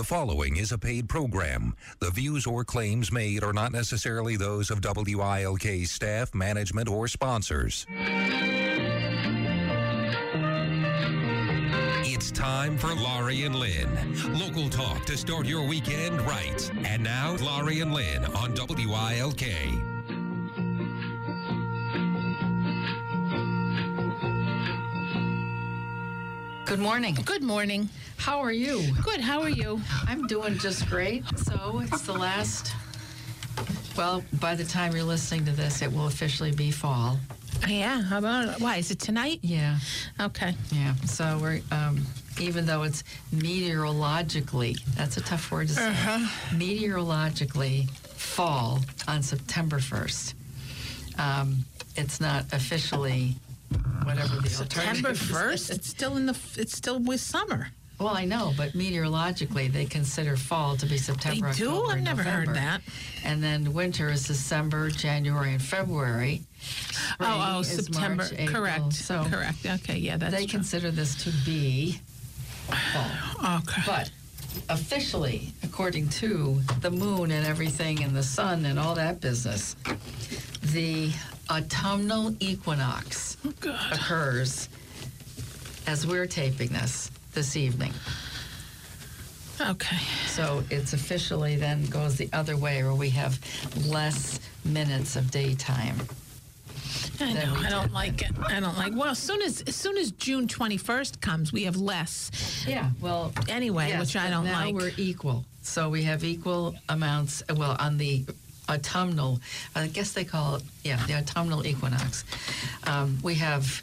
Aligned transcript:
The 0.00 0.04
following 0.04 0.56
is 0.56 0.72
a 0.72 0.78
paid 0.78 1.10
program. 1.10 1.76
The 1.98 2.10
views 2.10 2.46
or 2.46 2.64
claims 2.64 3.12
made 3.12 3.44
are 3.44 3.52
not 3.52 3.70
necessarily 3.70 4.34
those 4.34 4.70
of 4.70 4.80
WILK 4.82 5.84
staff, 5.84 6.34
management, 6.34 6.88
or 6.88 7.06
sponsors. 7.06 7.84
It's 12.02 12.30
time 12.30 12.78
for 12.78 12.94
Laurie 12.94 13.42
and 13.42 13.54
Lynn. 13.54 13.90
Local 14.38 14.70
talk 14.70 15.04
to 15.04 15.18
start 15.18 15.44
your 15.44 15.68
weekend 15.68 16.18
right. 16.22 16.70
And 16.82 17.04
now, 17.04 17.36
Laurie 17.36 17.80
and 17.80 17.92
Lynn 17.92 18.24
on 18.24 18.54
WILK. 18.56 19.89
Good 26.70 26.78
morning. 26.78 27.16
Good 27.24 27.42
morning. 27.42 27.88
How 28.16 28.38
are 28.38 28.52
you? 28.52 28.94
Good. 29.02 29.20
How 29.20 29.42
are 29.42 29.48
you? 29.50 29.80
I'm 30.06 30.28
doing 30.28 30.56
just 30.56 30.88
great. 30.88 31.24
So 31.36 31.80
it's 31.82 32.02
the 32.02 32.12
last. 32.12 32.72
Well, 33.96 34.22
by 34.34 34.54
the 34.54 34.62
time 34.62 34.94
you're 34.94 35.02
listening 35.02 35.44
to 35.46 35.50
this, 35.50 35.82
it 35.82 35.92
will 35.92 36.06
officially 36.06 36.52
be 36.52 36.70
fall. 36.70 37.18
Yeah. 37.66 38.02
How 38.02 38.18
about 38.18 38.50
it? 38.50 38.60
Why 38.60 38.76
is 38.76 38.92
it 38.92 39.00
tonight? 39.00 39.40
Yeah, 39.42 39.80
Okay. 40.20 40.54
yeah. 40.70 40.94
So 41.06 41.40
we're 41.42 41.60
um, 41.72 42.06
even 42.40 42.66
though 42.66 42.84
it's 42.84 43.02
meteorologically, 43.32 44.76
that's 44.94 45.16
a 45.16 45.22
tough 45.22 45.50
word 45.50 45.66
to 45.68 45.74
say. 45.74 45.92
Meteorologically, 46.54 47.88
fall 48.14 48.78
on 49.08 49.24
September 49.24 49.78
1st. 49.78 50.34
Um, 51.18 51.64
it's 51.96 52.20
not 52.20 52.44
officially 52.52 53.34
whatever 54.04 54.36
the 54.36 54.48
September 54.48 55.14
first. 55.14 55.70
It's 55.70 55.88
still 55.88 56.16
in 56.16 56.26
the. 56.26 56.38
It's 56.56 56.76
still 56.76 56.98
with 56.98 57.20
summer. 57.20 57.68
Well, 58.00 58.16
I 58.16 58.24
know, 58.24 58.54
but 58.56 58.74
meteorologically, 58.74 59.68
they 59.68 59.84
consider 59.84 60.34
fall 60.34 60.74
to 60.78 60.86
be 60.86 60.96
September. 60.96 61.52
They 61.52 61.58
do? 61.58 61.68
October, 61.68 61.90
I've 61.90 61.96
and 61.96 62.04
never 62.04 62.22
heard 62.22 62.54
that. 62.54 62.80
And 63.24 63.42
then 63.42 63.74
winter 63.74 64.08
is 64.08 64.26
December, 64.26 64.88
January, 64.88 65.52
and 65.52 65.60
February. 65.60 66.42
Oh, 67.20 67.24
Spring 67.24 67.30
oh, 67.30 67.54
oh, 67.56 67.60
is 67.60 67.68
September. 67.68 68.22
March, 68.22 68.32
April. 68.32 68.62
Correct. 68.62 68.92
So 68.94 69.24
correct. 69.24 69.66
Okay. 69.66 69.98
Yeah, 69.98 70.16
that's 70.16 70.34
they 70.34 70.46
true. 70.46 70.58
consider 70.58 70.90
this 70.90 71.14
to 71.24 71.30
be 71.44 72.00
fall. 72.92 73.56
Okay. 73.58 73.82
But 73.84 74.10
officially, 74.70 75.52
according 75.62 76.08
to 76.08 76.58
the 76.80 76.90
moon 76.90 77.30
and 77.30 77.46
everything, 77.46 78.02
and 78.02 78.16
the 78.16 78.22
sun 78.22 78.64
and 78.64 78.78
all 78.78 78.94
that 78.94 79.20
business, 79.20 79.76
the 80.62 81.12
autumnal 81.50 82.34
equinox 82.40 83.36
Oh, 83.44 83.88
occurs 83.92 84.68
as 85.86 86.06
we're 86.06 86.26
taping 86.26 86.68
this 86.68 87.10
this 87.32 87.56
evening. 87.56 87.92
Okay. 89.60 89.98
So 90.26 90.62
it's 90.70 90.92
officially 90.94 91.56
then 91.56 91.84
goes 91.86 92.16
the 92.16 92.30
other 92.32 92.56
way, 92.56 92.82
where 92.82 92.94
we 92.94 93.10
have 93.10 93.38
less 93.86 94.40
minutes 94.64 95.16
of 95.16 95.30
daytime. 95.30 95.96
I 97.20 97.32
know. 97.34 97.54
I 97.58 97.68
don't 97.68 97.92
like 97.92 98.22
it. 98.22 98.30
I 98.48 98.60
don't 98.60 98.76
like. 98.78 98.94
Well, 98.94 99.10
as 99.10 99.18
soon 99.18 99.42
as 99.42 99.60
as 99.62 99.76
soon 99.76 99.98
as 99.98 100.12
June 100.12 100.48
twenty 100.48 100.78
first 100.78 101.20
comes, 101.20 101.52
we 101.52 101.64
have 101.64 101.76
less 101.76 102.30
Yeah, 102.66 102.90
well, 103.00 103.32
anyway, 103.48 103.88
yes, 103.88 104.00
which 104.00 104.16
I 104.16 104.30
don't 104.30 104.44
now 104.44 104.64
like. 104.64 104.74
we're 104.74 104.92
equal, 104.96 105.44
so 105.62 105.90
we 105.90 106.02
have 106.04 106.24
equal 106.24 106.74
amounts. 106.88 107.42
Well, 107.54 107.76
on 107.78 107.98
the 107.98 108.24
autumnal, 108.70 109.40
I 109.74 109.88
guess 109.88 110.12
they 110.12 110.24
call 110.24 110.56
it, 110.56 110.62
yeah, 110.84 111.04
the 111.06 111.14
autumnal 111.14 111.66
equinox. 111.66 112.24
Um, 112.86 113.18
we 113.22 113.34
have 113.36 113.82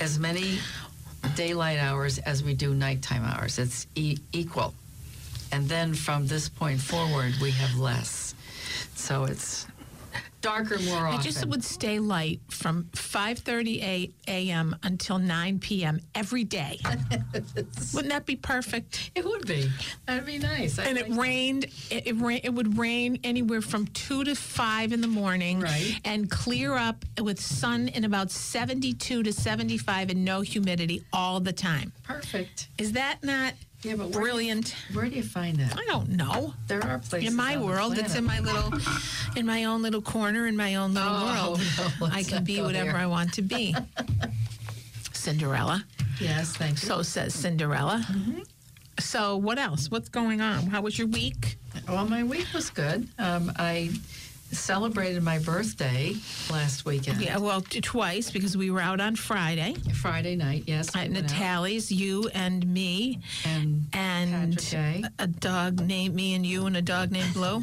as 0.00 0.18
many 0.18 0.58
daylight 1.36 1.78
hours 1.78 2.18
as 2.18 2.42
we 2.42 2.54
do 2.54 2.74
nighttime 2.74 3.22
hours. 3.24 3.58
It's 3.58 3.86
e- 3.94 4.18
equal, 4.32 4.74
and 5.52 5.68
then 5.68 5.94
from 5.94 6.26
this 6.26 6.48
point 6.48 6.80
forward, 6.80 7.34
we 7.40 7.50
have 7.52 7.76
less. 7.78 8.34
So 8.94 9.24
it's 9.24 9.66
darker 10.40 10.78
more 10.80 11.06
often. 11.06 11.20
I 11.20 11.22
just 11.22 11.44
would 11.46 11.62
stay 11.64 11.98
light 11.98 12.40
from 12.48 12.84
5:30 12.92 14.12
a.m. 14.28 14.76
until 14.82 15.18
9 15.18 15.58
p.m. 15.58 16.00
every 16.14 16.44
day. 16.44 16.78
Wouldn't 17.94 18.12
that 18.12 18.26
be 18.26 18.36
perfect? 18.36 19.10
It 19.14 19.24
would 19.24 19.46
be. 19.46 19.70
That'd 20.06 20.26
be 20.26 20.38
nice. 20.38 20.78
I 20.78 20.84
and 20.84 20.98
it 20.98 21.02
like 21.08 21.10
that. 21.16 21.20
rained. 21.20 21.64
It, 21.90 22.06
it, 22.06 22.12
ra- 22.14 22.38
it 22.42 22.50
would 22.54 22.78
rain 22.78 23.18
anywhere 23.24 23.60
from 23.62 23.86
two 23.88 24.24
to 24.24 24.34
five 24.34 24.92
in 24.92 25.00
the 25.00 25.08
morning, 25.08 25.60
Right. 25.60 26.00
and 26.04 26.30
clear 26.30 26.74
up 26.74 27.04
with 27.20 27.40
sun 27.40 27.88
in 27.88 28.04
about 28.04 28.30
seventy-two 28.30 29.22
to 29.22 29.32
seventy-five 29.32 30.10
and 30.10 30.24
no 30.24 30.40
humidity 30.40 31.04
all 31.12 31.40
the 31.40 31.52
time. 31.52 31.92
Perfect. 32.04 32.68
Is 32.78 32.92
that 32.92 33.18
not 33.22 33.54
Yeah, 33.82 33.94
but 33.96 34.08
where, 34.10 34.20
brilliant? 34.22 34.74
where 34.92 35.06
do 35.08 35.16
you 35.16 35.22
find 35.22 35.56
that? 35.56 35.74
I 35.78 35.84
don't 35.86 36.10
know. 36.10 36.52
There 36.66 36.84
are 36.84 36.98
places 36.98 37.30
In 37.30 37.36
my 37.36 37.56
world, 37.56 37.96
it's 37.96 38.14
in 38.14 38.24
my 38.24 38.38
little, 38.40 38.72
in 39.36 39.46
my 39.46 39.64
own 39.64 39.80
little 39.80 40.02
corner, 40.02 40.46
in 40.46 40.56
my 40.56 40.74
own 40.74 40.92
little 40.92 41.08
Oh, 41.10 41.50
world. 41.78 42.00
no, 42.00 42.06
I 42.12 42.22
can 42.22 42.44
be 42.44 42.60
whatever 42.60 42.92
there. 42.92 43.00
I 43.00 43.06
want 43.06 43.32
to 43.34 43.42
be. 43.42 43.74
Cinderella. 45.12 45.84
Yes, 46.20 46.56
thank 46.56 46.72
you. 46.82 46.88
So 46.88 47.02
says 47.02 47.34
Cinderella. 47.34 48.04
Mm-hmm. 48.10 48.40
So 48.98 49.36
what 49.36 49.58
else? 49.58 49.90
What's 49.90 50.08
going 50.10 50.40
on? 50.40 50.66
How 50.66 50.82
was 50.82 50.98
your 50.98 51.06
week? 51.08 51.56
Well, 51.88 52.06
my 52.06 52.22
week 52.22 52.46
was 52.54 52.68
good. 52.70 53.08
Um, 53.18 53.50
I 53.56 53.90
celebrated 54.52 55.22
my 55.22 55.38
birthday 55.38 56.14
last 56.50 56.84
weekend. 56.84 57.20
Yeah, 57.20 57.38
well, 57.38 57.60
t- 57.60 57.80
twice 57.80 58.30
because 58.30 58.56
we 58.56 58.70
were 58.70 58.80
out 58.80 59.00
on 59.00 59.16
Friday 59.16 59.74
Friday 59.94 60.36
night, 60.36 60.64
yes. 60.66 60.88
at 60.94 61.08
went 61.10 61.16
out. 61.16 61.22
Natalie's, 61.30 61.90
you 61.92 62.28
and 62.34 62.66
me, 62.66 63.20
And 63.44 63.86
and 63.92 64.56
Patrick 64.56 64.70
Day. 64.70 65.04
a 65.18 65.26
dog 65.26 65.80
named 65.80 66.14
me 66.14 66.34
and 66.34 66.44
you 66.44 66.66
and 66.66 66.76
a 66.76 66.82
dog 66.82 67.10
named 67.10 67.32
Blue. 67.34 67.62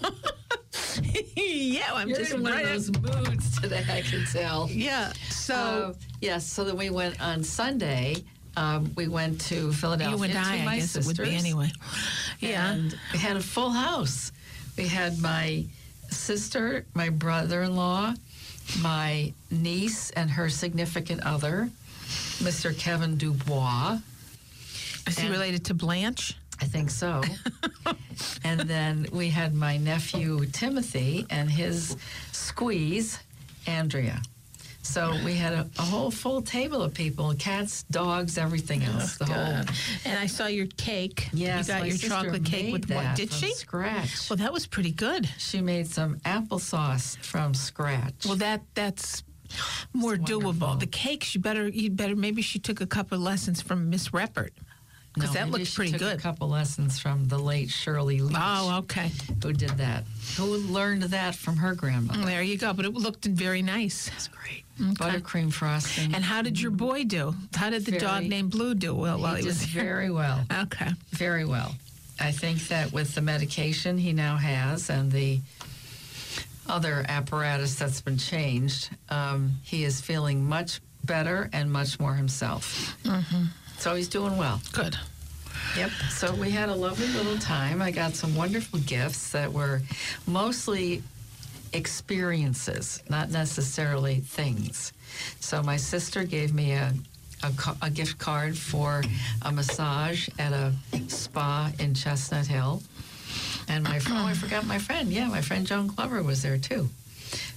yeah, 1.36 1.90
I'm 1.94 2.08
you're 2.08 2.18
just 2.18 2.32
in 2.32 2.42
one 2.42 2.52
right 2.52 2.64
of 2.64 2.70
those 2.70 2.90
moods 3.00 3.60
today, 3.60 3.84
I 3.90 4.02
can 4.02 4.24
tell. 4.26 4.68
Yeah. 4.70 5.12
So 5.30 5.54
Uh, 5.54 5.92
yes, 6.20 6.44
so 6.46 6.64
then 6.64 6.76
we 6.76 6.90
went 6.90 7.20
on 7.20 7.42
Sunday. 7.44 8.16
Um, 8.56 8.92
we 8.96 9.06
went 9.06 9.40
to 9.42 9.72
Philadelphia 9.72 10.16
you 10.16 10.22
and 10.24 10.32
to 10.32 10.38
I, 10.38 10.64
my 10.64 10.72
I 10.74 10.78
guess 10.78 10.96
it 10.96 11.06
would 11.06 11.16
be 11.16 11.34
anyway. 11.34 11.70
Yeah. 12.40 12.72
And 12.72 12.98
we 13.12 13.18
had 13.18 13.36
a 13.36 13.40
full 13.40 13.70
house. 13.70 14.32
We 14.76 14.88
had 14.88 15.18
my 15.20 15.64
sister, 16.08 16.84
my 16.94 17.08
brother 17.08 17.62
in 17.62 17.76
law, 17.76 18.14
my 18.80 19.32
niece, 19.50 20.10
and 20.10 20.30
her 20.30 20.48
significant 20.48 21.22
other, 21.24 21.70
Mr. 22.38 22.76
Kevin 22.76 23.16
Dubois. 23.16 23.98
Is 25.06 25.18
he 25.18 25.28
related 25.28 25.64
to 25.66 25.74
Blanche? 25.74 26.36
I 26.60 26.64
think 26.64 26.90
so. 26.90 27.22
and 28.44 28.60
then 28.60 29.06
we 29.12 29.28
had 29.28 29.54
my 29.54 29.76
nephew, 29.76 30.44
Timothy, 30.46 31.26
and 31.30 31.50
his 31.50 31.96
squeeze, 32.32 33.20
Andrea. 33.66 34.20
So 34.88 35.14
we 35.22 35.34
had 35.34 35.52
a, 35.52 35.68
a 35.78 35.82
whole 35.82 36.10
full 36.10 36.40
table 36.40 36.80
of 36.80 36.94
people 36.94 37.34
cats, 37.34 37.82
dogs, 37.90 38.38
everything 38.38 38.82
oh, 38.88 38.92
else. 38.92 39.18
the 39.18 39.26
whole. 39.26 39.64
And 40.06 40.18
I 40.18 40.24
saw 40.24 40.46
your 40.46 40.66
cake. 40.78 41.28
Yes, 41.34 41.68
you 41.68 41.74
got 41.74 41.80
my 41.80 41.86
your 41.88 41.98
chocolate 41.98 42.44
cake 42.44 42.72
with 42.72 42.90
what? 42.90 43.14
Did 43.14 43.28
from 43.28 43.38
she? 43.38 43.52
Scratch. 43.52 44.30
Well, 44.30 44.38
that 44.38 44.50
was 44.50 44.66
pretty 44.66 44.92
good. 44.92 45.28
She 45.36 45.60
made 45.60 45.88
some 45.88 46.16
applesauce 46.20 47.18
from 47.18 47.52
scratch. 47.52 48.24
Well, 48.24 48.36
that 48.36 48.62
that's 48.74 49.24
more 49.92 50.16
doable. 50.16 50.80
The 50.80 50.86
cakes, 50.86 51.34
you 51.34 51.42
better 51.42 51.68
you 51.68 51.90
better 51.90 52.16
maybe 52.16 52.40
she 52.40 52.58
took 52.58 52.80
a 52.80 52.86
couple 52.86 53.16
of 53.16 53.22
lessons 53.22 53.60
from 53.60 53.90
Miss 53.90 54.08
Reppert 54.08 54.52
because 55.18 55.34
No, 55.34 55.46
that 55.50 55.66
she 55.66 55.76
pretty 55.76 55.92
took 55.92 56.00
good. 56.00 56.18
A 56.18 56.20
couple 56.20 56.48
lessons 56.48 56.98
from 56.98 57.28
the 57.28 57.38
late 57.38 57.70
Shirley 57.70 58.20
Leach, 58.20 58.36
Oh, 58.38 58.78
okay. 58.78 59.10
who 59.42 59.52
did 59.52 59.70
that. 59.70 60.04
Who 60.36 60.44
learned 60.44 61.02
that 61.04 61.34
from 61.34 61.56
her 61.56 61.74
grandmother. 61.74 62.20
Mm, 62.20 62.26
there 62.26 62.42
you 62.42 62.58
go. 62.58 62.72
But 62.72 62.84
it 62.84 62.94
looked 62.94 63.24
very 63.24 63.62
nice. 63.62 64.08
That's 64.10 64.28
great. 64.28 64.64
Buttercream 64.78 65.52
frosting. 65.52 66.14
And 66.14 66.22
how 66.22 66.42
did 66.42 66.60
your 66.60 66.70
mm-hmm. 66.70 66.86
boy 66.86 67.04
do? 67.04 67.34
How 67.54 67.70
did 67.70 67.84
the 67.84 67.98
dog 67.98 68.24
named 68.24 68.50
Blue 68.52 68.74
do? 68.74 68.94
Well, 68.94 69.18
while 69.20 69.34
he 69.34 69.42
he 69.42 69.48
was 69.48 69.60
here. 69.62 69.82
very 69.82 70.10
well. 70.10 70.44
Okay. 70.52 70.90
Very 71.10 71.44
well. 71.44 71.74
I 72.20 72.32
think 72.32 72.68
that 72.68 72.92
with 72.92 73.14
the 73.14 73.20
medication 73.20 73.98
he 73.98 74.12
now 74.12 74.36
has 74.36 74.90
and 74.90 75.10
the 75.10 75.40
other 76.68 77.04
apparatus 77.08 77.76
that's 77.76 78.00
been 78.00 78.18
changed, 78.18 78.90
um, 79.08 79.52
he 79.64 79.84
is 79.84 80.00
feeling 80.00 80.44
much 80.44 80.80
better 81.04 81.48
and 81.52 81.70
much 81.72 81.98
more 81.98 82.14
himself. 82.14 82.96
Mm-hmm. 83.04 83.44
So 83.78 83.94
he's 83.94 84.08
doing 84.08 84.36
well. 84.36 84.60
Good. 84.72 84.96
Yep. 85.76 85.90
So 86.10 86.34
we 86.34 86.50
had 86.50 86.68
a 86.68 86.74
lovely 86.74 87.06
little 87.08 87.38
time. 87.38 87.80
I 87.80 87.90
got 87.90 88.14
some 88.14 88.34
wonderful 88.34 88.80
gifts 88.80 89.30
that 89.30 89.52
were 89.52 89.82
mostly 90.26 91.02
experiences, 91.72 93.02
not 93.08 93.30
necessarily 93.30 94.20
things. 94.20 94.92
So 95.40 95.62
my 95.62 95.76
sister 95.76 96.24
gave 96.24 96.52
me 96.54 96.72
a, 96.72 96.92
a, 97.42 97.52
a 97.82 97.90
gift 97.90 98.18
card 98.18 98.58
for 98.58 99.02
a 99.42 99.52
massage 99.52 100.28
at 100.38 100.52
a 100.52 100.72
spa 101.08 101.70
in 101.78 101.94
Chestnut 101.94 102.46
Hill. 102.46 102.82
And 103.68 103.84
my 103.84 104.00
oh, 104.08 104.26
I 104.26 104.34
forgot 104.34 104.66
my 104.66 104.78
friend. 104.78 105.12
Yeah, 105.12 105.28
my 105.28 105.42
friend 105.42 105.66
Joan 105.66 105.88
Glover 105.88 106.22
was 106.22 106.42
there 106.42 106.58
too. 106.58 106.88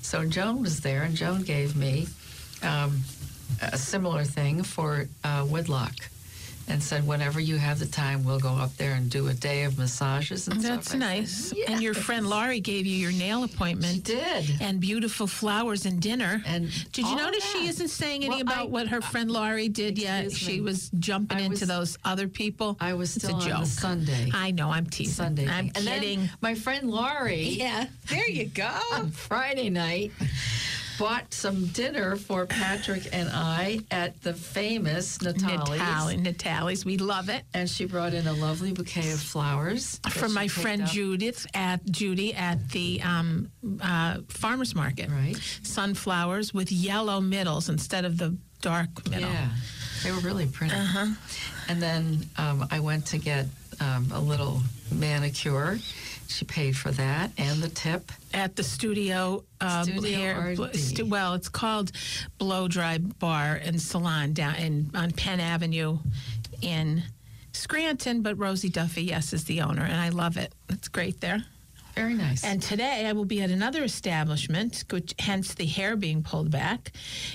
So 0.02 0.26
Joan 0.26 0.62
was 0.62 0.82
there, 0.82 1.04
and 1.04 1.16
Joan 1.16 1.44
gave 1.44 1.76
me 1.76 2.08
um, 2.62 3.02
a 3.62 3.78
similar 3.78 4.24
thing 4.24 4.64
for 4.64 5.08
uh, 5.24 5.46
Woodloch. 5.50 5.96
and 6.68 6.82
said, 6.82 7.06
whenever 7.06 7.40
you 7.42 7.58
have 7.58 7.80
the 7.80 7.86
time, 7.86 8.24
we'll 8.24 8.40
go 8.40 8.54
up 8.54 8.74
there 8.78 8.94
and 8.94 9.10
do 9.10 9.28
a 9.28 9.34
day 9.34 9.64
of 9.64 9.78
massages 9.78 10.48
and 10.48 10.62
That's 10.62 10.88
stuff. 10.90 11.02
I 11.02 11.24
said, 11.26 11.52
nice. 11.52 11.54
And 11.68 11.82
your 11.82 11.94
friend 11.94 12.26
Laurie 12.30 12.62
gave 12.62 12.86
you 12.86 12.96
your 12.96 13.12
nail 13.12 13.44
appointment. 13.44 13.94
She 13.96 14.00
did. 14.00 14.46
And 14.62 14.80
beautiful 14.80 15.28
flowers 15.28 15.86
and 15.86 16.00
dinner. 16.02 16.42
And 16.46 16.70
did 16.94 17.08
you 17.08 17.16
notice 17.18 17.44
she 17.52 17.68
isn't 17.68 17.90
saying 17.90 18.22
any 18.24 18.30
Well, 18.30 18.42
about 18.44 18.58
I- 18.68 18.70
what 18.70 18.88
her 18.88 19.02
friend 19.02 19.30
Laurie 19.30 19.68
did 19.68 19.98
yet? 19.98 20.26
Excuse 20.26 20.48
She 20.50 20.62
was 20.62 20.90
jumping 21.00 21.40
I 21.40 21.42
into 21.42 21.66
those 21.66 21.98
other 22.06 22.30
people. 22.30 22.78
I 22.80 22.94
was 22.94 23.18
It's 23.18 23.26
still 23.26 23.38
a 23.38 23.42
on 23.42 23.48
joke. 23.50 23.66
Sunday. 23.66 24.30
I 24.34 24.52
know. 24.52 24.70
I'm 24.70 24.86
teasing. 24.86 25.14
Sunday. 25.14 25.48
I'm. 25.50 25.72
And 25.76 25.86
kidding. 25.86 26.30
my 26.42 26.56
friend 26.56 26.90
Laurie. 26.90 27.50
yeah. 27.50 27.88
There 28.08 28.30
you 28.30 28.46
go. 28.46 28.70
on 28.94 29.12
Friday 29.12 29.70
night 29.70 30.12
bought 31.02 31.34
some 31.34 31.66
dinner 31.68 32.16
for 32.16 32.46
Patrick 32.46 33.10
and 33.12 33.28
I 33.34 33.80
at 33.90 34.22
the 34.22 34.34
famous 34.34 35.20
Natalie's. 35.20 35.80
Natalie, 35.80 36.18
Natalie's. 36.18 36.86
We 36.86 36.98
love 36.98 37.28
it. 37.30 37.42
And 37.56 37.68
she 37.68 37.86
brought 37.86 38.14
in 38.14 38.28
a 38.28 38.34
lovely 38.34 38.72
bouquet 38.72 39.12
of 39.12 39.20
flowers 39.20 40.00
From 40.12 40.32
my 40.32 40.48
friend 40.48 40.84
up. 40.84 40.90
Judith 40.90 41.48
at 41.56 41.84
Judy 41.90 42.36
at 42.36 42.70
the 42.70 43.02
um, 43.02 43.50
uh, 43.82 44.20
farmers 44.30 44.76
market. 44.76 45.10
Right. 45.10 45.36
Sunflowers 45.64 46.54
with 46.54 46.72
yellow 46.72 47.20
middles 47.20 47.68
instead 47.68 48.06
of 48.06 48.20
the 48.20 48.38
dark 48.62 49.10
middle. 49.10 49.28
Yeah, 49.28 49.50
they 50.04 50.12
were 50.12 50.20
really 50.20 50.46
pretty. 50.46 50.76
Uh-huh. 50.76 51.08
And 51.68 51.82
then 51.82 52.30
um, 52.38 52.68
I 52.70 52.80
went 52.80 53.08
to 53.08 53.18
get 53.18 53.48
um, 53.80 54.12
a 54.14 54.20
little 54.20 54.62
manicure. 54.92 55.80
She 56.32 56.46
paid 56.46 56.76
for 56.78 56.92
that 56.92 57.32
and 57.38 57.62
the 57.62 57.70
tip. 57.70 58.12
at 58.34 58.56
the 58.56 58.64
studio, 58.64 59.44
uh, 59.60 59.84
Studio 59.84 60.18
hair. 60.18 60.56
Stu- 60.74 61.06
well, 61.06 61.34
it's 61.34 61.50
called 61.50 61.92
Blow 62.38 62.68
Dry 62.68 62.98
Bar 62.98 63.60
and 63.64 63.82
Salon 63.82 64.34
down 64.34 64.56
in 64.56 64.92
on 64.96 65.12
Penn 65.12 65.40
Avenue 65.40 66.00
in 66.62 67.04
Scranton. 67.54 68.22
But 68.22 68.38
Rosie 68.38 68.70
Duffy, 68.70 69.04
yes, 69.04 69.34
is 69.34 69.44
the 69.44 69.62
owner, 69.62 69.84
and 69.84 70.00
I 70.00 70.10
love 70.10 70.38
it. 70.38 70.54
It's 70.70 70.88
great 70.88 71.20
there. 71.22 71.44
Very 71.96 72.14
nice. 72.14 72.44
And 72.44 72.62
today 72.62 73.06
I 73.08 73.14
will 73.14 73.26
be 73.26 73.42
at 73.42 73.50
another 73.52 73.84
establishment, 73.84 74.86
which, 74.90 75.14
hence 75.20 75.54
the 75.54 75.66
hair 75.66 75.96
being 75.96 76.24
pulled 76.24 76.50
back, 76.50 76.92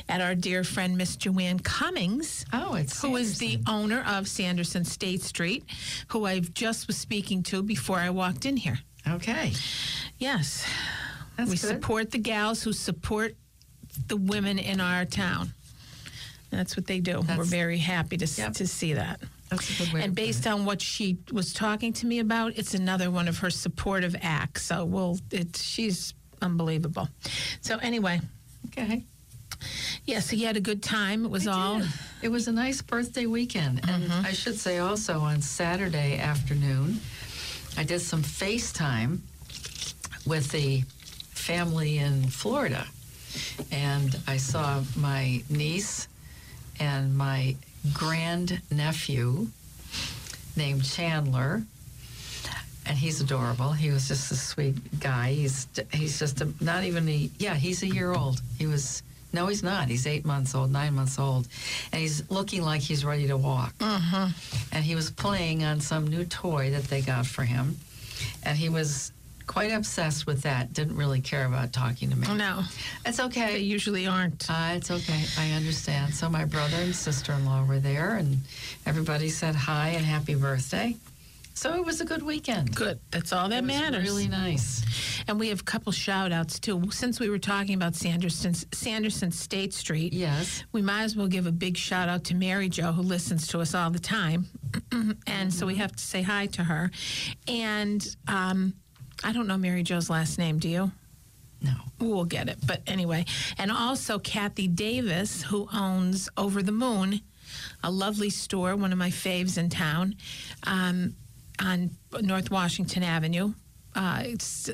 at 0.08 0.20
our 0.20 0.35
dear 0.35 0.64
friend 0.64 0.97
Miss 0.97 1.17
Joanne 1.17 1.58
Cummings. 1.61 2.44
oh, 2.53 2.75
it's 2.75 3.00
Who 3.03 3.17
is 3.17 3.38
the 3.38 3.58
owner 3.69 4.03
of 4.06 4.26
Sanderson 4.29 4.85
State 4.85 5.23
Street, 5.23 5.64
who 6.08 6.25
I 6.26 6.41
just 6.41 6.87
was 6.87 6.97
speaking 6.97 7.43
to 7.44 7.62
before 7.62 7.99
I 7.99 8.11
walked 8.11 8.47
in 8.47 8.56
here. 8.56 8.79
okay? 9.08 9.53
Yes. 10.19 10.67
That's 11.37 11.50
we 11.50 11.56
good. 11.56 11.69
support 11.69 12.11
the 12.12 12.19
gals 12.19 12.62
who 12.62 12.73
support 12.73 13.35
the 14.08 14.17
women 14.17 14.58
in 14.58 14.81
our 14.81 15.05
town. 15.05 15.53
That's 16.50 16.76
what 16.76 16.87
they 16.87 17.00
do. 17.00 17.23
We're 17.37 17.44
very 17.44 17.79
happy 17.79 18.17
to, 18.17 18.26
Yep. 18.26 18.55
to 18.55 18.67
see 18.67 18.94
that. 18.94 19.20
That's 19.48 19.81
a 19.81 19.84
good 19.84 19.93
way. 19.94 20.02
And 20.02 20.14
based 20.14 20.46
on 20.46 20.64
what 20.64 20.81
she 20.82 21.19
was 21.32 21.52
talking 21.52 21.93
to 21.94 22.06
me 22.06 22.19
about, 22.19 22.56
it's 22.56 22.75
another 22.75 23.10
one 23.10 23.28
of 23.28 23.38
her 23.38 23.50
supportive 23.50 24.16
acts. 24.22 24.62
So 24.62 24.84
we'll, 24.84 25.19
it's, 25.31 25.62
she's 25.62 26.14
unbelievable. 26.43 27.08
So 27.60 27.78
anyway, 27.78 28.20
okay. 28.69 29.04
so 30.20 30.37
you 30.37 30.46
had 30.46 30.56
a 30.56 30.60
good 30.60 30.82
time. 30.82 31.25
It 31.25 31.31
was 31.31 31.46
all, 31.46 31.78
did. 31.78 31.88
It 32.22 32.28
was 32.28 32.48
a 32.48 32.52
nice 32.52 32.82
birthday 32.82 33.26
weekend. 33.26 33.81
And 33.88 34.04
Mm-hmm. 34.04 34.26
I 34.26 34.32
should 34.32 34.56
say 34.58 34.78
also 34.78 35.20
on 35.20 35.43
Saturday 35.43 36.19
afternoon, 36.19 37.00
I 37.76 37.84
did 37.84 38.00
some 38.00 38.22
FaceTime 38.22 39.20
with 40.26 40.50
the 40.50 40.82
family 41.31 41.98
in 41.98 42.25
Florida. 42.28 42.87
And 43.70 44.19
I 44.26 44.38
saw 44.38 44.82
my 44.96 45.43
niece 45.50 46.08
and 46.81 47.16
my 47.16 47.56
grand 47.92 48.60
nephew 48.70 49.48
named 50.56 50.84
Chandler. 50.84 51.62
And 52.88 52.96
he's 52.96 53.20
adorable. 53.20 53.72
He 53.72 53.90
was 53.90 54.06
just 54.06 54.30
a 54.30 54.36
sweet 54.36 55.00
guy. 55.00 55.32
He's 55.32 55.66
he's 55.92 56.20
just 56.20 56.40
a, 56.40 56.48
not 56.60 56.84
even 56.84 57.08
a 57.08 57.28
yeah. 57.36 57.54
He's 57.54 57.82
a 57.82 57.88
year 57.88 58.12
old. 58.12 58.40
He 58.58 58.66
was 58.66 59.02
no, 59.32 59.48
he's 59.48 59.62
not. 59.62 59.88
He's 59.88 60.06
eight 60.06 60.24
months 60.24 60.54
old, 60.54 60.70
nine 60.70 60.94
months 60.94 61.18
old, 61.18 61.48
and 61.92 62.00
he's 62.00 62.30
looking 62.30 62.62
like 62.62 62.80
he's 62.80 63.04
ready 63.04 63.26
to 63.26 63.36
walk. 63.36 63.76
Mm-hmm. 63.78 64.30
And 64.72 64.84
he 64.84 64.94
was 64.94 65.10
playing 65.10 65.64
on 65.64 65.80
some 65.80 66.06
new 66.06 66.24
toy 66.24 66.70
that 66.70 66.84
they 66.84 67.00
got 67.02 67.26
for 67.26 67.42
him, 67.42 67.76
and 68.44 68.56
he 68.56 68.68
was 68.68 69.10
quite 69.46 69.72
obsessed 69.72 70.26
with 70.26 70.43
that. 70.43 70.72
Didn't 70.72 70.96
really 70.96 71.20
care 71.20 71.46
about 71.46 71.72
talking 71.72 72.10
to 72.10 72.16
me. 72.16 72.26
Oh, 72.31 72.34
no, 72.34 72.62
It's 73.04 73.19
they 73.19 73.25
okay. 73.25 73.58
usually 73.58 74.06
aren't. 74.06 74.48
Uh, 74.50 74.70
it's 74.75 74.90
okay. 74.90 75.25
I 75.38 75.52
understand. 75.52 76.14
So 76.14 76.28
my 76.28 76.44
brother 76.44 76.76
and 76.78 76.94
sister-in-law 76.94 77.64
were 77.66 77.78
there, 77.81 78.16
and 78.16 78.38
everybody 78.87 79.28
said 79.28 79.54
hi 79.54 79.88
and 79.90 80.04
happy 80.04 80.34
birthday. 80.34 80.96
So 81.54 81.72
it 81.75 81.82
was 81.87 82.02
a 82.02 82.04
good 82.04 82.22
weekend. 82.22 82.75
Good. 82.76 83.00
That's 83.10 83.32
all 83.32 83.48
that 83.48 83.64
matters. 83.64 84.04
Really 84.04 84.28
nice. 84.28 84.84
And 85.26 85.40
we 85.40 85.48
have 85.48 85.60
a 85.60 85.64
couple 85.64 85.90
shout 85.90 86.31
outs 86.31 86.58
too. 86.60 86.90
Since 86.90 87.19
we 87.19 87.31
were 87.31 87.38
talking 87.38 87.75
about 87.75 87.94
Sanderson, 87.94 88.52
Sanderson 88.52 89.31
State 89.32 89.72
Street, 89.72 90.12
Yes. 90.12 90.64
we 90.72 90.82
might 90.82 91.04
as 91.04 91.16
well 91.16 91.28
give 91.28 91.46
a 91.46 91.52
big 91.52 91.78
shout 91.78 92.10
out 92.10 92.25
to 92.25 92.34
Mary 92.34 92.69
Jo, 92.69 92.93
who 92.93 93.00
listens 93.00 93.46
to 93.48 93.60
us 93.60 93.75
all 93.75 93.88
the 93.90 93.98
time. 93.98 94.48
and 95.26 95.52
so 95.54 95.64
we 95.66 95.76
have 95.76 95.96
to 95.96 96.02
say 96.02 96.20
hi 96.20 96.44
to 96.48 96.62
her. 96.64 96.90
And 97.48 98.06
um, 98.28 98.75
I 99.24 99.32
don't 99.32 99.46
know 99.46 99.56
Mary 99.56 99.82
Jo's 99.82 100.10
last 100.10 100.38
name, 100.38 100.58
do 100.58 100.68
you? 100.68 100.92
No. 101.62 101.72
We'll 101.98 102.24
get 102.24 102.48
it. 102.48 102.58
But 102.64 102.82
anyway, 102.86 103.24
and 103.58 103.70
also 103.72 104.18
Kathy 104.18 104.68
Davis, 104.68 105.42
who 105.44 105.68
owns 105.72 106.28
Over 106.36 106.62
the 106.62 106.72
Moon, 106.72 107.20
a 107.82 107.90
lovely 107.90 108.30
store, 108.30 108.76
one 108.76 108.92
of 108.92 108.98
my 108.98 109.10
faves 109.10 109.56
in 109.56 109.70
town, 109.70 110.16
um, 110.64 111.14
on 111.58 111.90
North 112.20 112.50
Washington 112.50 113.02
Avenue. 113.02 113.54
Uh, 113.96 114.25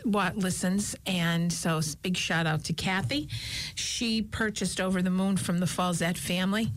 what 0.03 0.37
listens, 0.37 0.97
and 1.07 1.53
so 1.53 1.81
big 2.03 2.17
shout 2.17 2.45
out 2.45 2.65
to 2.65 2.73
Kathy. 2.73 3.29
She 3.77 4.21
purchased 4.21 4.81
Over 4.81 5.01
the 5.01 5.11
Moon 5.11 5.37
from 5.37 5.59
the 5.59 5.67
Falzette 5.67 6.19
family, 6.19 6.73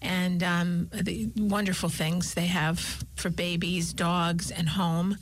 and 0.00 0.42
um, 0.42 0.88
the 0.94 1.28
wonderful 1.36 1.90
things 1.90 2.32
they 2.32 2.46
have 2.46 2.78
for 3.16 3.28
babies, 3.28 3.92
dogs, 3.92 4.50
and 4.50 4.66
home, 4.66 5.18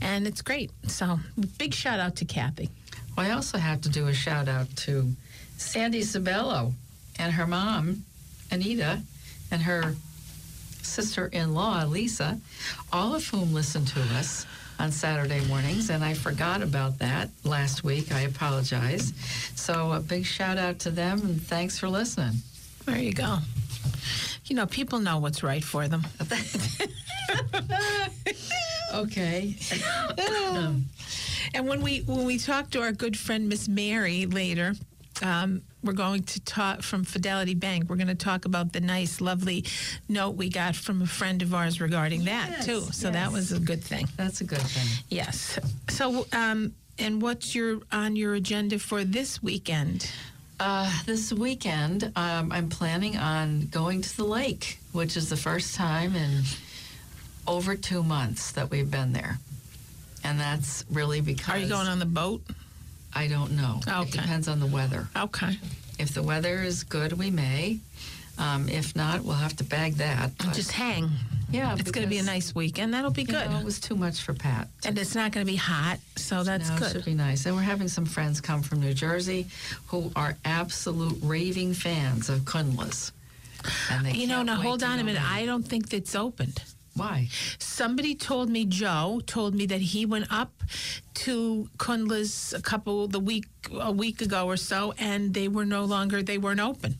and 0.00 0.24
it's 0.24 0.40
great. 0.40 0.70
So 0.86 1.18
big 1.58 1.74
shout 1.74 1.98
out 1.98 2.14
to 2.16 2.24
Kathy. 2.24 2.70
Well, 3.16 3.26
I 3.26 3.30
also 3.32 3.58
have 3.58 3.80
to 3.80 3.88
do 3.88 4.06
a 4.06 4.14
shout 4.14 4.48
out 4.48 4.74
to 4.76 5.10
Sandy 5.56 6.02
Sabello 6.02 6.72
and 7.18 7.32
her 7.32 7.46
mom, 7.46 8.04
Anita, 8.52 9.02
and 9.50 9.62
her 9.62 9.96
sister 10.82 11.26
in 11.26 11.54
law, 11.54 11.84
Lisa, 11.84 12.38
all 12.92 13.16
of 13.16 13.26
whom 13.26 13.52
listen 13.52 13.84
to 13.84 14.00
us 14.00 14.46
on 14.80 14.90
Saturday 14.90 15.44
mornings. 15.46 15.90
And 15.90 16.02
I 16.02 16.14
forgot 16.14 16.62
about 16.62 16.98
that 17.00 17.28
last 17.44 17.84
week. 17.84 18.12
I 18.12 18.20
apologize. 18.20 19.12
So 19.54 19.92
a 19.92 20.00
big 20.00 20.24
shout 20.24 20.56
out 20.56 20.78
to 20.80 20.90
them 20.90 21.20
and 21.20 21.40
thanks 21.40 21.78
for 21.78 21.88
listening. 21.88 22.36
There 22.86 22.98
you 22.98 23.12
go. 23.12 23.38
You 24.46 24.56
know, 24.56 24.66
people 24.66 24.98
know 24.98 25.18
what's 25.18 25.42
right 25.42 25.62
for 25.62 25.86
them. 25.86 26.02
Okay. 28.92 29.54
And 31.54 31.66
when 31.66 31.80
we 31.80 32.00
when 32.00 32.26
we 32.26 32.38
talk 32.38 32.70
to 32.70 32.82
our 32.82 32.92
good 32.92 33.18
friend 33.18 33.48
Miss 33.48 33.66
Mary 33.66 34.26
later, 34.26 34.74
um, 35.22 35.62
we're 35.82 35.92
going 35.92 36.22
to 36.24 36.40
talk 36.40 36.82
from 36.82 37.04
Fidelity 37.04 37.54
Bank. 37.54 37.88
We're 37.88 37.96
going 37.96 38.08
to 38.08 38.14
talk 38.14 38.44
about 38.44 38.72
the 38.72 38.80
nice, 38.80 39.20
lovely 39.20 39.64
note 40.08 40.36
we 40.36 40.48
got 40.48 40.76
from 40.76 41.02
a 41.02 41.06
friend 41.06 41.42
of 41.42 41.54
ours 41.54 41.80
regarding 41.80 42.24
that 42.24 42.62
too. 42.62 42.80
So 42.92 43.10
that 43.10 43.32
was 43.32 43.52
a 43.52 43.58
good 43.58 43.82
thing. 43.82 44.06
That's 44.16 44.40
a 44.40 44.44
good 44.44 44.60
thing. 44.60 45.04
Yes. 45.08 45.58
So, 45.88 46.26
um, 46.32 46.74
and 46.98 47.22
what's 47.22 47.54
your 47.54 47.80
on 47.90 48.16
your 48.16 48.34
agenda 48.34 48.78
for 48.78 49.04
this 49.04 49.42
weekend? 49.42 50.10
Uh, 50.58 50.92
this 51.06 51.32
weekend, 51.32 52.12
um, 52.16 52.52
I'm 52.52 52.68
planning 52.68 53.16
on 53.16 53.66
going 53.68 54.02
to 54.02 54.16
the 54.16 54.24
lake, 54.24 54.78
which 54.92 55.16
is 55.16 55.30
the 55.30 55.36
first 55.36 55.74
time 55.74 56.14
in 56.14 56.42
over 57.46 57.74
two 57.74 58.02
months 58.02 58.52
that 58.52 58.70
we've 58.70 58.90
been 58.90 59.14
there. 59.14 59.38
And 60.22 60.38
that's 60.38 60.84
really 60.90 61.22
because 61.22 61.54
Are 61.54 61.58
you 61.58 61.68
going 61.68 61.88
on 61.88 61.98
the 61.98 62.04
boat? 62.04 62.42
I 63.14 63.26
don't 63.26 63.52
know. 63.52 63.80
It 63.86 64.10
depends 64.12 64.48
on 64.48 64.60
the 64.60 64.66
weather. 64.66 65.08
Okay. 65.16 65.58
If 65.98 66.14
the 66.14 66.22
weather 66.22 66.62
is 66.62 66.84
good, 66.84 67.12
we 67.14 67.30
may. 67.30 67.78
Um, 68.38 68.68
if 68.70 68.96
not, 68.96 69.20
we'll 69.22 69.34
have 69.34 69.56
to 69.56 69.64
bag 69.64 69.94
that. 69.96 70.30
But, 70.38 70.54
Just 70.54 70.72
hang. 70.72 71.10
yeah, 71.50 71.76
It's 71.78 71.90
going 71.90 72.06
to 72.06 72.08
be 72.10 72.16
a 72.16 72.22
nice 72.22 72.54
weekend. 72.54 72.94
That'll 72.94 73.10
be 73.10 73.24
good. 73.24 73.50
know, 73.50 73.58
it 73.58 73.64
was 73.64 73.78
too 73.78 73.94
much 73.96 74.22
for 74.22 74.32
Pat. 74.32 74.68
and 74.86 74.96
it's 74.98 75.14
not 75.14 75.32
going 75.32 75.44
to 75.44 75.50
be 75.52 75.58
hot, 75.58 75.98
so 76.16 76.42
that's 76.42 76.70
no, 76.70 76.76
It 76.76 76.78
good. 76.78 76.92
should 76.92 77.04
be 77.04 77.14
nice. 77.14 77.44
And 77.44 77.54
we're 77.54 77.60
having 77.62 77.88
some 77.88 78.06
friends 78.06 78.40
come 78.40 78.62
from 78.62 78.80
New 78.80 78.94
Jersey 78.94 79.46
who 79.88 80.10
are 80.16 80.36
absolute 80.46 81.18
raving 81.22 81.74
fans 81.74 82.30
of 82.30 82.40
Kundla's. 82.40 83.12
And 83.90 84.06
they 84.06 84.12
You 84.12 84.26
know, 84.26 84.42
now 84.42 84.54
hold 84.56 84.82
on 84.82 84.98
a 85.00 85.04
minute. 85.04 85.20
I 85.22 85.44
don't 85.44 85.66
think 85.66 85.92
it's 85.92 86.14
opened. 86.14 86.62
Why? 87.00 87.28
Somebody 87.58 88.14
told 88.14 88.50
me, 88.50 88.66
Joe 88.66 89.22
told 89.26 89.54
me 89.54 89.64
that 89.66 89.80
he 89.80 90.04
went 90.04 90.26
up 90.30 90.52
to 91.24 91.68
Kundla's 91.78 92.52
a 92.52 92.60
couple 92.60 93.08
the 93.08 93.20
week 93.20 93.46
a 93.72 93.90
week 93.92 94.20
ago 94.20 94.46
or 94.46 94.58
so, 94.58 94.92
and 94.98 95.32
they 95.32 95.48
were 95.48 95.64
no 95.64 95.84
longer 95.84 96.22
they 96.22 96.36
weren't 96.38 96.60
open. 96.60 96.98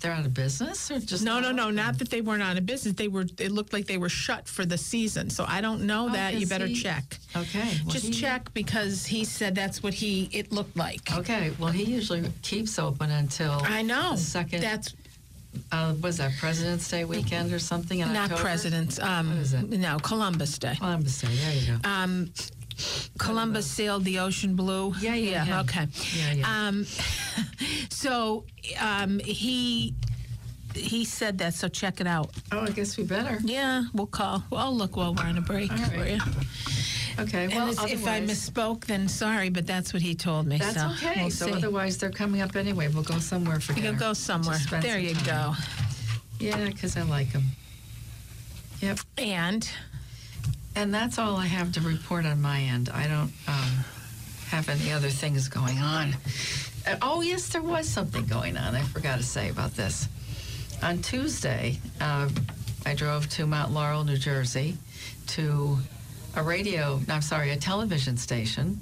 they're 0.00 0.10
out 0.12 0.26
of 0.26 0.34
business 0.34 0.90
or 0.90 0.98
just 0.98 1.22
No, 1.24 1.34
not 1.38 1.42
no, 1.42 1.52
no, 1.52 1.62
open? 1.66 1.76
not 1.76 1.98
that 2.00 2.10
they 2.10 2.20
weren't 2.20 2.42
out 2.42 2.58
of 2.58 2.66
business. 2.66 2.94
They 2.96 3.06
were. 3.06 3.26
It 3.38 3.52
looked 3.52 3.72
like 3.72 3.86
they 3.86 3.98
were 3.98 4.08
shut 4.08 4.48
for 4.48 4.64
the 4.66 4.76
season. 4.76 5.30
So 5.30 5.44
I 5.46 5.60
don't 5.60 5.82
know 5.86 6.06
oh, 6.06 6.12
that. 6.12 6.34
You 6.34 6.46
better 6.48 6.66
he- 6.66 6.74
check. 6.74 7.04
Okay. 7.36 7.70
well, 7.84 7.92
Just 7.94 8.06
he- 8.06 8.12
check 8.12 8.52
because 8.54 9.06
he 9.06 9.24
said 9.24 9.54
that's 9.54 9.80
what 9.84 9.94
he. 9.94 10.28
It 10.32 10.50
looked 10.50 10.76
like. 10.76 11.12
Okay. 11.20 11.52
Well, 11.60 11.70
he 11.70 11.84
usually 11.84 12.24
keeps 12.42 12.80
open 12.80 13.12
until 13.12 13.60
I 13.78 13.82
know. 13.82 14.12
the 14.12 14.16
second. 14.18 14.60
That's 14.62 14.92
uh, 15.70 15.94
was 16.00 16.16
that 16.18 16.32
President's 16.38 16.88
Day 16.88 17.04
weekend 17.04 17.52
or 17.52 17.58
something 17.58 18.00
in 18.00 18.12
not 18.12 18.24
October? 18.30 18.42
presidents. 18.42 18.98
Um, 18.98 19.28
What 19.30 19.38
is 19.38 19.52
it? 19.54 19.70
No, 19.70 19.98
Columbus 19.98 20.58
Day. 20.58 20.74
Columbus 20.78 21.20
Day. 21.20 21.28
There 21.34 21.54
you 21.54 21.78
go. 21.78 21.88
Um, 21.88 22.30
Columbus 23.18 23.66
sailed 23.66 24.04
the 24.04 24.18
ocean 24.18 24.56
blue. 24.56 24.94
Yeah, 25.00 25.14
yeah, 25.14 25.44
yeah. 25.44 25.60
Okay. 25.60 25.86
Yeah, 26.16 26.32
yeah. 26.32 26.68
Um, 26.68 26.86
so 27.90 28.44
um, 28.80 29.18
he 29.20 29.94
he 30.74 31.04
said 31.04 31.38
that. 31.38 31.54
So 31.54 31.68
check 31.68 32.00
it 32.00 32.06
out. 32.06 32.30
oh, 32.50 32.60
I 32.60 32.70
guess 32.70 32.96
we 32.96 33.04
better. 33.04 33.38
Yeah, 33.44 33.84
we'll 33.92 34.06
call. 34.06 34.42
Well, 34.50 34.60
I'll 34.62 34.74
look 34.76 34.96
while 34.96 35.14
we're 35.14 35.24
on 35.24 35.36
a 35.38 35.42
break 35.42 35.70
All 35.70 35.76
right. 35.78 35.92
for 35.92 36.06
you. 36.06 36.18
Okay. 37.18 37.48
Well, 37.48 37.68
if 37.70 38.06
I 38.06 38.20
misspoke, 38.20 38.84
then 38.86 39.08
sorry, 39.08 39.48
but 39.50 39.66
that's 39.66 39.92
what 39.92 40.02
he 40.02 40.14
told 40.14 40.46
me. 40.46 40.58
That's 40.58 40.74
so 40.80 40.88
okay. 40.90 41.22
We'll 41.22 41.30
so 41.30 41.46
see. 41.46 41.52
otherwise, 41.52 41.98
they're 41.98 42.10
coming 42.10 42.40
up 42.40 42.56
anyway. 42.56 42.88
We'll 42.88 43.02
go 43.02 43.18
somewhere 43.18 43.60
for 43.60 43.72
You 43.72 43.82
dinner. 43.82 43.90
can 43.90 43.98
go 43.98 44.12
somewhere. 44.14 44.58
There 44.70 44.82
some 44.82 45.00
you 45.00 45.14
time. 45.14 45.24
go. 45.24 45.54
Yeah, 46.40 46.64
because 46.66 46.96
I 46.96 47.02
like 47.02 47.32
them. 47.32 47.44
Yep. 48.80 48.98
And 49.18 49.68
And 50.74 50.92
that's 50.92 51.18
all 51.18 51.36
I 51.36 51.46
have 51.46 51.72
to 51.72 51.80
report 51.80 52.24
on 52.26 52.40
my 52.40 52.60
end. 52.60 52.88
I 52.88 53.06
don't 53.06 53.32
um, 53.46 53.84
have 54.48 54.68
any 54.68 54.90
other 54.92 55.10
things 55.10 55.48
going 55.48 55.78
on. 55.78 56.14
Uh, 56.86 56.96
oh, 57.02 57.20
yes, 57.20 57.48
there 57.50 57.62
was 57.62 57.86
something 57.88 58.26
going 58.26 58.56
on. 58.56 58.74
I 58.74 58.80
forgot 58.82 59.18
to 59.18 59.22
say 59.24 59.50
about 59.50 59.74
this. 59.76 60.08
On 60.82 60.98
Tuesday, 61.00 61.78
uh, 62.00 62.28
I 62.84 62.94
drove 62.94 63.28
to 63.30 63.46
Mount 63.46 63.70
Laurel, 63.72 64.02
New 64.02 64.16
Jersey, 64.16 64.76
to 65.28 65.78
a 66.34 66.42
radio, 66.42 67.00
I'm 67.08 67.22
sorry, 67.22 67.50
a 67.50 67.56
television 67.56 68.16
station, 68.16 68.80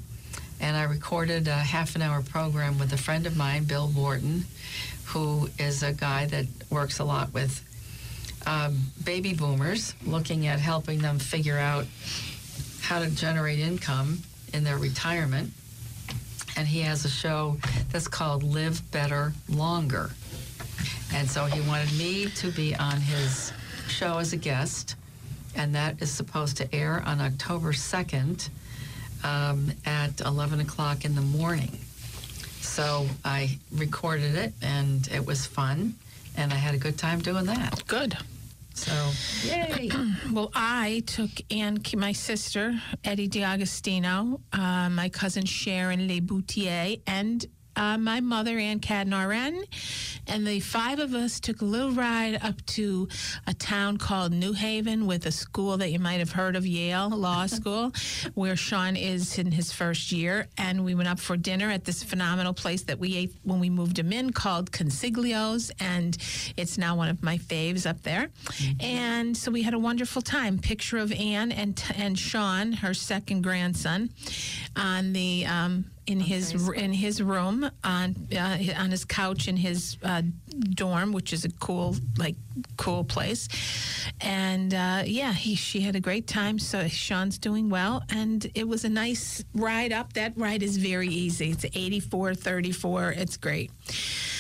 and 0.61 0.77
I 0.77 0.85
recorded 0.85 1.49
a 1.49 1.53
half 1.53 1.97
an 1.97 2.03
hour 2.03 2.23
program 2.23 2.79
with 2.79 2.93
a 2.93 2.97
friend 2.97 3.27
of 3.27 3.37
mine, 3.37 3.65
Bill 3.65 3.89
Wharton, 3.89 4.45
who 5.07 5.49
is 5.59 5.83
a 5.83 5.93
guy 5.93 6.27
that 6.27 6.47
works 6.71 6.99
a 7.01 7.05
lot 7.05 7.33
with 7.35 7.65
um, 8.47 8.79
baby 9.05 9.35
boomers, 9.35 9.95
looking 10.07 10.47
at 10.47 10.61
helping 10.61 11.01
them 11.01 11.19
figure 11.19 11.59
out 11.59 11.87
how 12.83 13.01
to 13.01 13.11
generate 13.11 13.59
income 13.59 14.19
in 14.55 14.65
their 14.65 14.79
retirement. 14.79 15.51
And 16.57 16.67
he 16.67 16.81
has 16.81 17.05
a 17.05 17.09
show 17.09 17.57
that's 17.91 18.09
called 18.09 18.43
Live 18.43 18.89
Better 18.91 19.33
Longer. 19.49 20.11
And 21.13 21.29
so 21.29 21.45
he 21.47 21.61
wanted 21.69 21.93
me 21.99 22.27
to 22.27 22.51
be 22.53 22.75
on 22.77 23.01
his 23.01 23.53
show 23.89 24.19
as 24.19 24.33
a 24.33 24.37
guest, 24.37 24.95
and 25.55 25.75
that 25.75 26.01
is 26.01 26.11
supposed 26.11 26.57
to 26.59 26.75
air 26.75 27.03
on 27.05 27.21
October 27.21 27.73
2nd 27.73 28.49
um, 29.25 29.71
at 29.85 30.21
11 30.21 30.61
o'clock 30.61 31.05
in 31.05 31.15
the 31.15 31.21
morning. 31.21 31.79
So 32.61 33.07
I 33.25 33.59
recorded 33.73 34.35
it, 34.37 34.53
and 34.63 35.07
it 35.09 35.27
was 35.27 35.47
fun, 35.47 35.95
and 36.37 36.53
I 36.53 36.57
had 36.57 36.75
a 36.75 36.79
good 36.79 36.99
time 36.99 37.21
doing 37.21 37.47
that. 37.47 37.87
good. 37.87 38.17
So, 38.75 38.93
yay! 39.45 39.91
Well, 40.33 40.51
I 40.55 41.03
took 41.07 41.31
Ann, 41.51 41.79
my 41.97 42.13
sister, 42.13 42.81
Eddie 43.05 43.27
D'Agostino, 43.27 44.41
uh, 44.53 44.89
my 44.89 45.09
cousin 45.09 45.45
Sharon 45.45 46.09
Leboutier, 46.09 47.01
and 47.07 47.45
uh, 47.77 47.97
my 47.99 48.21
mother, 48.21 48.59
Ann 48.59 48.81
Cadnaran, 48.81 49.65
and 50.27 50.47
the 50.47 50.61
five 50.61 50.99
of 50.99 51.15
us 51.15 51.41
took 51.41 51.61
a 51.61 51.65
little 51.65 51.93
ride 51.93 52.39
up 52.43 52.65
to 52.67 53.09
a 53.47 53.55
town 53.55 53.97
called 53.97 54.33
New 54.33 54.53
Haven 54.53 55.07
with 55.07 55.27
a 55.27 55.33
school 55.33 55.77
that 55.79 55.91
you 55.91 55.99
might 55.99 56.19
have 56.19 56.33
heard 56.33 56.57
of, 56.57 56.67
Yale 56.67 57.11
Law 57.11 57.47
School, 57.47 57.93
where 58.35 58.57
Sean 58.57 58.97
is 58.97 59.39
in 59.39 59.53
his 59.53 59.73
first 59.73 60.13
year. 60.13 60.49
And 60.59 60.85
we 60.85 60.95
went 60.95 61.09
up 61.09 61.19
for 61.19 61.37
dinner 61.37 61.71
at 61.71 61.85
this 61.85 62.03
phenomenal 62.03 62.55
place 62.55 62.83
that 62.83 62.99
we 62.99 63.17
ate 63.17 63.35
when 63.45 63.61
we 63.61 63.71
moved 63.71 63.99
him 63.99 64.13
in 64.13 64.33
called 64.33 64.71
Consiglio's, 64.73 65.71
and 65.81 66.17
it's 66.57 66.79
now 66.79 66.97
one 66.97 67.09
of 67.09 67.23
my 67.23 67.39
faves 67.39 67.89
up 67.89 68.03
there. 68.03 68.31
And 68.81 69.37
so 69.37 69.51
we 69.51 69.63
had 69.63 69.75
a 69.75 69.79
wonderful 69.79 70.23
time. 70.23 70.59
Picture 70.59 70.99
of 70.99 71.13
Anne 71.13 71.53
and 71.53 71.83
and 71.97 72.19
Sean, 72.19 72.73
her 72.73 72.95
second 72.95 73.43
grandson, 73.43 74.11
on 74.77 75.13
the 75.13 75.47
um, 75.47 75.85
in 76.11 76.21
his 76.21 76.53
Facebook. 76.53 76.77
in 76.77 76.93
his 76.93 77.23
room 77.23 77.71
on 77.85 78.17
uh, 78.37 78.59
on 78.77 78.91
his 78.91 79.05
couch 79.05 79.49
in 79.49 79.57
his 79.57 79.97
uh, 80.03 80.23
dorm, 80.71 81.13
which 81.13 81.33
is 81.33 81.45
a 81.45 81.51
cool 81.53 81.97
like 82.19 82.37
cool 82.77 83.05
place. 83.05 83.49
And 84.21 84.75
uh, 84.75 85.03
yeah, 85.07 85.33
he 85.33 85.55
she 85.55 85.81
had 85.81 85.95
a 85.97 86.01
great 86.01 86.27
time. 86.27 86.59
So 86.59 86.89
Sean's 86.89 87.39
doing 87.39 87.71
well, 87.71 88.03
and 88.11 88.51
it 88.55 88.67
was 88.67 88.85
a 88.85 88.89
nice 88.89 89.45
ride 89.55 89.93
up. 89.93 90.13
That 90.15 90.33
ride 90.37 90.63
is 90.63 90.77
very 90.77 91.09
easy. 91.09 91.51
It's 91.51 91.65
84, 91.65 92.35
34. 92.35 93.13
It's 93.13 93.37
great. 93.37 93.71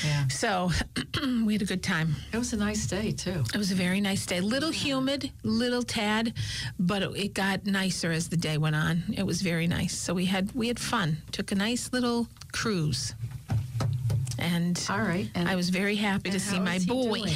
Yeah. 0.05 0.29
So 0.29 0.71
we 1.45 1.53
had 1.55 1.63
a 1.63 1.67
good 1.67 1.83
time. 1.83 2.17
It 2.33 2.39
was 2.39 2.53
a 2.53 2.57
nice 2.57 2.87
day, 2.87 3.13
too. 3.13 3.45
It 3.55 3.57
was 3.57 3.71
a 3.71 3.75
very 3.75 4.01
nice 4.01 4.27
day. 4.27 4.41
Little 4.41 4.71
humid, 4.71 5.31
little 5.43 5.83
tad, 5.83 6.35
but 6.79 7.03
it, 7.03 7.11
it 7.17 7.35
got 7.35 7.67
nicer 7.67 8.11
as 8.11 8.29
the 8.29 8.37
day 8.37 8.57
went 8.59 8.77
on. 8.77 9.03
It 9.17 9.25
was 9.25 9.43
very 9.43 9.67
nice. 9.67 9.97
So 9.97 10.15
we 10.15 10.27
had 10.27 10.53
we 10.55 10.69
had 10.69 10.79
fun. 10.79 11.19
Took 11.33 11.53
a 11.53 11.55
nice 11.61 11.93
little 11.93 12.27
cruise, 12.53 13.15
and 14.39 14.83
All 14.89 14.99
right. 14.99 15.29
And 15.35 15.47
I 15.47 15.57
was 15.57 15.69
very 15.69 15.95
happy 15.95 16.31
to 16.31 16.41
see 16.41 16.59
my 16.59 16.79
boy. 16.79 17.19
doing? 17.19 17.35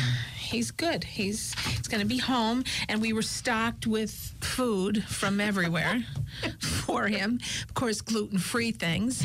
He's 0.54 0.70
good. 0.70 1.02
He's 1.02 1.52
he's 1.66 1.88
going 1.88 2.00
to 2.00 2.06
be 2.06 2.18
home, 2.18 2.62
and 2.88 3.00
we 3.00 3.12
were 3.12 3.22
stocked 3.22 3.86
with 3.88 4.12
food 4.40 5.02
from 5.04 5.40
everywhere 5.40 6.04
for 6.60 7.08
him. 7.08 7.40
Of 7.68 7.74
course, 7.74 8.00
gluten 8.00 8.38
free 8.38 8.70
things. 8.70 9.24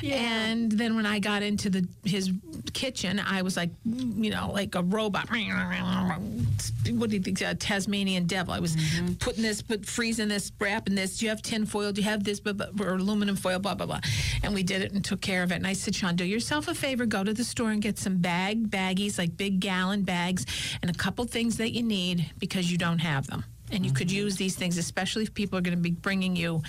Yeah. 0.00 0.14
And 0.16 0.70
then 0.70 0.94
when 0.94 1.04
I 1.06 1.18
got 1.18 1.42
into 1.42 1.68
the 1.68 1.88
his 2.04 2.30
kitchen, 2.72 3.18
I 3.18 3.42
was 3.42 3.56
like, 3.56 3.70
you 3.84 4.30
know, 4.30 4.50
like 4.52 4.76
a 4.76 4.82
robot. 4.82 5.28
What 5.30 7.10
do 7.10 7.16
you 7.16 7.22
think? 7.22 7.40
A 7.40 7.54
Tasmanian 7.54 8.26
devil. 8.26 8.54
I 8.54 8.60
was 8.60 8.76
Mm-hmm. 8.78 9.14
putting 9.14 9.42
this, 9.42 9.60
put 9.60 9.84
freezing 9.86 10.28
this, 10.28 10.52
wrapping 10.60 10.94
this. 10.94 11.18
Do 11.18 11.24
you 11.26 11.30
have 11.30 11.42
tin 11.42 11.66
foil? 11.66 11.90
Do 11.90 12.00
you 12.00 12.06
have 12.08 12.22
this? 12.22 12.38
Blah, 12.38 12.52
blah, 12.52 12.86
or 12.86 12.94
aluminum 12.94 13.34
foil? 13.34 13.58
Blah 13.58 13.74
blah 13.74 13.86
blah. 13.86 14.00
And 14.44 14.54
we 14.54 14.62
did 14.62 14.82
it 14.82 14.92
and 14.92 15.04
took 15.04 15.20
care 15.20 15.42
of 15.42 15.50
it. 15.50 15.56
And 15.56 15.66
I 15.66 15.72
said, 15.72 15.94
Sean, 15.96 16.14
do 16.16 16.24
yourself 16.24 16.68
a 16.68 16.74
favor. 16.74 17.04
Go 17.06 17.24
to 17.24 17.34
the 17.34 17.42
store 17.44 17.70
and 17.72 17.82
get 17.82 17.98
some 17.98 18.18
bag 18.18 18.70
baggies, 18.70 19.18
like 19.18 19.36
big 19.36 19.58
gallon 19.60 20.02
bags, 20.02 20.46
and 20.82 20.90
a 20.90 20.94
couple 20.94 21.24
things 21.24 21.56
that 21.58 21.70
you 21.70 21.82
need 21.82 22.30
because 22.38 22.70
you 22.70 22.78
don't 22.78 23.00
have 23.00 23.26
them. 23.26 23.44
And 23.70 23.84
you 23.84 23.92
could 23.92 24.08
mm-hmm. 24.08 24.16
use 24.16 24.36
these 24.36 24.56
things, 24.56 24.78
especially 24.78 25.24
if 25.24 25.34
people 25.34 25.58
are 25.58 25.60
going 25.60 25.76
to 25.76 25.82
be 25.82 25.90
bringing 25.90 26.34
you 26.34 26.62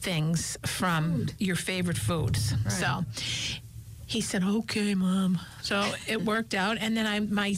things 0.00 0.58
from 0.66 1.26
your 1.38 1.56
favorite 1.56 1.96
foods. 1.96 2.54
So 2.68 3.04
he 4.06 4.20
said, 4.20 4.42
"Okay, 4.42 4.94
mom." 4.94 5.40
So 5.62 5.92
it 6.06 6.22
worked 6.22 6.54
out, 6.54 6.78
and 6.78 6.96
then 6.96 7.06
I 7.06 7.20
my 7.20 7.56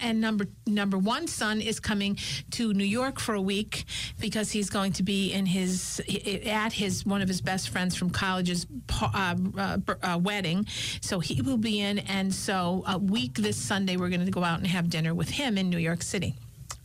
and 0.00 0.20
number 0.20 0.46
number 0.66 0.98
one 0.98 1.26
son 1.26 1.60
is 1.60 1.80
coming 1.80 2.18
to 2.52 2.72
New 2.72 2.84
York 2.84 3.20
for 3.20 3.34
a 3.34 3.40
week 3.40 3.84
because 4.20 4.50
he's 4.50 4.70
going 4.70 4.92
to 4.94 5.02
be 5.02 5.32
in 5.32 5.46
his 5.46 6.00
at 6.46 6.72
his 6.72 7.06
one 7.06 7.22
of 7.22 7.28
his 7.28 7.40
best 7.40 7.68
friends 7.68 7.94
from 7.94 8.10
college's 8.10 8.66
uh, 9.00 9.36
uh, 9.56 9.78
uh, 10.02 10.18
wedding. 10.20 10.66
So 11.00 11.20
he 11.20 11.42
will 11.42 11.58
be 11.58 11.80
in, 11.80 11.98
and 12.00 12.34
so 12.34 12.84
a 12.86 12.98
week 12.98 13.34
this 13.34 13.56
Sunday 13.56 13.96
we're 13.96 14.08
going 14.08 14.24
to 14.24 14.30
go 14.30 14.44
out 14.44 14.58
and 14.58 14.66
have 14.66 14.90
dinner 14.90 15.14
with 15.14 15.30
him 15.30 15.58
in 15.58 15.70
New 15.70 15.78
York 15.78 16.02
City. 16.02 16.34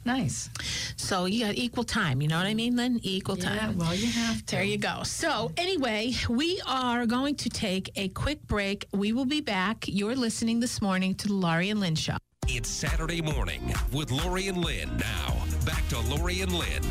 Nice. 0.05 0.50
So 0.96 1.25
you 1.25 1.46
got 1.46 1.55
equal 1.55 1.84
time. 1.84 2.22
You 2.22 2.27
know 2.27 2.38
what 2.38 2.46
I 2.48 2.53
mean, 2.53 2.75
Lynn? 2.75 3.00
Equal 3.03 3.38
Yeah, 3.38 3.58
time. 3.58 3.77
well, 3.77 3.93
you 3.96 4.08
have 4.08 4.46
to. 4.48 4.55
There 4.55 4.63
you 4.63 4.77
go. 4.77 5.03
So, 5.03 5.51
anyway, 5.58 6.13
we 6.29 6.62
are 6.65 7.05
going 7.05 7.36
to 7.36 7.50
take 7.50 7.91
a 7.96 8.10
quick 8.10 8.46
break. 8.48 8.86
We 8.93 9.13
will 9.13 9.25
be 9.25 9.41
back. 9.41 9.86
You're 9.88 10.15
listening 10.15 10.60
this 10.60 10.81
morning 10.81 11.15
to 11.15 11.27
the 11.27 11.34
Laurie 11.34 11.70
and 11.70 11.79
Lynn 11.79 11.96
Show. 11.96 12.17
It's 12.48 12.70
Saturday 12.70 13.22
morning 13.22 13.74
with 13.93 14.12
Laurie 14.12 14.48
and 14.48 14.58
Lynn. 14.63 14.89
Now, 14.98 15.36
back 15.65 15.88
to 15.89 16.00
Laurie 16.00 16.41
and 16.41 16.51
Lynn. 16.51 16.84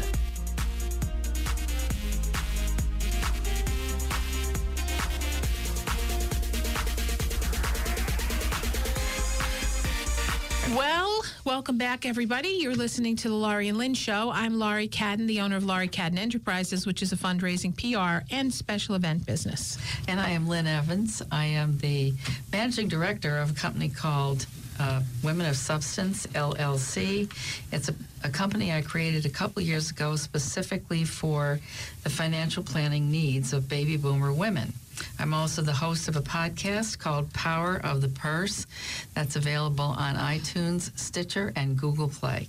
Well, 10.76 11.23
welcome 11.50 11.76
back, 11.76 12.07
everybody. 12.07 12.61
You're 12.61 12.76
listening 12.76 13.16
to 13.16 13.28
the 13.28 13.35
Laurie 13.35 13.66
and 13.66 13.76
Lynn 13.76 13.95
Show. 13.95 14.30
I'm 14.30 14.61
Laurie 14.61 14.87
Cadden, 14.87 15.26
the 15.26 15.40
owner 15.40 15.57
of 15.57 15.64
Laurie 15.64 15.88
Cadden 15.88 16.16
Enterprises, 16.16 16.87
which 16.87 17.02
is 17.02 17.12
a 17.12 17.16
fundraising, 17.16 17.75
PR, 17.76 18.25
and 18.33 18.54
special 18.54 18.95
event 18.95 19.26
business. 19.26 19.76
And 20.07 20.21
I 20.21 20.30
am 20.30 20.47
Lynn 20.47 20.69
Evans. 20.69 21.23
I 21.33 21.47
am 21.47 21.76
the 21.78 22.14
managing 22.52 22.87
director 22.87 23.37
of 23.38 23.50
a 23.50 23.54
company 23.54 23.88
called 23.88 24.47
uh, 24.78 25.02
Women 25.25 25.47
of 25.47 25.57
Substance 25.57 26.28
LLC. 26.28 27.28
It's 27.73 27.88
a, 27.88 27.97
a 28.23 28.28
company 28.28 28.73
I 28.73 28.83
created 28.83 29.26
a 29.26 29.30
couple 29.30 29.61
years 29.61 29.90
ago 29.90 30.14
specifically 30.14 31.04
for 31.04 31.59
the 32.04 32.11
financial 32.11 32.62
planning 32.62 33.11
needs 33.11 33.52
of 33.52 33.69
baby 33.69 33.97
boomer 33.97 34.33
women. 34.33 34.73
I'm 35.19 35.35
also 35.35 35.62
the 35.62 35.73
host 35.73 36.09
of 36.09 36.16
a 36.16 36.23
podcast 36.23 36.99
called 36.99 37.33
Power 37.33 37.80
of 37.85 38.00
the 38.00 38.09
Purse 38.09 38.66
that's 39.14 39.37
available 39.37 39.85
on 39.85 40.16
iTunes, 40.16 40.97
Stitcher, 40.99 41.52
and 41.57 41.76
Google 41.76 42.09
Play. 42.09 42.49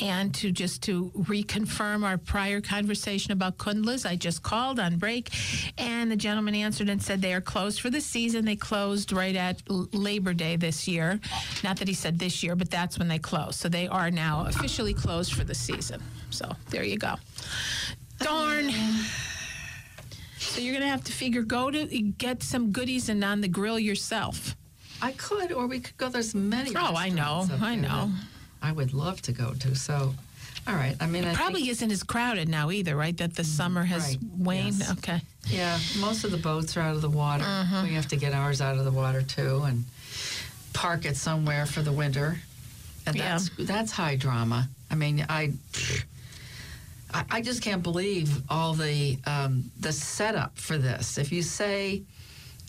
And 0.00 0.34
to 0.36 0.50
just 0.50 0.82
to 0.84 1.10
reconfirm 1.16 2.04
our 2.04 2.16
prior 2.18 2.60
conversation 2.60 3.32
about 3.32 3.58
Kundlas, 3.58 4.08
I 4.08 4.16
just 4.16 4.42
called 4.42 4.80
on 4.80 4.96
break, 4.96 5.30
and 5.78 6.10
the 6.10 6.16
gentleman 6.16 6.54
answered 6.54 6.88
and 6.88 7.02
said 7.02 7.20
they 7.20 7.34
are 7.34 7.40
closed 7.40 7.80
for 7.80 7.90
the 7.90 8.00
season. 8.00 8.44
They 8.44 8.56
closed 8.56 9.12
right 9.12 9.36
at 9.36 9.62
Labor 9.68 10.32
Day 10.32 10.56
this 10.56 10.88
year. 10.88 11.20
Not 11.62 11.76
that 11.78 11.88
he 11.88 11.94
said 11.94 12.18
this 12.18 12.42
year, 12.42 12.56
but 12.56 12.70
that's 12.70 12.98
when 12.98 13.08
they 13.08 13.18
closed. 13.18 13.60
So 13.60 13.68
they 13.68 13.86
are 13.86 14.10
now 14.10 14.46
officially 14.46 14.94
closed 14.94 15.34
for 15.34 15.44
the 15.44 15.54
season. 15.54 16.02
So 16.30 16.50
there 16.70 16.84
you 16.84 16.96
go. 16.96 17.14
Darn. 18.20 18.70
So 20.48 20.60
you're 20.60 20.74
gonna 20.74 20.88
have 20.88 21.04
to 21.04 21.12
figure 21.12 21.42
go 21.42 21.70
to 21.70 21.86
get 21.86 22.42
some 22.42 22.70
goodies 22.72 23.08
and 23.08 23.24
on 23.24 23.40
the 23.40 23.48
grill 23.48 23.78
yourself. 23.78 24.54
I 25.02 25.12
could, 25.12 25.52
or 25.52 25.66
we 25.66 25.80
could 25.80 25.96
go. 25.96 26.08
There's 26.08 26.34
many. 26.34 26.70
Oh, 26.76 26.94
I 26.96 27.08
know, 27.08 27.46
I 27.60 27.74
know. 27.74 28.10
I 28.62 28.72
would 28.72 28.94
love 28.94 29.20
to 29.22 29.32
go 29.32 29.52
to. 29.54 29.74
So, 29.74 30.14
all 30.66 30.74
right. 30.74 30.96
I 31.00 31.06
mean, 31.06 31.24
I 31.24 31.34
Probably 31.34 31.60
think, 31.62 31.72
isn't 31.72 31.90
as 31.92 32.02
crowded 32.02 32.48
now 32.48 32.70
either, 32.70 32.96
right? 32.96 33.16
That 33.16 33.34
the 33.34 33.44
summer 33.44 33.82
has 33.82 34.02
right, 34.16 34.18
waned. 34.38 34.76
yes. 34.78 34.92
Okay. 34.92 35.20
yeah, 35.48 35.78
most 36.00 36.24
of 36.24 36.30
the 36.30 36.36
boats 36.38 36.76
are 36.76 36.80
out 36.80 36.94
of 36.94 37.02
the 37.02 37.10
water. 37.10 37.44
Mm-hmm. 37.44 37.82
We 37.88 37.94
have 37.94 38.08
to 38.08 38.16
get 38.16 38.32
ours 38.32 38.60
out 38.60 38.78
of 38.78 38.84
the 38.84 38.90
water 38.92 39.22
too, 39.22 39.62
and 39.64 39.84
park 40.72 41.04
it 41.04 41.16
somewhere 41.16 41.66
for 41.66 41.82
the 41.82 41.92
winter. 41.92 42.38
And 43.06 43.16
Yeah. 43.16 43.32
that's 43.38 43.50
that's 43.58 43.92
high 43.92 44.16
drama. 44.16 44.68
I 44.90 44.94
mean, 44.94 45.26
I. 45.28 45.52
I 47.14 47.24
I 47.30 47.40
just 47.40 47.62
can't 47.62 47.82
believe 47.82 48.42
all 48.50 48.74
the 48.74 49.18
um, 49.26 49.70
the 49.80 49.92
setup 49.92 50.58
for 50.58 50.76
this. 50.76 51.16
If 51.16 51.32
you 51.32 51.42
say, 51.42 52.02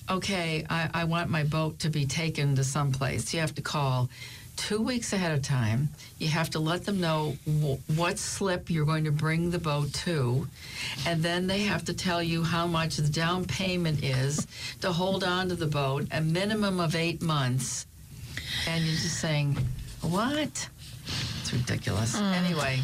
"Okay, 0.10 0.66
I, 0.70 0.90
I 0.94 1.04
want 1.06 1.30
my 1.30 1.44
boat 1.44 1.80
to 1.80 1.90
be 1.90 2.06
taken 2.06 2.56
to 2.56 2.64
someplace," 2.64 3.34
you 3.34 3.40
have 3.42 3.56
to 3.56 3.62
call 3.62 4.10
two 4.56 4.82
weeks 4.82 5.12
ahead 5.12 5.34
of 5.38 5.44
time. 5.44 5.90
You 6.18 6.30
have 6.30 6.50
to 6.52 6.60
let 6.60 6.86
them 6.86 7.02
know 7.02 7.36
w- 7.46 7.80
what 7.96 8.18
slip 8.18 8.70
you're 8.70 8.86
going 8.86 9.04
to 9.04 9.12
bring 9.12 9.52
the 9.52 9.60
boat 9.60 9.92
to, 10.06 10.48
and 11.06 11.22
then 11.22 11.48
they 11.48 11.64
have 11.64 11.84
to 11.86 11.94
tell 11.94 12.24
you 12.24 12.44
how 12.44 12.66
much 12.68 12.96
the 12.98 13.10
down 13.10 13.46
payment 13.46 14.04
is 14.04 14.48
to 14.82 14.92
hold 14.94 15.24
on 15.24 15.50
to 15.50 15.56
the 15.56 15.68
boat, 15.68 16.08
a 16.12 16.22
minimum 16.22 16.80
of 16.80 16.96
eight 16.96 17.22
months. 17.22 17.86
And 18.68 18.84
you're 18.86 18.94
just 18.96 19.20
saying, 19.20 19.58
"What?" 20.02 20.70
It's 21.42 21.52
ridiculous. 21.54 22.16
Anyway, 22.16 22.80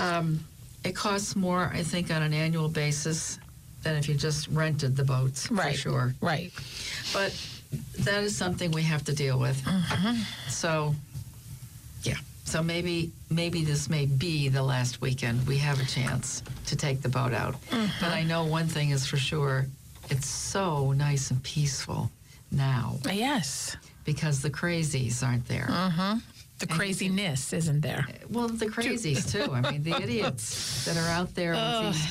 um, 0.00 0.40
it 0.84 0.94
costs 0.96 1.36
more, 1.36 1.70
I 1.74 1.82
think, 1.82 2.10
on 2.10 2.22
an 2.22 2.32
annual 2.32 2.68
basis 2.68 3.38
than 3.82 3.96
if 3.96 4.08
you 4.08 4.14
just 4.14 4.48
rented 4.48 4.96
the 4.96 5.04
boats, 5.04 5.50
Right. 5.50 5.74
for 5.74 5.78
sure. 5.80 6.14
Right. 6.20 6.52
But 7.12 7.34
that 8.00 8.22
is 8.24 8.36
something 8.36 8.70
we 8.72 8.82
have 8.82 9.04
to 9.04 9.14
deal 9.14 9.38
with. 9.38 9.60
Mm-hmm. 9.62 10.22
So, 10.48 10.94
yeah. 12.02 12.16
So 12.44 12.62
maybe 12.62 13.12
maybe 13.30 13.64
this 13.64 13.88
may 13.88 14.06
be 14.06 14.48
the 14.48 14.62
last 14.62 15.00
weekend 15.00 15.46
we 15.46 15.56
have 15.58 15.80
a 15.80 15.84
chance 15.84 16.42
to 16.66 16.76
take 16.76 17.00
the 17.00 17.08
boat 17.08 17.32
out. 17.32 17.54
Mm-hmm. 17.70 18.04
But 18.04 18.12
I 18.12 18.24
know 18.24 18.44
one 18.44 18.66
thing 18.66 18.90
is 18.90 19.06
for 19.06 19.16
sure: 19.18 19.66
it's 20.10 20.26
so 20.26 20.90
nice 20.92 21.30
and 21.30 21.40
peaceful 21.44 22.10
now 22.50 22.98
Yes. 23.04 23.76
because 24.04 24.42
the 24.42 24.50
crazies 24.50 25.22
aren't 25.24 25.46
there. 25.46 25.68
Mm-hmm. 25.70 26.18
The 26.60 26.66
craziness 26.66 27.52
isn't 27.54 27.80
there. 27.80 28.04
Uh, 28.08 28.12
well, 28.28 28.48
the 28.48 28.66
crazies 28.66 29.30
too. 29.32 29.50
I 29.52 29.60
mean, 29.70 29.82
the 29.82 29.96
idiots 30.00 30.84
that 30.84 30.96
are 30.96 31.08
out 31.08 31.34
there 31.34 31.52
with 31.52 31.94
these 31.96 32.06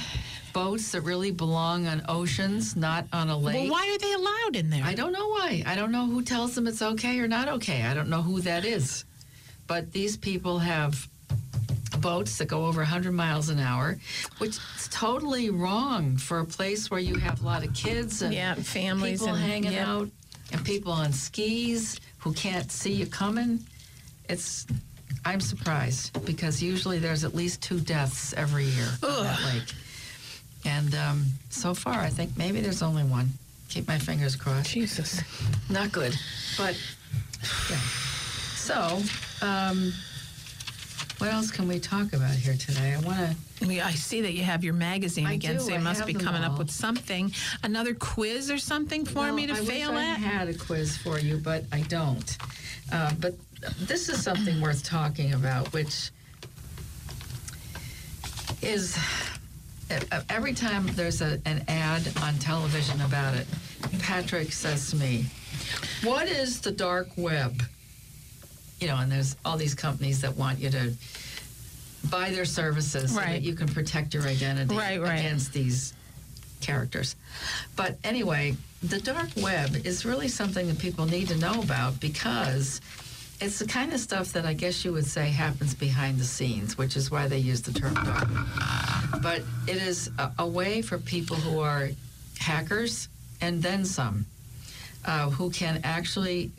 boats 0.53 0.91
that 0.91 1.01
really 1.01 1.29
belong 1.31 1.85
on 1.85 2.03
oceans, 2.09 2.75
not 2.75 3.05
on 3.13 3.29
a 3.29 3.37
lake. 3.37 3.55
Well, 3.55 3.69
why 3.71 3.87
are 3.93 3.97
they 3.99 4.11
allowed 4.13 4.55
in 4.55 4.71
there? 4.71 4.83
I 4.83 4.95
don't 4.95 5.11
know 5.13 5.27
why. 5.27 5.63
I 5.67 5.75
don't 5.75 5.91
know 5.91 6.07
who 6.07 6.23
tells 6.23 6.55
them 6.55 6.65
it's 6.65 6.81
okay 6.81 7.19
or 7.19 7.27
not 7.27 7.47
okay. 7.47 7.83
I 7.83 7.93
don't 7.93 8.09
know 8.09 8.23
who 8.23 8.41
that 8.41 8.65
is. 8.65 9.05
But 9.67 9.91
these 9.91 10.17
people 10.17 10.57
have 10.57 11.07
boats 11.99 12.39
that 12.39 12.47
go 12.47 12.65
over 12.65 12.79
100 12.81 13.11
miles 13.11 13.49
an 13.49 13.59
hour, 13.59 13.99
which 14.39 14.57
is 14.77 14.87
totally 14.89 15.51
wrong 15.51 16.17
for 16.17 16.39
a 16.39 16.45
place 16.45 16.89
where 16.89 16.99
you 16.99 17.15
have 17.15 17.41
a 17.41 17.45
lot 17.45 17.63
of 17.63 17.71
kids 17.75 18.23
and 18.23 18.33
Yeah, 18.33 18.55
families 18.55 19.19
people 19.19 19.35
and- 19.35 19.43
hanging 19.43 19.73
yep. 19.73 19.87
out 19.87 20.09
and 20.51 20.65
people 20.65 20.91
on 20.91 21.13
skis 21.13 21.99
who 22.17 22.33
can't 22.33 22.71
see 22.71 22.93
you 22.93 23.05
coming. 23.05 23.59
It's 24.29 24.65
I'm 25.25 25.41
surprised 25.41 26.23
because 26.25 26.61
usually 26.63 26.99
there's 26.99 27.23
at 27.23 27.35
least 27.35 27.61
two 27.61 27.79
deaths 27.79 28.33
every 28.33 28.65
year 28.65 28.87
on 29.03 29.23
that 29.23 29.41
lake. 29.53 29.73
And 30.65 30.93
um, 30.95 31.25
so 31.49 31.73
far, 31.73 31.99
I 31.99 32.09
think 32.09 32.37
maybe 32.37 32.61
there's 32.61 32.81
only 32.81 33.03
one. 33.03 33.29
Keep 33.69 33.87
my 33.87 33.97
fingers 33.97 34.35
crossed. 34.35 34.69
Jesus. 34.71 35.21
Not 35.69 35.91
good, 35.91 36.15
but 36.57 36.75
yeah. 37.69 37.77
So, 38.55 39.01
um, 39.41 39.93
what 41.19 41.31
else 41.31 41.51
can 41.51 41.67
we 41.67 41.79
talk 41.79 42.13
about 42.13 42.31
here 42.31 42.55
today? 42.55 42.93
I 42.93 42.99
want 43.01 43.35
to. 43.59 43.85
I 43.85 43.91
see 43.91 44.21
that 44.21 44.33
you 44.33 44.43
have 44.43 44.63
your 44.63 44.73
magazine 44.73 45.27
I 45.27 45.33
again, 45.33 45.55
do. 45.55 45.59
so 45.59 45.69
you 45.69 45.75
I 45.75 45.79
must 45.79 46.05
be 46.05 46.13
coming 46.13 46.43
up 46.43 46.57
with 46.57 46.71
something. 46.71 47.33
Another 47.61 47.93
quiz 47.93 48.49
or 48.49 48.57
something 48.57 49.05
for 49.05 49.31
me 49.31 49.45
to 49.47 49.53
I 49.53 49.57
fail 49.57 49.91
wish 49.91 49.99
I 49.99 50.03
had 50.03 50.47
a 50.47 50.53
quiz 50.53 50.97
for 50.97 51.19
you, 51.19 51.37
but 51.37 51.65
I 51.73 51.81
don't. 51.81 52.37
Uh, 52.91 53.11
but 53.19 53.35
this 53.79 54.07
is 54.07 54.23
something 54.23 54.61
worth 54.61 54.83
talking 54.83 55.33
about, 55.33 55.71
which 55.73 56.11
is 58.61 58.97
every 60.29 60.53
time 60.53 60.87
there's 60.93 61.21
a, 61.21 61.41
an 61.45 61.63
ad 61.67 62.07
on 62.21 62.35
television 62.35 63.01
about 63.01 63.35
it, 63.35 63.47
Patrick 63.99 64.51
says 64.53 64.89
to 64.91 64.95
me, 64.95 65.25
What 66.03 66.27
is 66.27 66.61
the 66.61 66.71
dark 66.71 67.09
web? 67.17 67.61
You 68.79 68.87
know, 68.87 68.97
and 68.97 69.11
there's 69.11 69.35
all 69.43 69.57
these 69.57 69.75
companies 69.75 70.21
that 70.21 70.35
want 70.37 70.59
you 70.59 70.69
to 70.69 70.93
buy 72.09 72.29
their 72.29 72.45
services 72.45 73.13
so 73.13 73.19
that 73.19 73.41
you 73.41 73.53
can 73.53 73.67
protect 73.67 74.13
your 74.13 74.23
identity 74.23 74.73
Right, 74.75 75.01
right. 75.01 75.19
against 75.19 75.51
these 75.51 75.93
characters. 76.61 77.15
But 77.75 77.97
anyway, 78.05 78.55
the 78.81 78.99
dark 78.99 79.29
web 79.37 79.85
is 79.85 80.05
really 80.05 80.29
something 80.29 80.67
that 80.67 80.79
people 80.79 81.05
need 81.05 81.27
to 81.27 81.35
know 81.37 81.61
about 81.61 81.99
because 81.99 82.79
it's 83.41 83.59
the 83.59 83.67
kind 83.67 83.93
of 83.93 83.99
stuff 83.99 84.31
that 84.33 84.45
I 84.45 84.53
guess 84.53 84.83
you 84.85 84.93
would 84.93 85.05
say 85.05 85.27
happens 85.29 85.73
behind 85.73 86.19
the 86.19 86.25
scenes, 86.25 86.77
which 86.77 86.95
is 86.95 87.11
why 87.11 87.27
they 87.27 87.37
use 87.37 87.61
the 87.61 87.73
term 87.73 87.93
dark. 87.95 88.27
But 89.21 89.41
it 89.67 89.77
is 89.81 90.09
a, 90.17 90.31
a 90.39 90.47
way 90.47 90.81
for 90.81 90.97
people 90.97 91.35
who 91.35 91.59
are 91.59 91.89
hackers 92.39 93.09
and 93.41 93.61
then 93.61 93.83
some, 93.83 94.25
uh, 95.05 95.29
who 95.29 95.49
can 95.49 95.81
actually 95.83 96.51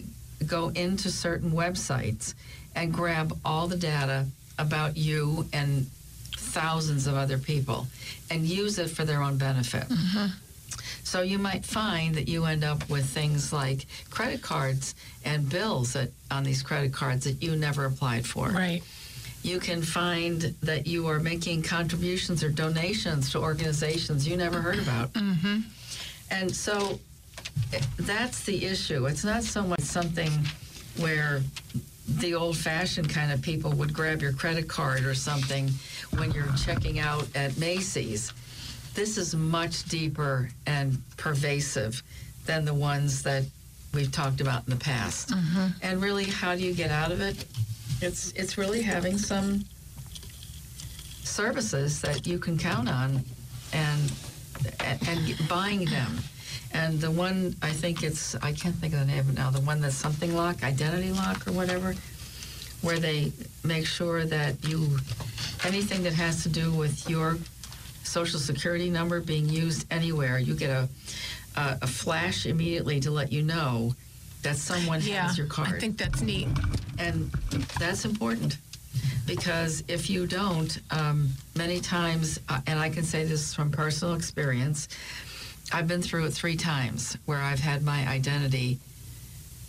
go 0.47 0.69
into 0.71 1.11
certain 1.11 1.51
websites 1.51 2.35
and 2.75 2.93
grab 2.93 3.37
all 3.45 3.67
the 3.67 3.77
data 3.77 4.27
about 4.59 4.97
you 4.97 5.47
and 5.53 5.87
thousands 6.37 7.07
of 7.07 7.15
other 7.15 7.39
people 7.39 7.87
and 8.31 8.45
use 8.45 8.79
it 8.79 8.89
for 8.91 9.05
their 9.05 9.23
own 9.23 9.39
benefit. 9.39 9.85
So 11.03 11.23
you 11.23 11.39
might 11.39 11.65
find 11.65 12.15
that 12.15 12.29
you 12.29 12.45
end 12.45 12.63
up 12.63 12.89
with 12.89 13.05
things 13.05 13.53
like 13.53 13.87
credit 14.11 14.43
cards 14.43 14.95
and 15.25 15.49
bills 15.49 15.95
that, 15.95 16.11
on 16.31 16.45
these 16.45 16.63
credit 16.63 16.93
cards 16.93 17.25
that 17.25 17.43
you 17.43 17.57
never 17.57 17.85
applied 17.85 18.27
for. 18.27 18.49
Right. 18.49 18.83
You 19.43 19.59
can 19.59 19.83
find 19.83 20.43
that 20.63 20.87
you 20.87 21.07
are 21.09 21.19
making 21.19 21.63
contributions 21.63 22.45
or 22.45 22.51
donations 22.51 23.33
to 23.33 23.39
organizations 23.39 24.29
you 24.29 24.37
never 24.37 24.61
heard 24.61 24.79
about. 24.79 25.13
Mm-hmm. 25.15 25.61
And 26.31 26.55
so 26.55 27.01
that's 27.99 28.45
the 28.45 28.65
issue. 28.65 29.07
It's 29.07 29.25
not 29.25 29.43
so 29.43 29.63
much 29.63 29.81
something 29.81 30.31
where 30.99 31.43
the 32.19 32.35
old 32.35 32.57
fashioned 32.57 33.09
kind 33.09 33.31
of 33.33 33.41
people 33.41 33.71
would 33.73 33.93
grab 33.93 34.21
your 34.21 34.33
credit 34.33 34.69
card 34.69 35.05
or 35.05 35.15
something 35.15 35.71
when 36.17 36.33
you're 36.33 36.53
checking 36.65 36.99
out 36.99 37.27
at 37.35 37.57
Macy's. 37.57 38.33
This 38.95 39.17
is 39.17 39.35
much 39.35 39.85
deeper 39.85 40.51
and 40.67 41.01
pervasive 41.17 42.03
than 42.47 42.65
the 42.65 42.75
ones 42.75 43.23
that 43.23 43.45
we've 43.95 44.11
talked 44.11 44.41
about 44.41 44.65
in 44.67 44.71
the 44.71 44.85
past. 44.85 45.31
Mm-hmm. 45.31 45.67
And 45.83 46.03
really, 46.03 46.25
how 46.25 46.57
do 46.57 46.63
you 46.63 46.75
get 46.75 46.91
out 46.91 47.13
of 47.13 47.21
it? 47.21 47.47
It's 48.01 48.33
it's 48.33 48.59
really 48.59 48.83
having 48.83 49.19
some 49.19 49.65
services 51.23 52.01
that 52.01 52.27
you 52.27 52.39
can 52.39 52.59
count 52.59 52.89
on, 52.89 53.23
and 53.73 54.13
and, 54.85 55.09
and 55.09 55.49
buying 55.49 55.85
them. 55.85 56.19
And 56.73 57.01
the 57.01 57.11
one 57.11 57.57
I 57.63 57.71
think 57.71 58.03
it's 58.03 58.35
I 58.37 58.53
can't 58.53 58.75
think 58.77 58.95
of 58.95 59.01
the 59.01 59.07
name 59.07 59.19
of 59.21 59.31
it 59.31 59.35
now. 59.37 59.51
The 59.51 59.61
one 59.61 59.81
that's 59.81 59.95
something 59.97 60.35
lock, 60.35 60.63
identity 60.63 61.11
lock, 61.13 61.47
or 61.47 61.53
whatever, 61.53 61.95
where 62.83 62.99
they 62.99 63.33
make 63.65 63.87
sure 63.87 64.25
that 64.25 64.65
you 64.69 64.99
anything 65.65 66.03
that 66.05 66.13
has 66.15 66.43
to 66.45 66.49
do 66.49 66.71
with 66.73 67.09
your 67.09 67.39
social 68.05 68.39
security 68.41 68.89
number 68.91 69.21
being 69.21 69.49
used 69.49 69.87
anywhere, 69.91 70.39
you 70.39 70.55
get 70.55 70.71
a 70.71 70.89
a, 71.57 71.79
a 71.83 71.87
flash 71.87 72.47
immediately 72.47 73.01
to 73.01 73.11
let 73.11 73.33
you 73.33 73.43
know 73.43 73.95
that 74.43 74.57
someone 74.57 75.01
Yeah. 75.03 75.27
has 75.27 75.37
your 75.37 75.49
card. 75.49 75.69
I 75.69 75.79
think 75.79 75.99
that's 75.99 76.23
neat. 76.23 76.49
And 76.99 77.31
that's 77.79 78.05
important 78.05 78.57
because 79.27 79.83
if 79.89 80.09
you 80.09 80.27
don't, 80.27 80.79
um, 80.91 81.29
many 81.57 81.81
times, 81.81 82.39
uh, 82.49 82.61
and 82.67 82.79
I 82.79 82.89
can 82.91 83.05
say 83.05 83.25
this 83.25 83.53
from 83.55 83.71
personal 83.71 84.15
experience, 84.15 84.89
I've 85.73 85.87
been 85.89 86.03
through 86.03 86.27
it 86.27 86.31
three 86.33 86.57
times 86.57 87.17
where 87.27 87.39
I've 87.39 87.61
had 87.61 87.83
my 87.83 88.07
identity 88.09 88.79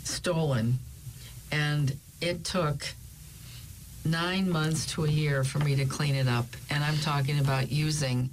stolen, 0.04 0.80
and 1.52 1.96
it 2.22 2.44
took 2.44 2.86
nine 4.04 4.50
months 4.50 4.86
to 4.94 5.06
a 5.06 5.08
year 5.08 5.44
for 5.44 5.60
me 5.60 5.76
to 5.76 5.86
clean 5.86 6.16
it 6.16 6.28
up. 6.28 6.46
And 6.70 6.84
I'm 6.84 6.98
talking 6.98 7.40
about 7.40 7.72
using 7.72 8.30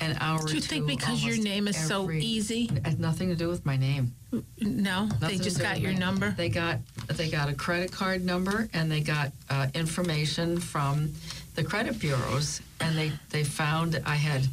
an 0.00 0.16
hour. 0.20 0.44
Do 0.44 0.54
you 0.54 0.60
think 0.60 0.86
because 0.88 1.24
your 1.24 1.36
name 1.36 1.68
is 1.68 1.76
so 1.76 2.10
easy? 2.10 2.68
It 2.74 2.84
had 2.84 2.98
nothing 3.00 3.28
to 3.28 3.36
do 3.36 3.48
with 3.48 3.64
my 3.64 3.76
name. 3.76 4.12
No, 4.60 5.06
they 5.06 5.18
Nothing 5.20 5.38
to 5.38 5.44
just 5.44 5.60
got 5.60 5.80
your 5.80 5.92
me. 5.92 5.98
number. 5.98 6.30
They 6.32 6.48
got 6.48 6.78
they 7.06 7.30
got 7.30 7.48
a 7.48 7.54
credit 7.54 7.92
card 7.92 8.24
number 8.24 8.68
and 8.72 8.90
they 8.90 9.00
got 9.00 9.30
uh, 9.50 9.68
information 9.74 10.58
from 10.58 11.12
the 11.54 11.62
credit 11.62 12.00
bureaus 12.00 12.60
and 12.80 12.96
they 12.98 13.12
they 13.30 13.44
found 13.44 14.00
I 14.04 14.16
had 14.16 14.48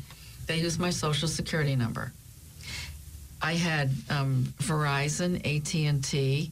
they 0.50 0.58
used 0.58 0.80
my 0.80 0.90
social 0.90 1.28
security 1.28 1.76
number. 1.76 2.12
I 3.40 3.54
had 3.54 3.92
um, 4.10 4.46
Verizon, 4.58 5.36
AT 5.46 5.74
and 5.76 6.04
T 6.04 6.52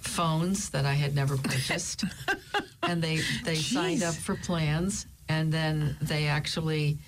phones 0.00 0.70
that 0.70 0.84
I 0.84 0.92
had 0.92 1.14
never 1.14 1.36
purchased, 1.36 2.04
and 2.82 3.00
they 3.00 3.20
they 3.44 3.54
signed 3.54 4.02
up 4.02 4.14
for 4.14 4.34
plans 4.34 5.06
and 5.28 5.52
then 5.52 5.96
they 6.02 6.26
actually 6.26 6.98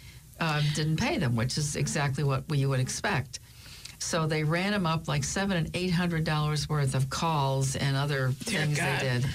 uh, 0.41 0.63
didn't 0.75 0.97
pay 0.99 1.19
them, 1.19 1.35
which 1.37 1.59
is 1.59 1.75
exactly 1.77 2.23
what 2.25 2.45
you 2.51 2.69
would 2.69 2.81
expect. 2.81 3.41
So 3.99 4.27
they 4.27 4.45
ran 4.45 4.73
them 4.73 4.87
up 4.87 5.09
like 5.09 5.25
seven 5.25 5.57
and 5.57 5.71
eight 5.75 5.91
hundred 5.91 6.23
dollars 6.23 6.69
worth 6.69 6.95
of 6.95 7.11
calls 7.11 7.75
and 7.75 7.97
other 7.97 8.33
Dear 8.45 8.61
things 8.63 8.79
God. 8.79 9.01
they 9.01 9.09
did, 9.09 9.27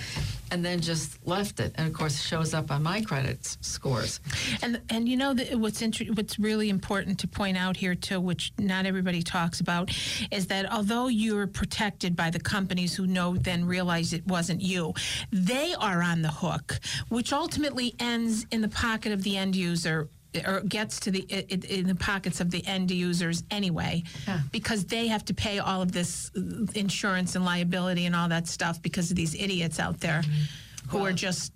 and 0.54 0.64
then 0.64 0.80
just 0.80 1.18
left 1.26 1.60
it. 1.60 1.74
And 1.76 1.88
of 1.88 1.94
course, 1.94 2.22
shows 2.22 2.54
up 2.54 2.70
on 2.70 2.84
my 2.84 3.02
credit 3.02 3.44
scores. 3.62 4.20
And 4.62 4.80
and 4.90 5.10
you 5.10 5.18
know 5.18 5.34
that 5.34 5.56
what's 5.56 5.82
what's 6.14 6.38
really 6.38 6.70
important 6.70 7.20
to 7.20 7.28
point 7.28 7.58
out 7.58 7.76
here 7.76 7.96
too, 7.96 8.22
which 8.22 8.54
not 8.60 8.86
everybody 8.86 9.24
talks 9.24 9.60
about, 9.60 9.90
is 10.32 10.48
that 10.48 10.72
although 10.72 11.08
you're 11.08 11.48
protected 11.48 12.16
by 12.16 12.30
the 12.30 12.40
companies 12.40 12.96
who 12.96 13.08
know 13.08 13.36
then 13.36 13.66
realize 13.66 14.14
it 14.14 14.26
wasn't 14.28 14.62
you, 14.62 14.94
they 15.32 15.74
are 15.74 16.04
on 16.04 16.22
the 16.22 16.30
hook, 16.30 16.80
which 17.10 17.34
ultimately 17.34 17.96
ends 18.00 18.46
in 18.52 18.62
the 18.62 18.70
pocket 18.70 19.12
of 19.12 19.24
the 19.24 19.36
end 19.36 19.56
user. 19.56 20.08
Or 20.48 20.62
gets 20.62 21.00
to 21.02 21.12
the 21.12 21.22
in 21.22 21.88
the 21.88 21.96
pockets 21.96 22.42
of 22.42 22.50
the 22.50 22.66
end 22.66 22.90
users 22.90 23.44
anyway, 23.52 24.04
Yeah. 24.28 24.40
because 24.52 24.86
they 24.86 25.08
have 25.08 25.24
to 25.26 25.34
pay 25.34 25.60
all 25.60 25.82
of 25.82 25.92
this 25.92 26.32
insurance 26.74 27.36
and 27.36 27.46
liability 27.46 28.06
and 28.08 28.16
all 28.16 28.30
that 28.30 28.48
stuff 28.48 28.82
because 28.82 29.12
of 29.12 29.16
these 29.18 29.36
idiots 29.36 29.80
out 29.80 30.00
there 30.00 30.22
mm-hmm. 30.22 30.90
who 30.90 31.06
are 31.06 31.14
just 31.14 31.54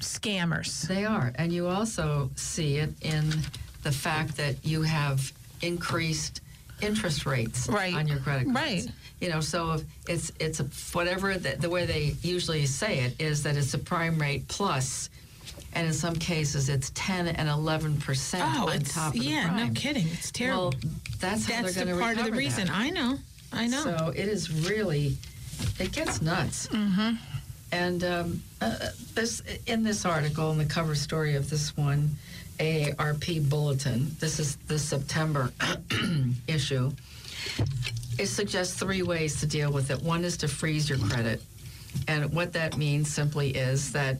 scammers. 0.00 0.82
They 0.86 1.04
are, 1.04 1.32
and 1.34 1.52
you 1.52 1.66
also 1.66 2.30
see 2.36 2.76
it 2.76 2.90
in 3.02 3.30
the 3.82 3.92
fact 3.92 4.36
that 4.36 4.64
you 4.64 4.82
have 4.82 5.32
increased 5.62 6.40
interest 6.80 7.26
rates 7.26 7.68
Right. 7.68 7.94
on 7.94 8.06
your 8.06 8.18
credit 8.20 8.44
cards. 8.44 8.56
Right. 8.56 8.86
You 9.20 9.30
know, 9.30 9.40
so 9.40 9.72
if 9.72 9.84
it's 10.08 10.32
it's 10.38 10.60
a, 10.60 10.64
whatever 10.92 11.36
the, 11.36 11.56
the 11.58 11.68
way 11.68 11.86
they 11.86 12.14
usually 12.22 12.64
say 12.66 13.00
it 13.00 13.20
is 13.20 13.42
that 13.42 13.56
it's 13.56 13.74
a 13.74 13.78
prime 13.78 14.18
rate 14.20 14.46
plus, 14.46 15.10
and 15.74 15.86
in 15.86 15.92
some 15.92 16.14
cases 16.16 16.68
it's 16.68 16.90
ten 16.94 17.28
and 17.28 17.48
eleven 17.48 17.96
percent 17.98 18.44
Oh, 18.56 18.68
on 18.68 18.80
top 18.80 19.14
of 19.14 19.22
yeah, 19.22 19.42
the 19.42 19.48
prime. 19.48 19.66
no 19.68 19.72
kidding. 19.74 20.06
It's 20.12 20.30
terrible. 20.30 20.70
Well, 20.82 20.92
that's 21.20 21.46
how 21.46 21.62
That's 21.62 21.74
they're 21.74 21.84
going 21.84 21.96
to 21.96 22.02
part 22.02 22.18
of 22.18 22.24
the 22.26 22.32
reason. 22.32 22.68
I 22.70 22.90
know. 22.90 23.18
I 23.52 23.66
know. 23.66 23.82
So 23.82 24.12
it 24.14 24.28
is 24.28 24.50
really, 24.68 25.16
it 25.78 25.92
gets 25.92 26.20
nuts. 26.22 26.68
Mm-hmm. 26.68 27.14
And 27.72 28.04
um, 28.04 28.42
uh, 28.60 28.76
this 29.14 29.42
in 29.66 29.82
this 29.82 30.04
article, 30.06 30.50
in 30.52 30.58
the 30.58 30.64
cover 30.64 30.94
story 30.94 31.34
of 31.34 31.50
this 31.50 31.76
one, 31.76 32.10
AARP 32.58 33.48
bulletin. 33.50 34.10
This 34.20 34.38
is 34.40 34.56
the 34.68 34.78
September 34.78 35.52
issue. 36.48 36.92
It 38.18 38.26
suggests 38.26 38.74
three 38.78 39.02
ways 39.02 39.38
to 39.40 39.46
deal 39.46 39.70
with 39.72 39.90
it. 39.90 40.02
One 40.02 40.24
is 40.24 40.36
to 40.38 40.48
freeze 40.48 40.88
your 40.88 40.98
credit, 40.98 41.42
and 42.08 42.32
what 42.32 42.52
that 42.54 42.76
means 42.76 43.12
simply 43.12 43.50
is 43.50 43.92
that. 43.92 44.16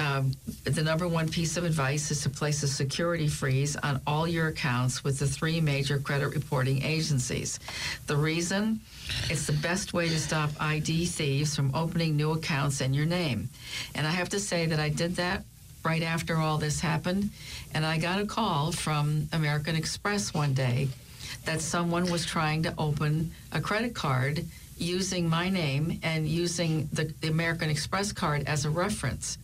Um, 0.00 0.32
the 0.64 0.82
number 0.82 1.06
one 1.06 1.28
piece 1.28 1.58
of 1.58 1.64
advice 1.64 2.10
is 2.10 2.22
to 2.22 2.30
place 2.30 2.62
a 2.62 2.68
security 2.68 3.28
freeze 3.28 3.76
on 3.76 4.00
all 4.06 4.26
your 4.26 4.48
accounts 4.48 5.04
with 5.04 5.18
the 5.18 5.26
three 5.26 5.60
major 5.60 5.98
credit 5.98 6.28
reporting 6.28 6.82
agencies. 6.82 7.60
The 8.06 8.16
reason? 8.16 8.80
It's 9.28 9.46
the 9.46 9.52
best 9.52 9.92
way 9.92 10.08
to 10.08 10.18
stop 10.18 10.50
ID 10.58 11.04
thieves 11.04 11.54
from 11.54 11.74
opening 11.74 12.16
new 12.16 12.32
accounts 12.32 12.80
in 12.80 12.94
your 12.94 13.04
name. 13.04 13.50
And 13.94 14.06
I 14.06 14.10
have 14.10 14.30
to 14.30 14.40
say 14.40 14.64
that 14.66 14.80
I 14.80 14.88
did 14.88 15.16
that 15.16 15.44
right 15.84 16.02
after 16.02 16.36
all 16.36 16.56
this 16.56 16.80
happened. 16.80 17.28
And 17.74 17.84
I 17.84 17.98
got 17.98 18.20
a 18.20 18.26
call 18.26 18.72
from 18.72 19.28
American 19.34 19.76
Express 19.76 20.32
one 20.32 20.54
day 20.54 20.88
that 21.44 21.60
someone 21.60 22.10
was 22.10 22.24
trying 22.24 22.62
to 22.62 22.74
open 22.78 23.32
a 23.52 23.60
credit 23.60 23.94
card 23.94 24.46
using 24.78 25.28
my 25.28 25.50
name 25.50 26.00
and 26.02 26.26
using 26.26 26.88
the, 26.90 27.12
the 27.20 27.28
American 27.28 27.68
Express 27.68 28.12
card 28.12 28.44
as 28.46 28.64
a 28.64 28.70
reference. 28.70 29.36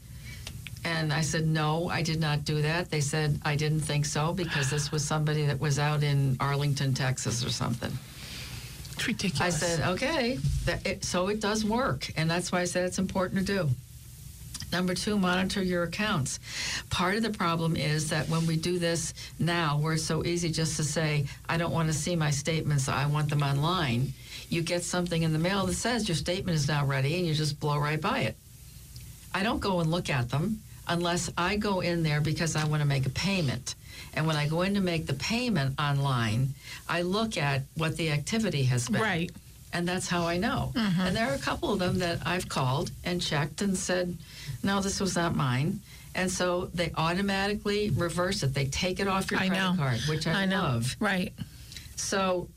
And 0.87 1.13
I 1.13 1.21
said, 1.21 1.49
no, 1.49 1.89
I 1.89 2.01
did 2.01 2.21
not 2.21 2.45
do 2.45 2.63
that. 2.63 2.93
They 2.93 3.01
said, 3.01 3.41
I 3.45 3.57
didn't 3.57 3.81
think 3.81 4.05
so 4.07 4.33
because 4.33 4.71
this 4.71 4.93
was 4.93 5.05
somebody 5.05 5.45
that 5.47 5.59
was 5.59 5.81
out 5.81 6.05
in 6.05 6.37
Arlington, 6.39 6.95
Texas 6.95 7.45
or 7.45 7.51
something. 7.51 7.91
It's 8.93 9.41
I 9.41 9.51
said, 9.51 9.89
okay, 9.95 10.39
that 10.65 10.87
it, 10.87 11.05
so 11.05 11.27
it 11.27 11.41
does 11.41 11.65
work. 11.65 12.13
And 12.17 12.31
that's 12.31 12.53
why 12.53 12.61
I 12.61 12.67
said 12.67 12.85
it's 12.85 13.01
important 13.01 13.45
to 13.45 13.53
do. 13.53 13.69
Number 14.71 14.95
two, 14.95 15.19
monitor 15.19 15.61
your 15.61 15.83
accounts. 15.83 16.39
Part 16.89 17.17
of 17.17 17.25
the 17.25 17.31
problem 17.31 17.75
is 17.75 18.11
that 18.11 18.29
when 18.29 18.47
we 18.47 18.57
do 18.57 18.79
this 18.79 19.13
now, 19.41 19.79
where 19.79 19.95
it's 19.95 20.05
so 20.05 20.25
easy 20.25 20.51
just 20.51 20.77
to 20.77 20.85
say, 20.85 21.27
I 21.49 21.57
don't 21.57 21.73
want 21.73 21.89
to 21.89 21.95
see 21.95 22.15
my 22.15 22.31
statements, 22.31 22.89
I 22.89 23.07
want 23.07 23.29
them 23.29 23.43
online, 23.43 24.13
you 24.51 24.63
get 24.63 24.85
something 24.85 25.25
in 25.25 25.33
the 25.33 25.39
mail 25.41 25.67
that 25.67 25.75
says 25.75 26.09
your 26.09 26.17
statement 26.17 26.57
is 26.57 26.69
now 26.69 26.87
ready 26.87 27.17
and 27.19 27.27
you 27.27 27.35
just 27.35 27.59
blow 27.59 27.77
right 27.77 28.01
by 28.01 28.21
it. 28.21 28.37
I 29.35 29.43
don't 29.43 29.61
go 29.61 29.81
and 29.81 29.91
look 29.91 30.09
at 30.11 30.31
them 30.31 30.63
unless 30.89 31.31
I 31.37 31.57
go 31.57 31.81
in 31.81 32.03
there 32.03 32.21
because 32.21 32.57
I 32.57 32.65
want 32.67 32.83
to 32.83 32.89
make 32.89 33.07
a 33.07 33.11
payment. 33.11 33.75
And 34.15 34.27
when 34.27 34.37
I 34.37 34.49
go 34.49 34.63
in 34.63 34.75
to 34.75 34.81
make 34.81 35.07
the 35.07 35.15
payment 35.15 35.79
online, 35.81 36.55
I 36.89 37.03
look 37.03 37.37
at 37.37 37.63
what 37.77 37.97
the 37.97 38.11
activity 38.11 38.65
has 38.65 38.89
been. 38.89 39.01
right. 39.01 39.31
And 39.73 39.87
that's 39.87 40.09
how 40.09 40.27
I 40.27 40.39
know. 40.39 40.73
Mm-hmm. 40.75 41.01
And 41.01 41.17
there 41.17 41.29
are 41.31 41.35
a 41.35 41.39
couple 41.39 41.71
of 41.71 41.79
them 41.79 41.99
that 41.99 42.21
I've 42.25 42.49
called 42.49 42.91
and 43.05 43.21
checked 43.21 43.61
and 43.61 43.77
said, 43.77 44.17
no, 44.63 44.81
this 44.81 45.01
was 45.01 45.17
not 45.17 45.37
mine. 45.37 45.81
And 46.15 46.31
so 46.31 46.71
they 46.73 46.93
automatically 46.97 47.91
reverse 47.91 48.43
it. 48.43 48.55
They 48.55 48.67
take 48.67 49.01
it 49.01 49.09
off 49.09 49.31
your 49.31 49.39
I 49.41 49.49
credit 49.49 49.63
know. 49.63 49.75
card, 49.77 50.01
which 50.09 50.27
I, 50.27 50.47
know. 50.47 50.63
love. 50.63 50.97
Right. 50.99 51.35
So 51.97 52.49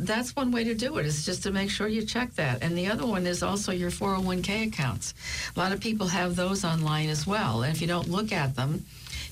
that's 0.00 0.34
one 0.36 0.50
way 0.52 0.64
to 0.64 0.74
do 0.74 0.98
it 0.98 1.06
is 1.06 1.24
just 1.24 1.42
to 1.44 1.50
make 1.50 1.70
sure 1.70 1.88
you 1.88 2.02
check 2.04 2.34
that. 2.34 2.62
And 2.62 2.76
the 2.76 2.86
other 2.88 3.06
one 3.06 3.26
is 3.26 3.42
also 3.42 3.72
your 3.72 3.90
401k 3.90 4.68
accounts. 4.68 5.14
A 5.56 5.58
lot 5.58 5.72
of 5.72 5.80
people 5.80 6.06
have 6.08 6.36
those 6.36 6.64
online 6.64 7.08
as 7.08 7.26
well. 7.26 7.62
And 7.62 7.74
if 7.74 7.80
you 7.80 7.86
don't 7.86 8.08
look 8.08 8.32
at 8.32 8.54
them, 8.56 8.84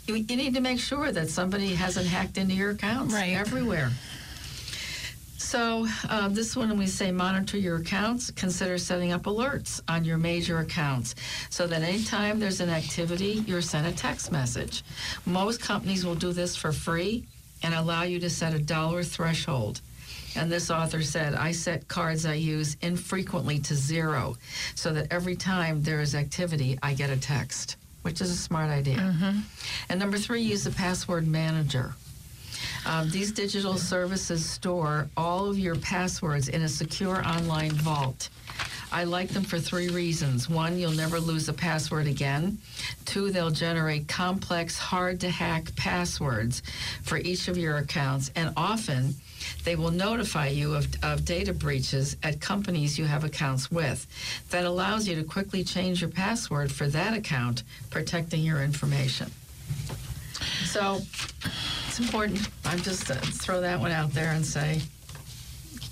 you, 0.07 0.15
you 0.17 0.37
need 0.37 0.55
to 0.55 0.61
make 0.61 0.81
sure 0.81 1.13
that 1.13 1.29
somebody 1.31 1.75
hasn't 1.75 2.07
hacked 2.07 2.39
into 2.39 2.55
your 2.55 2.71
accounts 2.71 3.15
Right. 3.15 3.35
everywhere. 3.37 3.91
So 5.37 5.87
uh, 6.09 6.29
this 6.29 6.55
one, 6.57 6.77
we 6.79 6.87
say 6.87 7.11
monitor 7.11 7.57
your 7.59 7.77
accounts. 7.79 8.31
Consider 8.31 8.79
setting 8.79 9.11
up 9.13 9.23
alerts 9.23 9.81
on 9.89 10.05
your 10.05 10.17
major 10.17 10.59
accounts, 10.61 11.17
so 11.49 11.67
that 11.67 11.83
anytime 11.83 12.39
there's 12.39 12.61
an 12.61 12.69
activity, 12.71 13.43
you're 13.47 13.63
sent 13.63 13.87
a 13.87 13.93
text 13.93 14.31
message. 14.31 14.85
Most 15.27 15.61
companies 15.61 16.07
will 16.07 16.15
do 16.15 16.33
this 16.33 16.55
for 16.55 16.71
free 16.73 17.25
and 17.65 17.75
allow 17.75 18.03
you 18.05 18.21
to 18.21 18.31
set 18.31 18.55
a 18.55 18.59
dollar 18.61 19.03
threshold. 19.03 19.81
And 20.37 20.51
this 20.51 20.71
author 20.71 21.03
said, 21.03 21.35
I 21.35 21.53
set 21.53 21.89
cards 21.89 22.25
I 22.25 22.35
use 22.35 22.77
infrequently 22.83 23.59
to 23.61 23.75
zero, 23.75 24.37
so 24.75 24.93
that 24.93 25.09
every 25.11 25.37
time 25.37 25.83
there 25.83 26.01
is 26.01 26.15
activity, 26.15 26.79
I 26.83 26.95
get 26.95 27.11
a 27.11 27.17
text, 27.17 27.77
which 28.03 28.21
is 28.21 28.31
a 28.31 28.37
smart 28.37 28.71
idea. 28.71 29.01
And 29.89 29.99
number 29.99 30.19
three, 30.19 30.43
use 30.43 30.65
the 30.65 30.71
password 30.71 31.27
manager. 31.27 31.95
Um, 32.87 33.11
these 33.11 33.33
digital 33.33 33.77
services 33.77 34.45
store 34.45 35.09
all 35.17 35.49
of 35.51 35.59
your 35.59 35.77
passwords 35.77 36.49
in 36.49 36.63
a 36.63 36.69
secure 36.69 37.27
online 37.27 37.73
vault. 37.73 38.29
I 38.93 39.05
like 39.05 39.29
them 39.29 39.45
for 39.45 39.59
three 39.59 39.89
reasons. 39.89 40.49
One, 40.49 40.77
you'll 40.77 40.91
never 40.93 41.21
lose 41.21 41.49
a 41.49 41.53
password 41.53 42.07
again. 42.07 42.59
Two, 43.05 43.31
they'll 43.31 43.51
generate 43.51 44.09
complex, 44.09 44.79
hard 44.79 45.21
to 45.21 45.31
hack 45.31 45.75
passwords 45.77 46.63
for 47.03 47.19
each 47.19 47.49
of 47.49 47.57
your 47.57 47.77
accounts. 47.79 48.33
And 48.35 48.53
often, 48.57 49.15
they 49.65 49.77
will 49.77 49.91
notify 49.91 50.49
you 50.49 50.75
of, 50.75 50.87
of 51.03 51.25
data 51.25 51.53
breaches 51.53 52.17
at 52.23 52.41
companies 52.41 52.99
you 52.99 53.05
have 53.05 53.25
accounts 53.25 53.71
with. 53.71 54.07
That 54.51 54.65
allows 54.65 55.07
you 55.09 55.17
to 55.17 55.25
quickly 55.25 55.65
change 55.65 56.01
your 56.01 56.11
password 56.11 56.73
for 56.73 56.87
that 56.89 57.17
account, 57.17 57.63
protecting 57.91 58.43
your 58.43 58.63
information. 58.63 59.31
So 60.65 61.01
it's 61.89 61.99
important. 61.99 62.49
I'm 62.65 62.81
just 62.81 63.11
uh, 63.11 63.15
throw 63.15 63.61
that 63.61 63.81
one 63.81 63.91
out 63.91 64.13
there 64.13 64.33
and 64.33 64.45
say, 64.45 64.81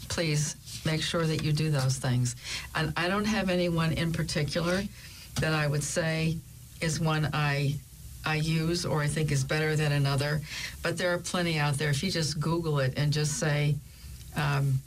please 0.09 0.57
make 0.85 1.03
sure 1.03 1.27
that 1.27 1.42
you 1.42 1.53
do 1.53 1.71
those 1.71 1.97
things. 1.97 2.37
And 2.75 2.92
I 2.97 3.09
don't 3.09 3.25
have 3.25 3.51
anyone 3.51 3.92
in 3.92 4.12
particular 4.12 4.83
that 5.40 5.53
I 5.53 5.66
would 5.66 5.83
say 5.83 6.37
is 6.81 7.01
one 7.01 7.29
I 7.33 7.75
I 8.29 8.37
use 8.37 8.85
or 8.85 9.01
I 9.01 9.07
think 9.07 9.33
is 9.33 9.43
better 9.43 9.75
than 9.75 9.93
another, 9.93 10.43
but 10.83 10.99
there 10.99 11.14
are 11.14 11.19
plenty 11.19 11.59
out 11.59 11.75
there. 11.79 11.88
If 11.91 12.03
you 12.03 12.11
just 12.11 12.38
Google 12.38 12.79
it 12.81 12.93
and 12.97 13.11
just 13.12 13.38
say 13.38 13.75
um, 14.37 14.81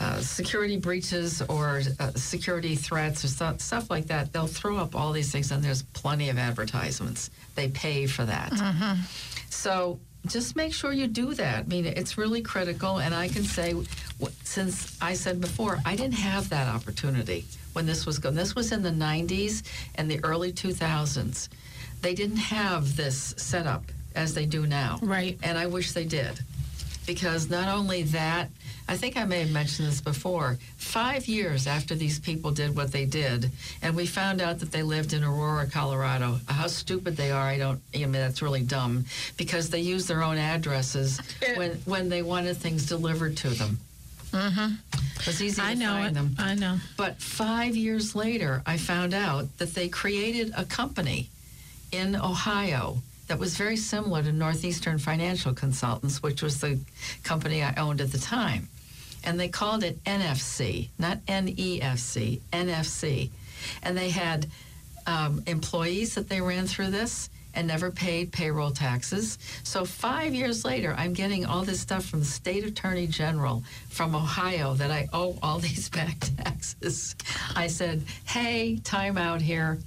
uh, 0.00 0.20
security 0.20 0.76
breaches 0.76 1.40
or 1.42 1.80
uh, 1.98 2.10
security 2.14 2.74
threats 2.76 3.24
or 3.24 3.28
stuff, 3.28 3.60
stuff 3.60 3.88
like 3.90 4.06
that, 4.08 4.32
they'll 4.32 4.46
throw 4.46 4.76
up 4.76 4.94
all 4.94 5.12
these 5.12 5.32
things, 5.32 5.50
and 5.50 5.62
there's 5.64 5.82
plenty 5.94 6.28
of 6.28 6.38
advertisements. 6.38 7.30
They 7.54 7.68
pay 7.68 8.06
for 8.06 8.24
that. 8.26 8.52
So 9.48 9.98
just 10.26 10.54
make 10.56 10.72
sure 10.72 10.92
you 10.92 11.06
do 11.06 11.34
that. 11.34 11.58
I 11.64 11.68
mean, 11.68 11.86
it's 11.86 12.18
really 12.18 12.42
critical, 12.42 12.98
and 12.98 13.14
I 13.14 13.28
can 13.28 13.44
say, 13.44 13.74
since 14.44 14.96
I 15.00 15.14
said 15.14 15.40
before, 15.40 15.78
I 15.86 15.96
didn't 15.96 16.14
have 16.14 16.48
that 16.50 16.68
opportunity 16.68 17.44
when 17.72 17.86
this 17.86 18.04
was 18.06 18.18
going. 18.18 18.34
This 18.34 18.54
was 18.54 18.70
in 18.72 18.82
the 18.82 18.90
90s 18.90 19.62
and 19.94 20.10
the 20.10 20.22
early 20.24 20.52
2000s. 20.52 21.48
They 22.02 22.14
didn't 22.14 22.36
have 22.36 22.96
this 22.96 23.34
set 23.38 23.66
up 23.66 23.84
as 24.14 24.34
they 24.34 24.44
do 24.44 24.66
now. 24.66 24.98
Right. 25.02 25.38
And 25.42 25.56
I 25.56 25.66
wish 25.66 25.92
they 25.92 26.04
did. 26.04 26.40
Because 27.06 27.48
not 27.50 27.68
only 27.68 28.02
that, 28.04 28.50
I 28.88 28.96
think 28.96 29.16
I 29.16 29.24
may 29.24 29.40
have 29.40 29.50
mentioned 29.50 29.88
this 29.88 30.00
before. 30.00 30.58
Five 30.76 31.26
years 31.26 31.66
after 31.66 31.94
these 31.94 32.18
people 32.20 32.50
did 32.50 32.76
what 32.76 32.92
they 32.92 33.06
did, 33.06 33.50
and 33.80 33.96
we 33.96 34.06
found 34.06 34.40
out 34.40 34.58
that 34.60 34.70
they 34.70 34.82
lived 34.82 35.12
in 35.12 35.24
Aurora, 35.24 35.66
Colorado. 35.66 36.38
How 36.46 36.66
stupid 36.66 37.16
they 37.16 37.30
are! 37.30 37.42
I 37.42 37.58
don't. 37.58 37.80
I 37.94 37.98
mean, 37.98 38.12
that's 38.12 38.42
really 38.42 38.62
dumb 38.62 39.04
because 39.36 39.70
they 39.70 39.80
use 39.80 40.06
their 40.06 40.22
own 40.22 40.36
addresses 40.36 41.20
when 41.56 41.72
when 41.86 42.08
they 42.08 42.22
wanted 42.22 42.56
things 42.56 42.86
delivered 42.86 43.36
to 43.38 43.50
them. 43.50 43.78
Mm-hmm. 44.32 44.74
It 45.20 45.26
was 45.26 45.42
easy 45.42 45.60
to 45.60 45.66
I 45.66 45.74
know 45.74 45.86
find 45.90 46.06
it. 46.08 46.14
them. 46.14 46.36
I 46.38 46.54
know. 46.54 46.76
But 46.96 47.20
five 47.20 47.76
years 47.76 48.14
later, 48.14 48.62
I 48.66 48.76
found 48.78 49.14
out 49.14 49.46
that 49.58 49.74
they 49.74 49.88
created 49.88 50.52
a 50.56 50.64
company 50.64 51.30
in 51.92 52.16
Ohio 52.16 52.98
that 53.28 53.38
was 53.38 53.56
very 53.56 53.76
similar 53.76 54.22
to 54.22 54.32
Northeastern 54.32 54.98
Financial 54.98 55.54
Consultants, 55.54 56.22
which 56.22 56.42
was 56.42 56.60
the 56.60 56.78
company 57.22 57.62
I 57.62 57.74
owned 57.74 58.00
at 58.00 58.12
the 58.12 58.18
time. 58.18 58.68
And 59.24 59.38
they 59.38 59.48
called 59.48 59.84
it 59.84 60.02
NFC, 60.04 60.88
not 60.98 61.24
NEFC, 61.26 62.40
NFC. 62.52 63.30
And 63.82 63.96
they 63.96 64.10
had 64.10 64.46
um, 65.06 65.42
employees 65.46 66.14
that 66.16 66.28
they 66.28 66.40
ran 66.40 66.66
through 66.66 66.90
this 66.90 67.30
and 67.54 67.66
never 67.66 67.90
paid 67.90 68.32
payroll 68.32 68.70
taxes. 68.70 69.38
So 69.62 69.84
five 69.84 70.34
years 70.34 70.64
later, 70.64 70.94
I'm 70.96 71.12
getting 71.12 71.44
all 71.44 71.62
this 71.62 71.80
stuff 71.80 72.04
from 72.06 72.20
the 72.20 72.26
state 72.26 72.64
attorney 72.64 73.06
general 73.06 73.62
from 73.90 74.14
Ohio 74.14 74.74
that 74.74 74.90
I 74.90 75.08
owe 75.12 75.38
all 75.42 75.58
these 75.68 75.88
back 75.88 76.18
taxes. 76.38 77.14
I 77.54 77.66
said, 77.66 78.02
hey, 78.24 78.78
time 78.84 79.18
out 79.18 79.40
here. 79.40 79.78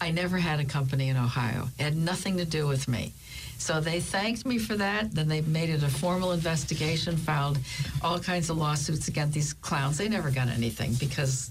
I 0.00 0.10
never 0.10 0.38
had 0.38 0.60
a 0.60 0.64
company 0.64 1.08
in 1.08 1.16
Ohio. 1.16 1.68
It 1.78 1.82
had 1.82 1.96
nothing 1.96 2.36
to 2.38 2.44
do 2.44 2.66
with 2.66 2.86
me. 2.88 3.12
So 3.58 3.80
they 3.80 3.98
thanked 4.00 4.46
me 4.46 4.58
for 4.58 4.76
that. 4.76 5.12
Then 5.12 5.26
they 5.28 5.40
made 5.40 5.68
it 5.70 5.82
a 5.82 5.88
formal 5.88 6.30
investigation, 6.32 7.16
filed 7.16 7.58
all 8.02 8.18
kinds 8.20 8.50
of 8.50 8.56
lawsuits 8.56 9.08
against 9.08 9.34
these 9.34 9.52
clowns. 9.54 9.98
They 9.98 10.08
never 10.08 10.30
got 10.30 10.48
anything 10.48 10.94
because 10.94 11.50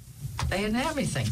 they 0.49 0.57
didn't 0.61 0.75
have 0.75 0.97
anything. 0.97 1.27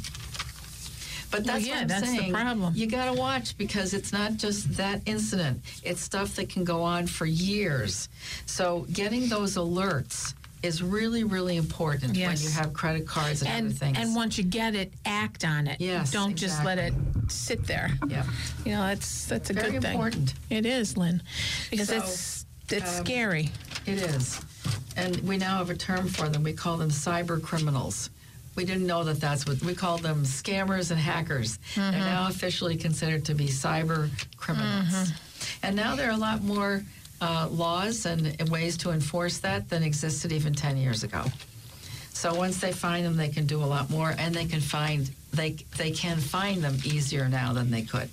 But 1.31 1.43
Well, 1.45 1.55
that's 1.55 1.65
yeah, 1.65 1.73
what 1.75 1.81
I'm 1.81 1.87
that's 1.87 2.11
the 2.11 2.17
saying. 2.17 2.31
problem. 2.33 2.73
You 2.75 2.87
got 2.87 3.05
to 3.05 3.13
watch 3.19 3.57
because 3.57 3.93
it's 3.93 4.13
not 4.13 4.35
just 4.35 4.71
that 4.77 5.01
incident. 5.05 5.61
It's 5.83 6.01
stuff 6.01 6.35
that 6.35 6.49
can 6.49 6.63
go 6.63 6.81
on 6.83 7.07
for 7.07 7.25
years. 7.25 8.07
So 8.45 8.85
getting 8.93 9.27
those 9.27 9.55
alerts 9.55 10.33
is 10.65 10.81
really, 10.83 11.23
really 11.23 11.55
important 11.55 12.17
when 12.17 12.37
you 12.37 12.49
have 12.49 12.73
credit 12.73 13.07
cards 13.07 13.41
and, 13.41 13.49
And 13.51 13.65
other 13.67 13.75
things. 13.75 13.97
and 13.97 14.15
once 14.15 14.37
you 14.37 14.43
get 14.43 14.75
it, 14.75 14.91
act 15.05 15.45
on 15.45 15.67
it. 15.67 15.79
Yes, 15.79 16.11
Don't 16.11 16.35
just 16.35 16.63
let 16.65 16.77
it 16.77 16.93
sit 17.27 17.65
there. 17.65 17.91
yeah. 18.07 18.25
You 18.65 18.73
know, 18.73 18.81
that's 18.87 19.25
that's 19.27 19.49
a 19.49 19.53
Very 19.53 19.71
good 19.71 19.81
thing. 19.83 19.93
important. 19.93 20.33
It 20.49 20.65
is, 20.65 20.97
Lynn, 20.97 21.21
because 21.69 21.89
So, 21.89 21.97
it's 21.97 22.45
it's 22.69 22.99
um, 22.99 23.05
scary. 23.05 23.51
It 23.85 24.01
is. 24.01 24.41
And 24.97 25.17
we 25.21 25.37
now 25.37 25.57
have 25.59 25.69
a 25.69 25.75
term 25.75 26.07
for 26.07 26.27
them. 26.29 26.41
We 26.43 26.53
call 26.53 26.77
them 26.77 26.89
cyber 26.89 27.41
criminals. 27.41 28.09
We 28.55 28.63
didn't 28.65 28.87
know 28.87 29.03
that 29.03 29.19
that's 29.19 29.45
what 29.45 29.61
we 29.61 29.75
call 29.75 29.97
them 29.97 30.23
scammers 30.23 30.89
and 30.89 30.99
hackers. 30.99 31.59
They're 31.75 31.91
now 31.91 32.27
officially 32.29 32.77
considered 32.77 33.25
to 33.25 33.35
be 33.35 33.47
cyber 33.47 34.09
criminals. 34.37 35.11
And 35.61 35.75
now 35.75 35.95
there 35.95 36.07
are 36.07 36.13
a 36.13 36.17
lot 36.17 36.41
more 36.41 36.83
uh, 37.21 37.47
laws 37.51 38.05
and 38.05 38.37
ways 38.49 38.77
to 38.77 38.91
enforce 38.91 39.39
that 39.39 39.69
than 39.69 39.83
existed 39.83 40.31
even 40.31 40.53
10 40.53 40.77
years 40.77 41.03
ago. 41.03 41.23
So 42.11 42.33
once 42.33 42.59
they 42.59 42.71
find 42.71 43.05
them, 43.05 43.17
they 43.17 43.29
can 43.29 43.45
do 43.45 43.61
a 43.61 43.65
lot 43.65 43.89
more, 43.89 44.13
and 44.17 44.33
they 44.33 44.45
can 44.45 44.61
find 44.61 45.09
they 45.33 45.57
they 45.77 45.91
can 45.91 46.17
find 46.17 46.63
them 46.63 46.75
easier 46.85 47.27
now 47.27 47.51
than 47.51 47.69
they 47.71 47.81
could. 47.81 48.09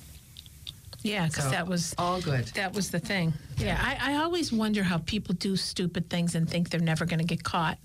Yeah, 1.02 1.26
because 1.28 1.44
So 1.44 1.50
that 1.50 1.66
was 1.68 1.94
all 1.98 2.20
good. 2.20 2.46
that 2.54 2.74
was 2.74 2.90
the 2.90 2.98
thing. 2.98 3.32
Yeah, 3.58 3.78
I, 3.80 4.12
I 4.12 4.14
always 4.22 4.52
wonder 4.52 4.82
how 4.82 4.98
people 4.98 5.34
do 5.36 5.56
stupid 5.56 6.08
things 6.10 6.34
and 6.34 6.48
think 6.50 6.70
they're 6.70 6.80
never 6.80 7.04
going 7.06 7.18
to 7.20 7.24
get 7.24 7.42
caught. 7.44 7.78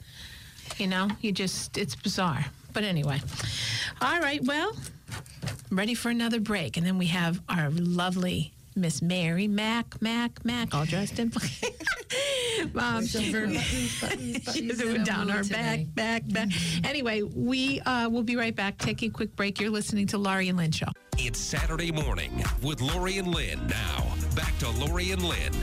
You 0.78 0.88
know, 0.88 1.10
you 1.22 1.32
just, 1.32 1.78
it's 1.78 1.96
bizarre. 1.96 2.46
But 2.74 2.84
anyway, 2.84 3.22
all 4.02 4.20
right, 4.20 4.44
well, 4.44 4.76
I'm 5.72 5.78
ready 5.78 5.94
for 5.96 6.10
another 6.10 6.40
break. 6.40 6.78
And 6.78 6.86
then 6.86 6.98
we 6.98 7.08
have 7.08 7.42
our 7.50 7.70
lovely 7.72 8.52
Miss 8.78 9.02
Mary 9.02 9.48
Mac, 9.48 10.02
Mac, 10.02 10.46
Mac, 10.46 10.74
all 10.74 10.86
dressed 10.86 11.20
in 11.20 11.30
black. 11.30 11.52
um, 12.76 13.06
she's 13.06 13.32
doing 14.78 15.04
down 15.04 15.30
her 15.30 15.44
back, 15.44 15.80
today. 15.80 15.88
back, 15.96 16.24
back. 16.28 16.50
Anyway, 16.84 17.24
we 17.24 17.82
uh, 17.82 18.08
will 18.10 18.24
be 18.24 18.36
right 18.36 18.56
back. 18.56 18.78
Taking 18.78 19.10
a 19.10 19.14
quick 19.14 19.36
break. 19.36 19.60
You're 19.60 19.72
listening 19.72 20.08
to 20.08 20.18
Laurie 20.18 20.50
and 20.50 20.58
Lynn 20.58 20.72
Show. 20.72 20.88
It's 21.18 21.40
Saturday 21.40 21.92
morning 21.92 22.44
with 22.62 22.80
Laurie 22.82 23.18
and 23.18 23.34
Lynn. 23.34 23.66
Now, 23.68 24.14
back 24.36 24.58
to 24.60 24.70
Laurie 24.70 25.12
and 25.12 25.24
Lynn. 25.24 25.54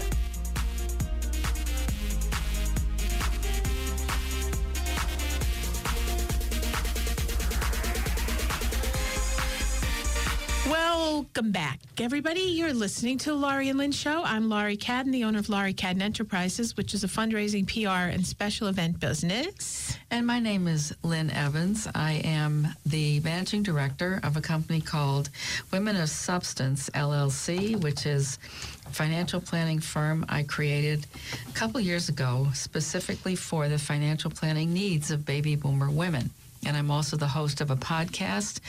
Welcome 10.67 11.53
back, 11.53 11.79
everybody. 11.99 12.41
You're 12.41 12.73
listening 12.73 13.19
to 13.19 13.35
Laurie 13.35 13.69
and 13.69 13.79
Lynn 13.79 13.93
Show. 13.93 14.23
I'm 14.25 14.49
Laurie 14.49 14.79
Cadden, 14.79 15.13
the 15.13 15.25
owner 15.25 15.39
of 15.39 15.51
Laurie 15.51 15.75
Cadden 15.75 16.01
Enterprises, 16.01 16.75
which 16.75 16.95
is 16.95 17.05
a 17.05 17.07
fundraising, 17.07 17.67
PR, 17.67 18.11
and 18.11 18.27
special 18.27 18.69
event 18.69 18.99
business. 18.99 19.99
And 20.11 20.27
my 20.27 20.39
name 20.41 20.67
is 20.67 20.95
Lynn 21.03 21.29
Evans. 21.31 21.87
I 21.95 22.23
am 22.25 22.69
the 22.87 23.21
managing 23.21 23.63
director 23.63 24.21
of 24.23 24.39
a 24.39 24.41
company 24.41 24.81
called 24.81 25.29
Women 25.71 25.97
of 25.97 26.09
Substance 26.09 26.89
LLC, 26.95 27.79
which 27.83 28.07
is 28.07 28.39
a 28.87 28.91
financial 28.91 29.43
planning 29.43 29.81
firm 29.81 30.25
I 30.31 30.45
created 30.45 31.07
a 31.47 31.53
couple 31.53 31.79
years 31.79 32.09
ago 32.09 32.49
specifically 32.55 33.37
for 33.37 33.69
the 33.69 33.79
financial 33.79 34.31
planning 34.31 34.73
needs 34.73 35.11
of 35.11 35.27
baby 35.27 35.57
boomer 35.57 35.91
women. 35.91 36.31
And 36.67 36.77
I'm 36.77 36.91
also 36.91 37.17
the 37.17 37.27
host 37.29 37.61
of 37.61 37.71
a 37.71 37.77
podcast 37.77 38.61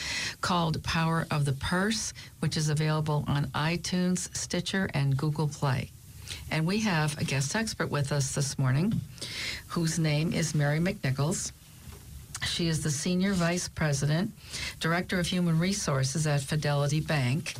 called 0.41 0.83
Power 0.83 1.25
of 1.31 1.45
the 1.45 1.53
Purse, 1.53 2.13
which 2.39 2.57
is 2.57 2.69
available 2.69 3.23
on 3.27 3.47
iTunes, 3.47 4.35
Stitcher, 4.35 4.89
and 4.93 5.17
Google 5.17 5.47
Play. 5.47 5.89
And 6.51 6.65
we 6.65 6.79
have 6.81 7.19
a 7.19 7.23
guest 7.23 7.55
expert 7.55 7.89
with 7.89 8.11
us 8.11 8.33
this 8.33 8.57
morning 8.57 8.99
whose 9.67 9.99
name 9.99 10.33
is 10.33 10.55
Mary 10.55 10.79
McNichols. 10.79 11.51
She 12.45 12.67
is 12.67 12.81
the 12.83 12.91
Senior 12.91 13.33
Vice 13.33 13.67
President, 13.67 14.31
Director 14.79 15.19
of 15.19 15.27
Human 15.27 15.59
Resources 15.59 16.27
at 16.27 16.41
Fidelity 16.41 17.01
Bank. 17.01 17.55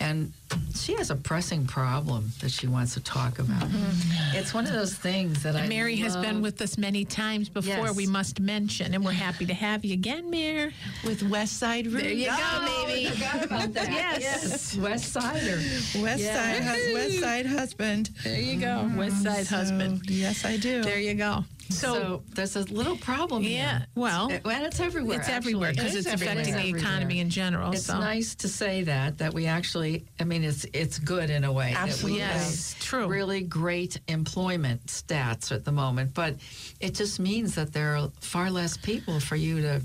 And 0.00 0.32
she 0.74 0.94
has 0.94 1.10
a 1.10 1.16
pressing 1.16 1.66
problem 1.66 2.30
that 2.40 2.50
she 2.50 2.66
wants 2.66 2.94
to 2.94 3.00
talk 3.00 3.38
about. 3.38 3.62
Mm-hmm. 3.68 4.36
It's 4.36 4.52
one 4.52 4.66
of 4.66 4.72
those 4.72 4.94
things 4.94 5.42
that 5.44 5.56
I 5.56 5.66
Mary 5.66 5.96
has 5.96 6.16
been 6.16 6.42
with 6.42 6.60
us 6.60 6.76
many 6.76 7.04
times 7.04 7.48
before, 7.48 7.86
Yes. 7.86 7.96
we 7.96 8.06
must 8.06 8.38
mention, 8.40 8.94
and 8.94 9.04
we're 9.04 9.12
happy 9.12 9.46
to 9.46 9.54
have 9.54 9.84
you 9.84 9.94
again, 9.94 10.30
Mary. 10.30 10.72
with 11.04 11.22
West 11.22 11.58
Side 11.58 11.86
Room. 11.86 12.02
There 12.02 12.12
you 12.12 12.26
go, 12.26 12.36
Oh, 12.38 12.84
baby. 12.86 13.10
Forgot 13.10 13.44
about 13.44 13.72
that. 13.74 13.88
Yes. 13.92 14.20
yes. 14.22 14.76
West 14.76 15.12
Sider. 15.12 15.56
West 16.02 16.22
Yeah. 16.22 16.62
Side 16.64 16.94
West 16.94 17.20
Side 17.20 17.46
husband. 17.46 18.10
There 18.24 18.38
you 18.40 18.60
go, 18.60 18.90
West 18.96 19.16
mm-hmm. 19.16 19.24
Side 19.24 19.46
husband. 19.46 20.02
Yes, 20.10 20.44
I 20.44 20.56
do. 20.56 20.82
There 20.82 20.98
you 20.98 21.14
go. 21.14 21.44
So, 21.70 21.94
So, 21.94 22.22
there's 22.34 22.56
a 22.56 22.60
little 22.64 22.96
problem 22.96 23.42
yeah, 23.42 23.78
here. 23.78 23.86
well, 23.94 24.30
Uh, 24.32 24.38
Well, 24.44 24.64
it's 24.64 24.80
everywhere. 24.80 25.18
it's 25.18 25.28
everywhere 25.28 25.72
because 25.72 25.94
It 25.94 25.98
it's 26.00 26.06
everywhere. 26.08 26.40
affecting 26.40 26.54
the 26.72 26.78
economy 26.78 27.20
in 27.20 27.30
general. 27.30 27.72
It's 27.72 27.86
so. 27.86 27.98
nice 27.98 28.34
to 28.36 28.48
say 28.48 28.82
that 28.84 29.18
that 29.18 29.32
we 29.34 29.46
actually. 29.46 30.04
I 30.20 30.24
mean, 30.24 30.44
it's 30.44 30.64
it's 30.72 30.98
good 30.98 31.30
in 31.30 31.44
a 31.44 31.52
way. 31.52 31.72
that 31.72 31.84
we 31.84 31.90
Absolutely. 31.90 32.20
have 32.20 32.40
Yes, 32.40 32.76
true. 32.80 33.06
Really 33.06 33.42
great 33.42 34.00
employment 34.08 34.86
stats 34.86 35.50
at 35.52 35.64
the 35.64 35.72
moment, 35.72 36.14
but 36.14 36.36
it 36.80 36.94
just 36.94 37.18
means 37.20 37.54
that 37.54 37.72
there 37.72 37.96
are 37.96 38.10
far 38.20 38.50
less 38.50 38.76
people 38.76 39.20
for 39.20 39.36
you 39.36 39.60
to 39.62 39.80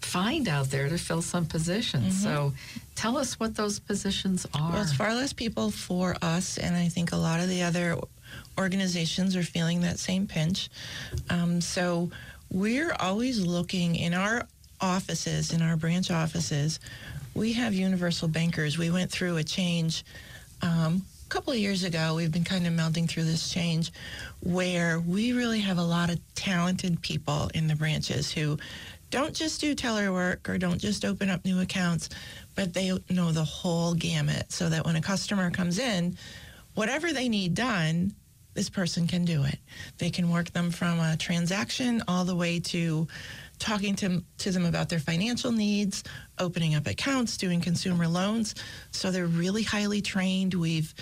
find 0.00 0.46
out 0.48 0.70
there 0.70 0.88
to 0.88 0.98
fill 0.98 1.22
some 1.22 1.44
positions. 1.46 2.22
So, 2.22 2.52
tell 2.94 3.16
us 3.18 3.40
what 3.40 3.56
those 3.56 3.78
positions 3.80 4.46
are. 4.54 4.72
Well, 4.72 4.82
it's 4.82 4.92
far 4.92 5.14
less 5.14 5.32
people 5.32 5.70
for 5.70 6.16
us, 6.22 6.58
and 6.58 6.76
I 6.76 6.88
think 6.88 7.12
a 7.12 7.16
lot 7.16 7.40
of 7.40 7.48
the 7.48 7.62
other 7.62 7.98
organizations 8.58 9.36
are 9.36 9.42
feeling 9.42 9.80
that 9.82 9.98
same 9.98 10.26
pinch. 10.26 10.70
Um, 11.30 11.60
so 11.60 12.10
we're 12.50 12.94
always 13.00 13.44
looking 13.44 13.96
in 13.96 14.14
our 14.14 14.46
offices, 14.80 15.52
in 15.52 15.62
our 15.62 15.76
branch 15.76 16.10
offices, 16.10 16.80
we 17.34 17.52
have 17.52 17.74
universal 17.74 18.28
bankers. 18.28 18.78
We 18.78 18.90
went 18.90 19.10
through 19.10 19.36
a 19.36 19.44
change 19.44 20.04
um, 20.62 21.02
a 21.24 21.28
couple 21.28 21.52
of 21.52 21.58
years 21.58 21.84
ago. 21.84 22.14
We've 22.14 22.32
been 22.32 22.44
kind 22.44 22.66
of 22.66 22.72
melding 22.72 23.08
through 23.08 23.24
this 23.24 23.50
change 23.50 23.92
where 24.40 25.00
we 25.00 25.32
really 25.32 25.60
have 25.60 25.78
a 25.78 25.84
lot 25.84 26.08
of 26.08 26.18
talented 26.34 27.02
people 27.02 27.50
in 27.52 27.66
the 27.66 27.76
branches 27.76 28.32
who 28.32 28.58
don't 29.10 29.34
just 29.34 29.60
do 29.60 29.74
teller 29.74 30.12
work 30.12 30.48
or 30.48 30.56
don't 30.56 30.78
just 30.78 31.04
open 31.04 31.28
up 31.28 31.44
new 31.44 31.60
accounts, 31.60 32.08
but 32.54 32.72
they 32.72 32.98
know 33.10 33.32
the 33.32 33.44
whole 33.44 33.94
gamut 33.94 34.50
so 34.50 34.68
that 34.68 34.84
when 34.86 34.96
a 34.96 35.02
customer 35.02 35.50
comes 35.50 35.78
in, 35.78 36.16
whatever 36.74 37.12
they 37.12 37.28
need 37.28 37.54
done, 37.54 38.14
this 38.56 38.68
person 38.70 39.06
can 39.06 39.24
do 39.24 39.44
it. 39.44 39.58
They 39.98 40.10
can 40.10 40.30
work 40.30 40.50
them 40.52 40.70
from 40.70 40.98
a 40.98 41.16
transaction 41.16 42.02
all 42.08 42.24
the 42.24 42.34
way 42.34 42.58
to 42.60 43.06
talking 43.58 43.94
to, 43.96 44.22
to 44.38 44.50
them 44.50 44.64
about 44.64 44.88
their 44.88 44.98
financial 44.98 45.52
needs, 45.52 46.02
opening 46.38 46.74
up 46.74 46.86
accounts, 46.86 47.36
doing 47.36 47.60
consumer 47.60 48.08
loans. 48.08 48.54
So 48.90 49.10
they're 49.10 49.26
really 49.26 49.62
highly 49.62 50.00
trained. 50.00 50.54
We've 50.54 50.92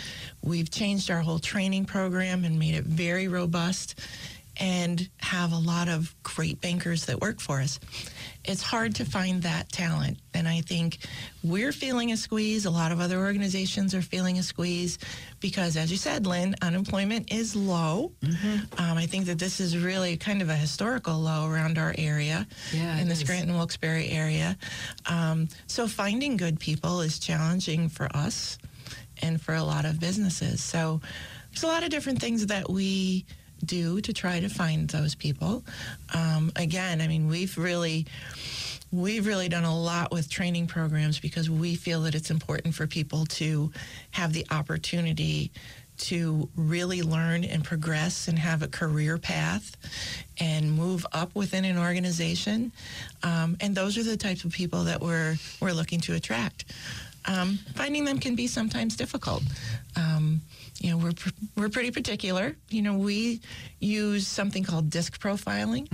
we've 0.43 0.71
changed 0.71 1.11
our 1.11 1.21
whole 1.21 1.39
training 1.39 1.87
program 1.87 2.45
and 2.45 2.59
made 2.59 2.75
it 2.75 2.85
very 2.85 3.29
robust 3.29 4.01
and 4.57 5.09
have 5.19 5.53
a 5.53 5.59
lot 5.59 5.89
of 5.89 6.15
great 6.23 6.61
bankers 6.61 7.07
that 7.07 7.21
work 7.21 7.41
for 7.41 7.61
us. 7.61 7.81
It's 8.45 8.63
hard 8.63 8.95
to 8.97 9.05
find 9.05 9.43
that 9.43 9.73
talent. 9.73 10.19
And 10.35 10.47
I 10.47 10.61
think 10.61 10.99
we're 11.43 11.73
feeling 11.73 12.13
a 12.13 12.17
squeeze. 12.17 12.67
A 12.67 12.71
lot 12.71 12.93
of 12.93 13.01
other 13.01 13.19
organizations 13.19 13.95
are 13.95 14.03
feeling 14.03 14.39
a 14.39 14.43
squeeze 14.43 14.99
because, 15.41 15.77
as 15.77 15.91
you 15.91 15.97
said, 15.97 16.27
Lynn, 16.27 16.55
unemployment 16.63 17.33
is 17.33 17.57
low. 17.57 18.13
Mm-hmm. 18.21 18.81
Um, 18.83 18.99
I 18.99 19.07
think 19.07 19.27
that 19.27 19.39
this 19.39 19.61
is 19.61 19.79
really 19.79 20.17
kind 20.17 20.43
of 20.43 20.51
a 20.51 20.57
historical 20.57 21.19
low 21.19 21.49
around 21.49 21.79
our 21.79 21.95
area 21.99 22.47
Yeah, 22.73 22.99
in 22.99 23.09
the. 23.09 23.15
Scranton 23.15 23.55
Wilkes-Barre 23.55 24.09
area. 24.11 24.59
Um, 25.07 25.49
so 25.67 25.87
finding 25.89 26.37
good 26.37 26.61
people 26.61 27.01
is 27.01 27.19
challenging 27.19 27.89
for 27.89 28.15
us 28.15 28.59
and 29.23 29.41
for 29.41 29.55
a 29.55 29.63
lot 29.63 29.87
of 29.87 29.99
businesses. 29.99 30.63
So 30.63 31.01
there's 31.51 31.63
a 31.63 31.69
lot 31.69 31.85
of 31.85 31.91
different 31.91 32.21
things 32.21 32.47
that 32.47 32.69
we 32.69 33.25
do 33.65 34.01
to 34.01 34.13
try 34.13 34.41
to 34.41 34.49
find 34.49 34.89
those 34.89 35.15
people. 35.15 35.65
Um, 36.15 36.53
again, 36.57 37.01
I 37.01 37.09
mean, 37.09 37.29
we've 37.29 37.57
really 37.57 38.07
we've 38.93 39.27
really 39.27 39.49
done 39.49 39.65
a 39.65 39.77
lot 39.77 40.13
with 40.13 40.31
training 40.31 40.69
programs 40.69 41.19
because 41.19 41.51
we 41.51 41.75
feel 41.75 42.03
that 42.03 42.15
it's 42.15 42.31
important 42.31 42.75
for 42.75 42.87
people 42.87 43.27
to 43.27 43.73
have 44.13 44.33
the 44.33 44.47
opportunity 44.51 45.51
to 45.97 46.49
really 46.57 47.03
learn 47.03 47.45
and 47.45 47.65
progress 47.65 48.29
and 48.29 48.39
have 48.39 48.63
a 48.63 48.69
career 48.69 49.17
path 49.17 49.77
and 50.39 50.73
move 50.73 51.07
up 51.13 51.35
within 51.35 51.65
an 51.65 51.79
organization. 51.79 52.73
Um, 53.23 53.57
and 53.61 53.75
those 53.75 53.97
are 53.97 54.03
the 54.03 54.17
types 54.17 54.45
of 54.45 54.53
people 54.53 54.85
that 54.85 55.01
we're 55.01 55.37
we're 55.61 55.73
looking 55.73 56.01
to 56.01 56.15
attract. 56.15 56.65
Um, 57.27 57.59
finding 57.75 58.05
them 58.05 58.19
can 58.19 58.35
be 58.35 58.47
sometimes 58.47 58.97
difficult. 58.97 59.43
Um, 59.97 60.43
you 60.81 60.91
know, 60.91 60.99
we're 60.99 61.13
pr- 61.13 61.29
we're 61.57 61.69
pretty 61.69 61.91
particular. 61.91 62.57
You 62.71 62.83
know, 62.83 62.95
we 62.99 63.41
use 63.81 64.27
something 64.27 64.65
called 64.65 64.91
disc 64.91 65.21
profiling, 65.21 65.89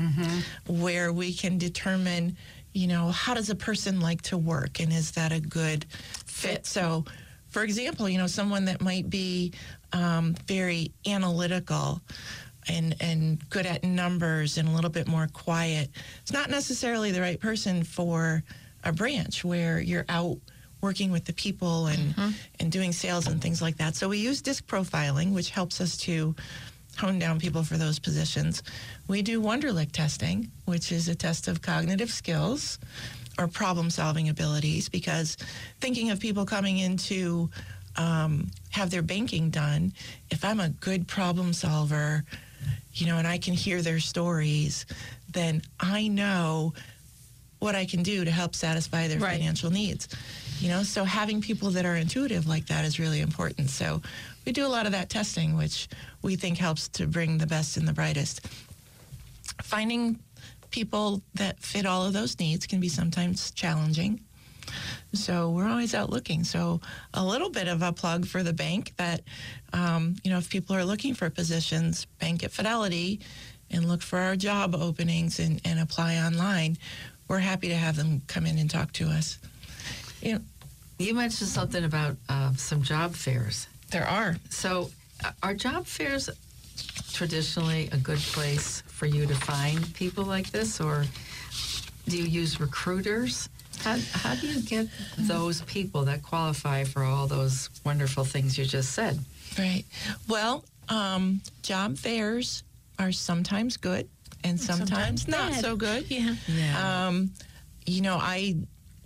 where 0.67 1.13
we 1.13 1.33
can 1.35 1.59
determine, 1.59 2.37
you 2.73 2.87
know, 2.87 3.09
how 3.11 3.35
does 3.35 3.51
a 3.51 3.55
person 3.55 4.01
like 4.01 4.23
to 4.23 4.39
work, 4.39 4.81
and 4.81 4.93
is 4.93 5.13
that 5.13 5.33
a 5.33 5.41
good 5.41 5.87
fit? 6.27 6.67
So, 6.67 7.05
for 7.49 7.63
example, 7.63 8.09
you 8.09 8.19
know, 8.19 8.27
someone 8.27 8.65
that 8.67 8.81
might 8.81 9.11
be 9.11 9.53
um, 9.93 10.35
very 10.47 10.93
analytical 11.07 12.01
and 12.69 12.95
and 13.01 13.49
good 13.51 13.67
at 13.67 13.85
numbers 13.85 14.57
and 14.59 14.69
a 14.69 14.73
little 14.73 14.91
bit 14.91 15.07
more 15.09 15.29
quiet, 15.33 15.91
it's 16.23 16.33
not 16.33 16.49
necessarily 16.51 17.11
the 17.11 17.21
right 17.21 17.41
person 17.41 17.85
for 17.85 18.43
a 18.85 18.93
branch 18.93 19.45
where 19.45 19.79
you're 19.81 20.07
out 20.09 20.39
working 20.81 21.11
with 21.13 21.25
the 21.25 21.33
people 21.33 21.87
and 21.87 22.15
and 22.59 22.73
doing 22.73 22.93
sales 22.93 23.27
and 23.27 23.41
things 23.41 23.61
like 23.63 23.77
that. 23.79 23.95
So 23.97 24.09
we 24.09 24.19
use 24.19 24.41
disc 24.43 24.67
profiling, 24.67 25.33
which 25.33 25.51
helps 25.51 25.81
us 25.81 25.97
to 25.99 26.35
hone 26.99 27.19
down 27.19 27.39
people 27.39 27.63
for 27.63 27.77
those 27.77 27.99
positions. 27.99 28.63
We 29.09 29.23
do 29.23 29.41
Wonderlic 29.41 29.93
testing, 29.93 30.51
which 30.67 30.93
is 30.93 31.09
a 31.09 31.15
test 31.15 31.49
of 31.49 31.63
cognitive 31.63 32.11
skills 32.11 32.79
or 33.39 33.47
problem 33.49 33.91
solving 33.91 34.29
abilities, 34.29 34.89
because 34.89 35.37
thinking 35.81 36.11
of 36.11 36.21
people 36.21 36.45
coming 36.45 36.79
into 36.79 37.49
um, 37.97 38.51
have 38.71 38.91
their 38.91 39.03
banking 39.03 39.51
done, 39.51 39.93
if 40.31 40.45
I'm 40.45 40.61
a 40.61 40.69
good 40.69 41.07
problem 41.09 41.53
solver, 41.53 42.25
you 42.95 43.07
know, 43.07 43.17
and 43.19 43.27
I 43.27 43.39
can 43.39 43.55
hear 43.55 43.83
their 43.83 43.99
stories, 44.01 44.85
then 45.33 45.63
I 45.79 46.09
know 46.09 46.75
what 47.61 47.75
I 47.75 47.85
can 47.87 48.03
do 48.03 48.25
to 48.25 48.31
help 48.31 48.55
satisfy 48.55 49.09
their 49.09 49.19
Right. 49.21 49.39
financial 49.39 49.71
needs. 49.71 50.09
You 50.61 50.69
know, 50.69 50.83
so 50.83 51.05
having 51.05 51.41
people 51.41 51.71
that 51.71 51.87
are 51.87 51.97
intuitive 51.97 52.47
like 52.47 52.67
that 52.67 52.85
is 52.85 52.99
really 52.99 53.21
important. 53.21 53.71
So 53.71 54.03
we 54.45 54.53
do 54.53 54.67
a 54.67 54.69
lot 54.69 54.85
of 54.85 54.93
that 54.93 55.09
testing, 55.09 55.57
which 55.57 55.89
we 56.21 56.37
think 56.37 56.59
helps 56.59 56.87
to 56.89 57.07
bring 57.07 57.39
the 57.39 57.47
best 57.47 57.79
and 57.79 57.89
the 57.89 57.95
brightest. 57.95 58.47
Finding 59.63 60.19
people 60.71 61.23
that 61.35 61.59
fit 61.61 61.87
all 61.87 62.05
of 62.05 62.13
those 62.13 62.39
needs 62.39 62.67
can 62.67 62.79
be 62.79 62.91
sometimes 62.91 63.51
challenging. 63.53 64.21
So 65.15 65.51
we're 65.51 65.67
always 65.67 65.95
out 65.95 66.11
looking. 66.11 66.45
So 66.45 66.81
a 67.15 67.25
little 67.25 67.51
bit 67.51 67.67
of 67.67 67.81
a 67.83 67.93
plug 67.93 68.27
for 68.27 68.43
the 68.43 68.53
bank 68.53 68.93
that, 68.99 69.23
um, 69.73 70.17
you 70.23 70.31
know, 70.31 70.39
if 70.39 70.51
people 70.51 70.77
are 70.77 70.85
looking 70.85 71.15
for 71.15 71.31
positions, 71.31 72.05
bank 72.21 72.45
at 72.45 72.53
Fidelity 72.53 73.21
and 73.71 73.89
look 73.89 74.03
for 74.03 74.19
our 74.19 74.37
job 74.37 74.75
openings 74.75 75.41
and, 75.41 75.61
and 75.65 75.81
apply 75.81 76.17
online. 76.17 76.77
We're 77.29 77.39
happy 77.39 77.69
to 77.69 77.77
have 77.77 77.97
them 77.97 78.21
come 78.27 78.45
in 78.45 78.59
and 78.59 78.69
talk 78.69 78.93
to 78.95 79.07
us. 79.07 79.39
You 80.23 80.35
know, 80.35 80.41
You 80.99 81.15
mentioned 81.15 81.49
something 81.49 81.85
about 81.85 82.17
uh, 82.29 82.53
some 82.55 82.83
job 82.83 83.15
fairs. 83.15 83.67
there 83.91 84.07
are. 84.07 84.37
So, 84.51 84.91
uh, 85.25 85.33
are 85.43 85.55
job 85.55 85.87
fairs 85.87 86.31
traditionally 87.13 87.89
a 87.93 87.97
good 87.97 88.19
place 88.19 88.83
for 88.87 89.07
you 89.07 89.27
to 89.27 89.35
find 89.35 89.93
people 89.95 90.25
like 90.25 90.51
this, 90.51 90.81
or 90.81 91.05
do 92.09 92.17
you 92.17 92.25
use 92.25 92.61
recruiters? 92.61 93.49
How, 93.83 93.97
how 94.13 94.35
do 94.35 94.47
you 94.47 94.61
get 94.63 94.89
those 95.19 95.63
people 95.63 96.05
that 96.05 96.23
qualify 96.23 96.85
for 96.85 97.03
all 97.03 97.27
those 97.27 97.71
wonderful 97.85 98.25
things 98.25 98.59
you 98.59 98.65
just 98.67 98.93
said? 98.93 99.19
Right. 99.59 99.85
Well, 100.29 100.65
um, 100.89 101.41
job 101.63 101.97
fairs 101.97 102.63
are 102.99 103.13
sometimes 103.13 103.77
good 103.79 104.09
and 104.45 104.61
sometimes, 104.61 105.29
not 105.29 105.55
so 105.55 105.77
good. 105.77 106.11
Yeah. 106.11 106.35
Yeah. 106.47 107.07
Um, 107.09 107.31
you 107.87 108.03
know, 108.03 108.17
I 108.21 108.57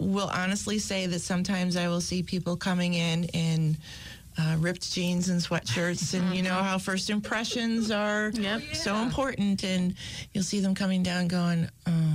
will 0.04 0.30
honestly 0.32 0.78
say 0.78 1.06
that 1.06 1.20
sometimes 1.20 1.76
I 1.76 1.88
will 1.88 2.00
see 2.00 2.22
people 2.22 2.56
coming 2.56 2.94
in 2.94 3.24
in 3.24 3.76
uh, 4.36 4.56
ripped 4.58 4.92
jeans 4.92 5.28
and 5.28 5.40
sweatshirts, 5.40 6.12
and 6.18 6.34
you 6.34 6.42
know 6.42 6.54
how 6.62 6.76
first 6.76 7.08
impressions 7.08 7.90
are 7.92 8.30
Yep. 8.34 8.62
so 8.74 8.96
important, 8.96 9.62
and 9.62 9.94
you'll 10.32 10.42
see 10.44 10.58
them 10.60 10.74
coming 10.74 11.02
down 11.04 11.28
going, 11.28 11.68
"Oh 11.86 12.13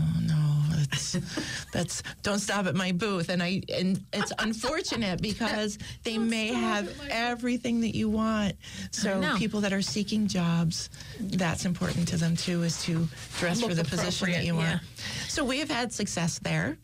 that's 1.14 1.64
that's 1.74 2.04
don't 2.24 2.40
stop 2.40 2.66
at 2.66 2.76
my 2.76 2.92
booth," 2.92 3.30
and 3.30 3.42
I 3.42 3.62
and 3.74 4.04
it's 4.14 4.32
unfortunate 4.40 5.22
because 5.22 5.78
they 6.04 6.18
may 6.18 6.48
have 6.48 6.90
everything 7.10 7.82
that 7.82 7.96
you 7.96 8.10
want. 8.10 8.56
So 8.92 9.36
people 9.38 9.62
that 9.62 9.74
are 9.74 9.82
seeking 9.82 10.28
jobs, 10.28 10.90
that's 11.20 11.66
important 11.66 12.08
to 12.10 12.18
them 12.18 12.36
too, 12.36 12.64
is 12.64 12.84
to 12.84 13.08
dress 13.38 13.62
Look 13.62 13.72
for 13.72 13.76
the 13.76 13.84
position 13.84 14.32
that 14.32 14.46
you 14.46 14.56
want. 14.56 14.76
appropriate, 14.76 15.30
So 15.30 15.44
we 15.44 15.60
have 15.60 15.70
had 15.70 15.92
success 15.94 16.40
there. 16.40 16.78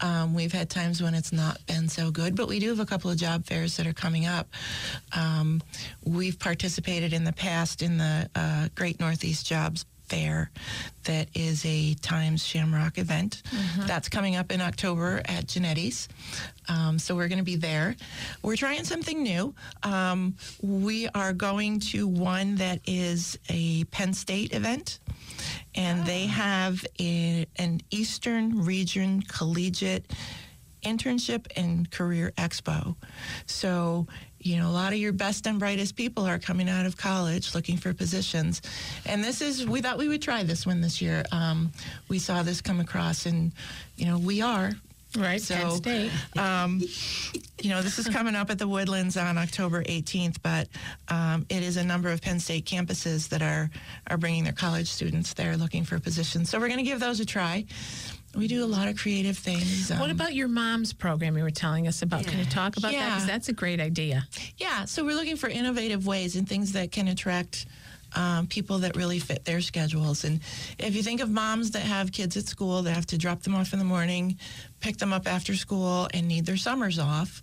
Um, 0.00 0.34
we've 0.34 0.52
had 0.52 0.70
times 0.70 1.02
when 1.02 1.14
it's 1.14 1.32
not 1.32 1.64
been 1.66 1.88
so 1.88 2.10
good, 2.10 2.36
but 2.36 2.48
we 2.48 2.58
do 2.58 2.68
have 2.68 2.80
a 2.80 2.86
couple 2.86 3.10
of 3.10 3.16
job 3.16 3.44
fairs 3.46 3.76
that 3.76 3.86
are 3.86 3.92
coming 3.92 4.26
up. 4.26 4.48
Um, 5.16 5.60
we've 6.04 6.38
participated 6.38 7.12
in 7.12 7.24
the 7.24 7.32
past 7.32 7.82
in 7.82 7.98
the 7.98 8.28
uh, 8.34 8.68
Great 8.74 9.00
Northeast 9.00 9.46
Jobs 9.46 9.84
Fair, 10.10 10.50
that 11.04 11.28
is 11.34 11.64
a 11.64 11.94
Times 11.94 12.44
Shamrock 12.44 12.98
event. 12.98 13.42
That's 13.86 14.08
coming 14.08 14.34
up 14.34 14.50
in 14.50 14.60
October 14.60 15.22
at 15.24 15.46
Genetti's. 15.46 16.08
Um, 16.68 16.98
so 16.98 17.14
we're 17.14 17.28
going 17.28 17.38
to 17.38 17.44
be 17.44 17.54
there. 17.54 17.94
We're 18.42 18.56
trying 18.56 18.82
something 18.82 19.22
new. 19.22 19.54
Um, 19.84 20.34
we 20.62 21.08
are 21.14 21.32
going 21.32 21.78
to 21.92 22.08
one 22.08 22.56
that 22.56 22.80
is 22.86 23.38
a 23.48 23.84
Penn 23.84 24.12
State 24.12 24.52
event 24.52 24.98
and 25.76 26.04
they 26.04 26.26
have 26.26 26.84
a, 26.98 27.46
an 27.56 27.80
Eastern 27.92 28.64
Region 28.64 29.22
Collegiate 29.22 30.10
Internship 30.82 31.46
and 31.56 31.90
Career 31.90 32.32
Expo. 32.36 32.96
So, 33.46 34.06
you 34.40 34.56
know, 34.56 34.68
a 34.68 34.72
lot 34.72 34.92
of 34.92 34.98
your 34.98 35.12
best 35.12 35.46
and 35.46 35.58
brightest 35.58 35.96
people 35.96 36.26
are 36.26 36.38
coming 36.38 36.68
out 36.68 36.86
of 36.86 36.96
college 36.96 37.54
looking 37.54 37.76
for 37.76 37.92
positions. 37.92 38.62
And 39.06 39.22
this 39.22 39.40
is, 39.40 39.66
we 39.66 39.80
thought 39.80 39.98
we 39.98 40.08
would 40.08 40.22
try 40.22 40.42
this 40.42 40.66
one 40.66 40.80
this 40.80 41.00
year. 41.02 41.24
Um, 41.30 41.72
we 42.08 42.18
saw 42.18 42.42
this 42.42 42.60
come 42.60 42.80
across, 42.80 43.26
and, 43.26 43.52
you 43.96 44.06
know, 44.06 44.18
we 44.18 44.40
are. 44.40 44.72
Right. 45.18 45.40
So, 45.42 45.54
Penn 45.54 45.70
State. 45.72 46.10
um, 46.38 46.80
you 47.60 47.70
know, 47.70 47.82
this 47.82 47.98
is 47.98 48.08
coming 48.08 48.36
up 48.36 48.48
at 48.48 48.58
the 48.58 48.68
Woodlands 48.68 49.16
on 49.16 49.38
October 49.38 49.82
18th, 49.82 50.36
but 50.40 50.68
um, 51.08 51.46
it 51.48 51.64
is 51.64 51.76
a 51.76 51.84
number 51.84 52.10
of 52.10 52.22
Penn 52.22 52.38
State 52.38 52.64
campuses 52.64 53.28
that 53.30 53.42
are 53.42 53.70
are 54.06 54.16
bringing 54.16 54.44
their 54.44 54.52
college 54.52 54.88
students 54.88 55.34
there 55.34 55.56
looking 55.56 55.84
for 55.84 55.98
positions. 55.98 56.48
So 56.48 56.60
we're 56.60 56.68
going 56.68 56.78
to 56.78 56.84
give 56.84 57.00
those 57.00 57.18
a 57.18 57.26
try. 57.26 57.64
We 58.36 58.46
do 58.46 58.64
a 58.64 58.66
lot 58.66 58.86
of 58.88 58.96
creative 58.96 59.36
things. 59.36 59.90
What 59.90 60.02
um, 60.02 60.10
about 60.10 60.34
your 60.34 60.46
mom's 60.48 60.92
program 60.92 61.36
you 61.36 61.42
were 61.42 61.50
telling 61.50 61.88
us 61.88 62.02
about? 62.02 62.24
Can 62.24 62.38
you 62.38 62.44
Yeah. 62.44 62.50
talk 62.50 62.76
about 62.76 62.92
that? 62.92 62.96
Yeah. 62.98 63.08
Because 63.14 63.26
that's 63.26 63.48
a 63.48 63.52
great 63.52 63.80
idea. 63.80 64.26
Yeah, 64.56 64.84
so 64.84 65.04
we're 65.04 65.16
looking 65.16 65.36
for 65.36 65.48
innovative 65.48 66.06
ways 66.06 66.36
and 66.36 66.48
things 66.48 66.72
that 66.72 66.92
can 66.92 67.08
attract 67.08 67.66
um, 68.14 68.46
people 68.48 68.78
that 68.78 68.96
really 68.96 69.18
fit 69.20 69.44
their 69.44 69.60
schedules. 69.60 70.24
And 70.24 70.40
if 70.78 70.94
you 70.96 71.02
think 71.02 71.20
of 71.20 71.30
moms 71.30 71.72
that 71.72 71.82
have 71.82 72.10
kids 72.12 72.36
at 72.36 72.46
school 72.46 72.82
that 72.82 72.92
have 72.94 73.06
to 73.06 73.18
drop 73.18 73.42
them 73.42 73.54
off 73.54 73.72
in 73.72 73.78
the 73.78 73.84
morning, 73.84 74.36
pick 74.80 74.96
them 74.96 75.12
up 75.12 75.28
after 75.28 75.54
school, 75.54 76.08
and 76.12 76.26
need 76.26 76.44
their 76.46 76.56
summers 76.56 76.98
off, 76.98 77.40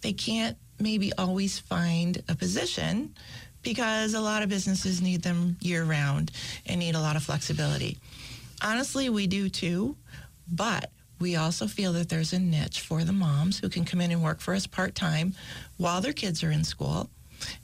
they 0.00 0.12
can't 0.14 0.56
maybe 0.78 1.12
always 1.14 1.58
find 1.58 2.22
a 2.28 2.34
position 2.34 3.14
because 3.62 4.14
a 4.14 4.20
lot 4.20 4.42
of 4.42 4.48
businesses 4.48 5.02
need 5.02 5.20
them 5.22 5.56
year 5.60 5.84
round 5.84 6.30
and 6.66 6.78
need 6.80 6.94
a 6.94 7.00
lot 7.00 7.16
of 7.16 7.22
flexibility. 7.22 7.98
Honestly, 8.62 9.08
we 9.10 9.26
do 9.26 9.48
too, 9.50 9.94
but 10.50 10.90
we 11.20 11.36
also 11.36 11.66
feel 11.66 11.92
that 11.94 12.08
there's 12.08 12.32
a 12.32 12.38
niche 12.38 12.80
for 12.80 13.04
the 13.04 13.12
moms 13.12 13.58
who 13.58 13.68
can 13.68 13.84
come 13.84 14.00
in 14.00 14.10
and 14.10 14.22
work 14.22 14.40
for 14.40 14.54
us 14.54 14.66
part 14.66 14.94
time 14.94 15.34
while 15.76 16.00
their 16.00 16.12
kids 16.12 16.42
are 16.44 16.50
in 16.50 16.64
school. 16.64 17.10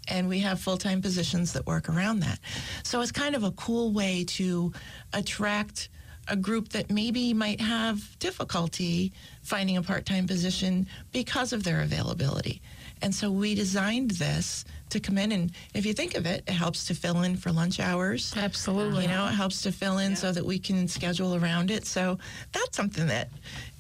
And 0.09 0.29
we 0.29 0.41
have 0.41 0.61
full 0.61 0.77
time 0.77 1.03
positions 1.03 1.53
that 1.53 1.67
work 1.67 1.89
around 1.89 2.21
that. 2.21 2.39
So 2.83 3.01
it's 3.01 3.13
kind 3.13 3.35
of 3.35 3.43
a 3.43 3.51
cool 3.53 3.93
way 3.93 4.25
to 4.29 4.73
attract 5.13 5.89
a 6.29 6.37
group 6.37 6.71
that 6.71 6.91
maybe 6.91 7.35
might 7.35 7.61
have 7.61 8.19
difficulty 8.19 9.13
finding 9.43 9.77
a 9.77 9.83
part 9.83 10.07
time 10.07 10.27
position 10.27 10.87
because 11.13 11.53
of 11.53 11.65
their 11.65 11.83
availability. 11.83 12.63
And 13.03 13.15
so 13.15 13.31
we 13.31 13.55
designed 13.55 14.13
this 14.13 14.65
to 14.91 15.01
come 15.01 15.19
in, 15.19 15.33
and 15.33 15.51
if 15.75 15.85
you 15.87 15.93
think 15.93 16.15
of 16.15 16.25
it, 16.27 16.45
it 16.47 16.53
helps 16.53 16.85
to 16.87 16.95
fill 16.95 17.23
in 17.23 17.37
for 17.37 17.51
lunch 17.51 17.81
hours. 17.81 18.33
Absolutely. 18.37 19.03
You 19.03 19.09
know, 19.09 19.27
it 19.27 19.33
helps 19.33 19.63
to 19.63 19.73
fill 19.73 19.99
in 19.99 20.13
Yeah. 20.13 20.17
so 20.17 20.33
that 20.33 20.45
we 20.47 20.59
can 20.59 20.87
schedule 20.89 21.35
around 21.35 21.71
it. 21.71 21.85
So 21.87 22.19
that's 22.53 22.77
something 22.77 23.07
that 23.09 23.31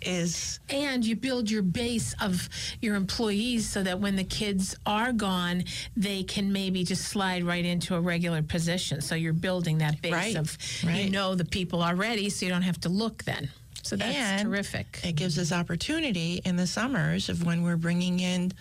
is 0.03 0.59
And 0.69 1.05
you 1.05 1.17
build 1.17 1.51
your 1.51 1.63
base 1.63 2.15
of 2.21 2.49
your 2.83 2.95
employees 2.97 3.69
so 3.69 3.83
that 3.83 4.01
when 4.01 4.17
the 4.17 4.25
kids 4.25 4.77
are 4.87 5.13
gone, 5.13 5.65
they 5.97 6.23
can 6.25 6.53
maybe 6.53 6.85
just 6.85 7.05
slide 7.05 7.45
right 7.45 7.65
into 7.65 7.95
a 7.95 8.01
regular 8.01 8.43
position. 8.43 9.01
So 9.01 9.15
you're 9.15 9.33
building 9.33 9.79
that 9.79 10.03
base 10.03 10.13
Right, 10.13 10.37
of 10.37 10.59
you 10.85 11.11
know 11.11 11.35
the 11.35 11.45
people 11.45 11.83
already, 11.83 12.29
so 12.31 12.45
you 12.45 12.53
don't 12.53 12.63
have 12.63 12.81
to 12.81 12.89
look 12.89 13.25
then. 13.25 13.51
So 13.83 13.97
that's 13.97 14.17
And 14.17 14.49
terrific. 14.49 15.01
it 15.05 15.15
gives 15.15 15.39
us 15.39 15.53
opportunity 15.53 16.41
in 16.45 16.57
the 16.57 16.67
summers 16.67 17.29
of 17.29 17.45
when 17.45 17.63
we're 17.63 17.77
bringing 17.77 18.19
in 18.21 18.53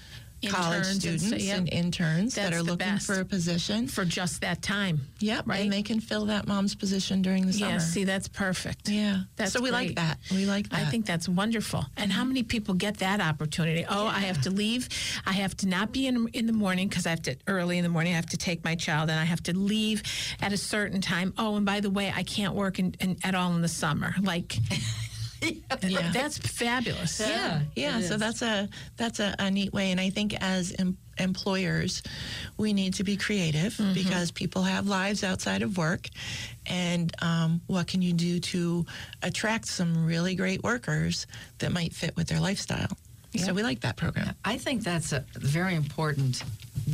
college 0.51 0.87
Interns 0.87 1.05
and 1.05 1.19
so- 1.21 1.27
students 1.27 1.49
and 1.51 1.69
interns 1.73 2.35
that 2.35 2.53
are 2.53 2.61
looking 2.63 2.97
for 2.99 3.19
a 3.19 3.25
position. 3.25 3.87
for 3.87 4.05
just 4.05 4.41
that 4.41 4.61
time. 4.61 5.01
Yep, 5.19 5.47
right? 5.47 5.61
and 5.61 5.71
they 5.73 5.81
can 5.83 5.99
fill 5.99 6.25
that 6.25 6.47
mom's 6.47 6.75
position 6.75 7.21
during 7.21 7.45
the 7.47 7.53
summer. 7.53 7.71
Yeah, 7.73 7.77
see, 7.79 8.03
that's 8.03 8.27
perfect. 8.27 8.89
yeah, 8.89 9.21
That's 9.35 9.53
so 9.53 9.61
we 9.61 9.71
like 9.71 9.95
that. 9.95 10.19
We 10.31 10.45
like 10.45 10.69
that. 10.69 10.79
I 10.81 10.85
think 10.89 11.05
that's 11.05 11.27
wonderful. 11.29 11.85
And 11.97 12.11
how 12.11 12.23
many 12.23 12.43
people 12.43 12.73
get 12.73 12.97
that 12.97 13.21
opportunity? 13.21 13.85
Oh, 13.87 14.07
I 14.07 14.19
have 14.21 14.41
to 14.41 14.49
leave. 14.49 14.89
I 15.25 15.31
have 15.33 15.55
to 15.57 15.67
not 15.67 15.91
be 15.91 16.07
in 16.07 16.27
in 16.33 16.45
the 16.45 16.53
morning 16.53 16.87
because 16.87 17.05
I 17.05 17.11
have 17.11 17.21
to 17.23 17.35
early 17.47 17.77
in 17.77 17.83
the 17.83 17.89
morning. 17.89 18.13
I 18.13 18.15
have 18.17 18.25
to 18.27 18.37
take 18.37 18.63
my 18.63 18.75
child, 18.75 19.09
and 19.09 19.19
I 19.19 19.23
have 19.25 19.41
to 19.43 19.57
leave 19.57 20.03
at 20.41 20.51
a 20.53 20.57
certain 20.57 21.01
time. 21.01 21.33
Oh, 21.37 21.55
and 21.55 21.65
by 21.65 21.79
the 21.79 21.89
way, 21.89 22.11
I 22.15 22.23
can't 22.23 22.53
work 22.55 22.79
in, 22.79 22.95
in, 22.99 23.17
at 23.23 23.35
all 23.35 23.53
in 23.55 23.61
the 23.61 23.67
summer. 23.67 24.13
Like, 24.21 24.57
Yeah. 25.83 26.11
that's 26.11 26.37
fabulous. 26.37 27.19
yeah, 27.19 27.61
yeah. 27.75 27.99
it 27.99 28.03
So 28.03 28.17
that's 28.17 28.41
a 28.41 28.69
that's 28.97 29.19
a, 29.19 29.35
a 29.39 29.51
neat 29.51 29.73
way, 29.73 29.91
and 29.91 29.99
I 29.99 30.09
think 30.09 30.33
as 30.41 30.73
em- 30.79 30.97
employers, 31.17 32.01
we 32.57 32.73
need 32.73 32.93
to 32.95 33.03
be 33.03 33.17
creative 33.17 33.73
Mm-hmm. 33.73 33.93
because 33.93 34.31
people 34.31 34.63
have 34.63 34.87
lives 34.87 35.23
outside 35.23 35.61
of 35.61 35.77
work, 35.77 36.07
and 36.65 37.11
um, 37.21 37.61
what 37.67 37.87
can 37.87 38.01
you 38.01 38.13
do 38.13 38.39
to 38.39 38.85
attract 39.21 39.67
some 39.67 40.05
really 40.05 40.35
great 40.35 40.63
workers 40.63 41.27
that 41.59 41.71
might 41.71 41.93
fit 41.93 42.15
with 42.15 42.27
their 42.27 42.39
lifestyle? 42.39 42.97
So 43.37 43.53
we 43.53 43.63
like 43.63 43.81
that 43.81 43.97
program. 43.97 44.35
I 44.45 44.57
think 44.57 44.83
that's 44.83 45.11
a 45.11 45.25
very 45.35 45.75
important 45.75 46.43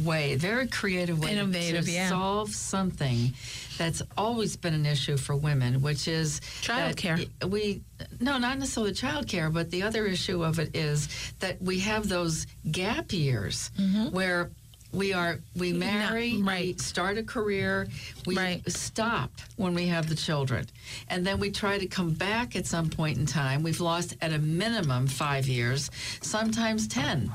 way, 0.03 0.35
very 0.35 0.67
creative 0.67 1.19
way 1.19 1.33
Innovative, 1.33 1.85
to 1.85 1.91
yeah. 1.91 2.09
solve 2.09 2.51
something 2.51 3.33
that's 3.77 4.01
always 4.17 4.55
been 4.55 4.73
an 4.73 4.85
issue 4.85 5.17
for 5.17 5.35
women, 5.35 5.81
which 5.81 6.07
is 6.07 6.41
Childcare. 6.61 7.27
We 7.45 7.81
no, 8.19 8.37
not 8.37 8.59
necessarily 8.59 8.93
childcare, 8.93 9.51
but 9.51 9.71
the 9.71 9.83
other 9.83 10.05
issue 10.05 10.43
of 10.43 10.59
it 10.59 10.75
is 10.75 11.09
that 11.39 11.61
we 11.61 11.79
have 11.79 12.07
those 12.07 12.47
gap 12.69 13.11
years 13.11 13.71
mm-hmm. 13.77 14.13
where 14.13 14.51
we 14.91 15.13
are 15.13 15.39
we 15.55 15.71
marry, 15.71 16.37
we 16.37 16.41
right. 16.41 16.79
start 16.79 17.17
a 17.17 17.23
career, 17.23 17.87
we 18.25 18.35
Right. 18.35 18.71
stop 18.71 19.31
when 19.55 19.73
we 19.73 19.87
have 19.87 20.09
the 20.09 20.15
children, 20.15 20.65
and 21.09 21.25
then 21.25 21.39
we 21.39 21.51
try 21.51 21.77
to 21.77 21.85
come 21.87 22.11
back 22.11 22.55
at 22.55 22.65
some 22.65 22.89
point 22.89 23.17
in 23.17 23.25
time. 23.25 23.61
We've 23.63 23.79
lost 23.81 24.15
at 24.21 24.33
a 24.33 24.39
minimum 24.39 25.07
five 25.07 25.47
years, 25.47 25.91
sometimes 26.21 26.87
ten, 26.87 27.31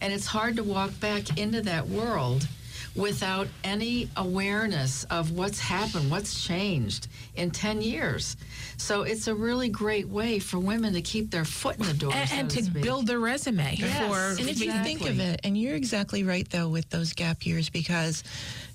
and 0.00 0.12
it's 0.12 0.26
hard 0.26 0.56
to 0.56 0.62
walk 0.62 0.98
back 1.00 1.38
into 1.38 1.60
that 1.62 1.88
world 1.88 2.46
without 2.94 3.48
any 3.64 4.08
awareness 4.16 5.04
of 5.04 5.30
what's 5.32 5.58
happened, 5.58 6.10
what's 6.10 6.44
changed 6.44 7.08
in 7.36 7.50
10 7.50 7.80
years. 7.82 8.36
So 8.76 9.02
it's 9.02 9.28
a 9.28 9.34
really 9.34 9.68
great 9.68 10.08
way 10.08 10.38
for 10.38 10.58
women 10.58 10.92
to 10.94 11.02
keep 11.02 11.30
their 11.30 11.44
foot 11.44 11.78
in 11.78 11.86
the 11.86 11.94
door. 11.94 12.12
And, 12.14 12.28
so 12.28 12.36
and 12.36 12.50
to 12.50 12.62
to 12.64 12.70
build 12.70 13.06
their 13.06 13.18
resume 13.18 13.76
Yes. 13.78 13.98
for 13.98 14.40
And 14.40 14.50
if 14.50 14.60
you 14.60 14.72
think 14.72 15.00
of 15.02 15.18
it, 15.20 15.40
and 15.44 15.56
you're 15.56 15.76
exactly 15.76 16.22
right 16.24 16.48
though 16.50 16.68
with 16.68 16.90
those 16.90 17.12
gap 17.12 17.46
years 17.46 17.70
because 17.70 18.22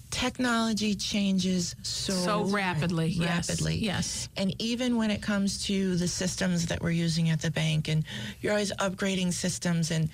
technology 0.09 0.95
changes 0.95 1.75
so, 1.83 2.13
So 2.13 2.43
rapidly, 2.45 3.07
yes, 3.09 3.49
rapidly. 3.49 3.75
yes. 3.75 4.29
And 4.37 4.55
even 4.61 4.95
when 4.95 5.11
it 5.11 5.21
comes 5.21 5.65
to 5.65 5.95
the 5.97 6.07
systems 6.07 6.65
that 6.67 6.81
we're 6.81 6.91
using 6.91 7.29
at 7.29 7.41
the 7.41 7.51
bank, 7.51 7.87
and 7.89 8.03
you're 8.41 8.53
always 8.53 8.71
upgrading 8.73 9.33
systems, 9.33 9.91
and 9.91 10.09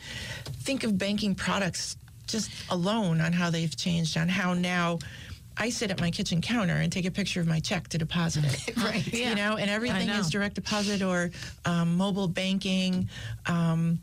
think 0.63 0.83
of 0.83 0.97
banking 0.97 1.35
products 1.35 1.95
just 2.33 2.51
alone 2.69 3.21
on 3.21 3.31
how 3.31 3.49
they've 3.49 3.75
changed, 3.75 4.17
on 4.17 4.27
how 4.27 4.53
now. 4.53 4.99
I 5.55 5.69
sit 5.69 5.91
at 5.91 6.01
my 6.01 6.09
kitchen 6.09 6.41
counter 6.41 6.73
and 6.73 6.91
take 6.91 7.05
a 7.05 7.11
picture 7.11 7.39
of 7.39 7.45
my 7.45 7.59
check 7.59 7.87
to 7.89 7.99
deposit 7.99 8.43
it. 8.43 8.75
Right. 8.83 9.05
Yeah. 9.05 9.29
You 9.29 9.35
know, 9.35 9.55
and 9.55 9.69
everything 9.69 10.07
know. 10.07 10.17
is 10.17 10.31
direct 10.31 10.55
deposit 10.55 11.03
or 11.03 11.29
um, 11.63 11.95
mobile 11.95 12.27
banking. 12.27 13.07
Um, 13.45 13.99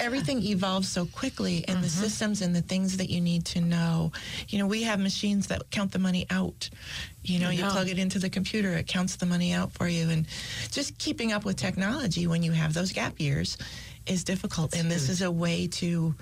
Everything 0.00 0.42
evolves 0.42 0.88
so 0.88 1.04
quickly, 1.04 1.64
and 1.68 1.84
the 1.84 1.88
systems 1.88 2.40
and 2.40 2.56
the 2.56 2.62
things 2.62 2.96
that 2.96 3.10
you 3.10 3.20
need 3.20 3.44
to 3.46 3.60
know. 3.60 4.12
You 4.48 4.58
know, 4.58 4.66
we 4.66 4.84
have 4.84 4.98
machines 4.98 5.48
that 5.48 5.70
count 5.70 5.92
the 5.92 5.98
money 5.98 6.26
out. 6.30 6.70
You 7.22 7.40
know, 7.40 7.50
you 7.50 7.64
plug 7.64 7.88
it 7.88 7.98
into 7.98 8.18
the 8.18 8.30
computer, 8.30 8.70
it 8.72 8.86
counts 8.86 9.16
the 9.16 9.26
money 9.26 9.52
out 9.52 9.72
for 9.72 9.86
you. 9.86 10.08
And 10.08 10.26
just 10.70 10.96
keeping 10.98 11.32
up 11.32 11.44
with 11.44 11.56
technology 11.56 12.26
when 12.26 12.42
you 12.42 12.52
have 12.52 12.72
those 12.72 12.92
gap 12.92 13.20
years 13.20 13.58
is 14.06 14.24
difficult. 14.24 14.74
and 14.74 14.90
this 14.90 15.08
is 15.08 15.22
a 15.22 15.30
way 15.30 15.66
to 15.66 16.14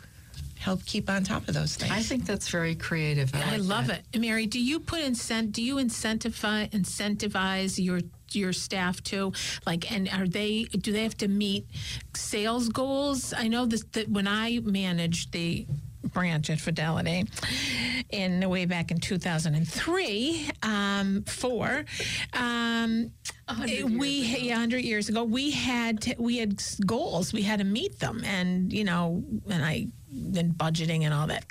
help 0.61 0.85
keep 0.85 1.09
on 1.09 1.25
top 1.25 1.49
of 1.49 1.55
those 1.55 1.75
things. 1.75 1.91
I 1.91 2.01
think 2.01 2.27
that's 2.27 2.49
very 2.49 2.75
creative. 2.75 3.35
I 3.35 3.57
like 3.57 3.61
love 3.63 3.87
that. 3.87 4.03
it, 4.13 4.21
Mary. 4.21 4.47
Do 4.47 4.61
you 4.61 4.79
put 4.79 5.01
incent? 5.01 5.53
Do 5.53 5.63
you 5.63 5.77
incentivize 5.77 6.71
incentivize 6.71 7.83
your 7.83 8.01
your 8.33 8.53
staff 8.53 9.03
too? 9.03 9.33
Like, 9.67 9.91
and 9.91 10.09
are 10.11 10.29
they? 10.29 10.65
Do 10.65 10.93
they 10.93 11.03
have 11.03 11.17
to 11.19 11.29
meet 11.29 11.67
sales 12.15 12.69
goals? 12.69 13.33
I 13.33 13.49
know 13.49 13.65
this, 13.65 13.85
that 13.93 14.11
when 14.11 14.29
I 14.29 14.61
managed 14.63 15.33
the 15.33 15.67
branch 16.05 16.51
at 16.51 16.61
Fidelity 16.61 17.25
in 18.11 18.49
way 18.49 18.67
back 18.67 18.91
in 18.91 18.99
2003, 18.99 20.51
um, 20.63 21.23
four. 21.23 21.85
Um, 22.35 23.13
we 23.99 24.21
yeah, 24.39 24.55
100 24.55 24.79
years 24.79 25.09
ago 25.09 25.25
we 25.25 25.51
had 25.51 26.01
to, 26.03 26.15
we 26.19 26.39
had 26.39 26.63
goals 26.87 27.33
we 27.33 27.43
had 27.43 27.59
to 27.59 27.65
meet 27.65 27.99
them 27.99 28.23
and 28.25 28.73
you 28.73 28.85
know 28.85 29.25
and 29.51 29.65
i 29.65 29.89
and 30.13 30.55
budgeting 30.55 31.03
and 31.03 31.15
all 31.15 31.27
that. 31.29 31.45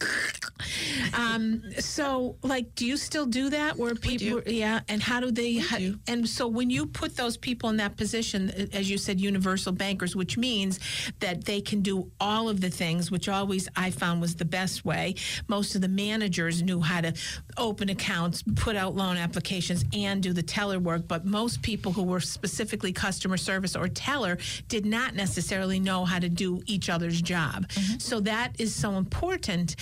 Um, 1.14 1.64
so 1.80 2.36
like 2.44 2.76
do 2.76 2.86
you 2.86 2.98
still 2.98 3.26
do 3.26 3.50
that 3.50 3.78
where 3.78 3.96
people 3.96 4.42
yeah 4.46 4.82
and 4.90 5.02
how 5.02 5.20
do 5.20 5.32
they 5.32 5.58
how, 5.58 5.78
do. 5.78 5.98
and 6.08 6.28
so 6.28 6.48
when 6.48 6.70
you 6.70 6.86
put 6.86 7.16
those 7.16 7.38
people 7.38 7.70
in 7.70 7.78
that 7.78 7.96
position 7.96 8.50
as 8.74 8.90
you 8.90 8.98
said 8.98 9.20
universal 9.20 9.72
bankers 9.72 10.16
which 10.16 10.38
means 10.38 10.80
that 11.20 11.46
they 11.46 11.62
can 11.62 11.82
do 11.82 12.12
all 12.20 12.50
of 12.50 12.60
the 12.60 12.70
things 12.70 13.10
which 13.10 13.30
always 13.30 13.70
i 13.76 13.90
found 13.90 14.20
was 14.20 14.36
the 14.36 14.46
best 14.46 14.84
way. 14.84 15.16
Most 15.48 15.76
of 15.76 15.82
the 15.82 15.88
managers 15.88 16.62
knew 16.62 16.82
how 16.82 17.02
to 17.02 17.14
open 17.58 17.90
accounts 17.90 18.44
put 18.56 18.76
out 18.76 18.96
loan 18.96 19.18
applications 19.18 19.86
and 19.94 20.22
do 20.22 20.34
the 20.34 20.44
teller 20.44 20.80
work 20.80 21.08
but 21.08 21.26
most 21.26 21.62
people 21.62 21.94
who 21.94 22.04
were 22.04 22.20
specifically 22.20 22.92
customer 22.92 23.38
service 23.38 23.76
or 23.76 23.88
teller 23.88 24.38
did 24.68 24.86
not 24.86 25.16
necessarily 25.16 25.80
know 25.80 26.06
how 26.06 26.20
to 26.20 26.30
do 26.30 26.62
each 26.66 26.90
other's 26.90 27.22
job. 27.22 27.70
So 28.00 28.20
that 28.22 28.49
is 28.58 28.74
so 28.74 28.94
important 28.94 29.76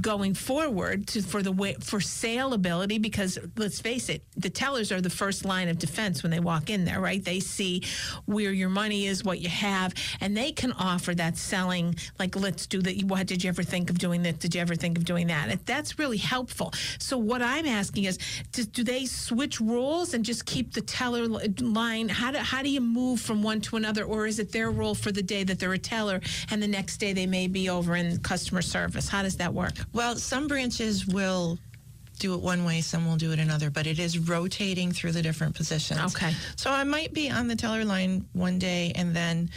going 0.00 0.34
forward 0.34 1.06
to, 1.08 1.22
for 1.22 1.42
the 1.42 1.52
way 1.52 1.74
for 1.80 1.98
saleability 1.98 3.00
because 3.00 3.38
let's 3.56 3.80
face 3.80 4.08
it, 4.08 4.22
the 4.36 4.50
tellers 4.50 4.92
are 4.92 5.00
the 5.00 5.10
first 5.10 5.44
line 5.44 5.68
of 5.68 5.78
defense 5.78 6.22
when 6.22 6.30
they 6.30 6.40
walk 6.40 6.70
in 6.70 6.84
there, 6.84 7.00
right? 7.00 7.24
They 7.24 7.40
see 7.40 7.82
where 8.26 8.52
your 8.52 8.68
money 8.68 9.06
is, 9.06 9.24
what 9.24 9.40
you 9.40 9.48
have, 9.48 9.94
and 10.20 10.36
they 10.36 10.52
can 10.52 10.72
offer 10.72 11.14
that 11.14 11.36
selling. 11.36 11.96
Like, 12.18 12.36
let's 12.36 12.66
do 12.66 12.80
that. 12.82 13.02
What 13.04 13.26
did 13.26 13.44
you 13.44 13.48
ever 13.48 13.62
think 13.62 13.90
of 13.90 13.98
doing 13.98 14.22
that? 14.22 14.38
Did 14.38 14.54
you 14.54 14.60
ever 14.60 14.74
think 14.74 14.98
of 14.98 15.04
doing 15.04 15.26
that? 15.28 15.66
That's 15.66 15.98
really 15.98 16.16
helpful. 16.16 16.72
So 16.98 17.18
what 17.18 17.42
I'm 17.42 17.66
asking 17.66 18.04
is, 18.04 18.18
do, 18.52 18.64
do 18.64 18.84
they 18.84 19.06
switch 19.06 19.60
roles 19.60 20.14
and 20.14 20.24
just 20.24 20.46
keep 20.46 20.72
the 20.72 20.80
teller 20.80 21.26
line? 21.26 22.08
How 22.08 22.30
do 22.30 22.38
how 22.38 22.62
do 22.62 22.70
you 22.70 22.80
move 22.80 23.20
from 23.20 23.42
one 23.42 23.60
to 23.62 23.76
another, 23.76 24.04
or 24.04 24.26
is 24.26 24.38
it 24.38 24.52
their 24.52 24.70
role 24.70 24.94
for 24.94 25.12
the 25.12 25.22
day 25.22 25.44
that 25.44 25.58
they're 25.58 25.72
a 25.72 25.78
teller 25.78 26.20
and 26.50 26.62
the 26.62 26.68
next 26.68 26.98
day 26.98 27.12
they 27.12 27.26
may 27.26 27.46
be 27.46 27.68
over 27.68 27.96
in 27.96 28.13
customer 28.22 28.62
service? 28.62 29.08
How 29.08 29.22
does 29.22 29.36
that 29.36 29.52
work? 29.52 29.72
Well, 29.92 30.16
some 30.16 30.46
branches 30.48 31.06
will 31.06 31.58
do 32.18 32.34
it 32.34 32.40
one 32.40 32.64
way, 32.64 32.80
some 32.80 33.06
will 33.06 33.16
do 33.16 33.32
it 33.32 33.38
another, 33.38 33.70
but 33.70 33.86
it 33.86 33.98
is 33.98 34.18
rotating 34.18 34.92
through 34.92 35.12
the 35.12 35.22
different 35.22 35.54
positions. 35.54 36.14
Okay. 36.14 36.32
So 36.56 36.70
I 36.70 36.84
might 36.84 37.12
be 37.12 37.30
on 37.30 37.48
the 37.48 37.56
teller 37.56 37.84
line 37.84 38.26
one 38.32 38.58
day 38.58 38.92
and 38.94 39.14
then 39.14 39.50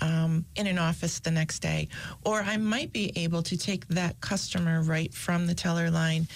um, 0.00 0.44
in 0.56 0.66
an 0.66 0.78
office 0.78 1.20
the 1.20 1.30
next 1.30 1.60
day, 1.60 1.88
or 2.24 2.40
I 2.40 2.56
might 2.56 2.92
be 2.92 3.12
able 3.16 3.42
to 3.44 3.56
take 3.56 3.86
that 3.88 4.20
customer 4.20 4.82
right 4.82 5.12
from 5.12 5.46
the 5.46 5.54
teller 5.54 5.90
line 5.90 6.26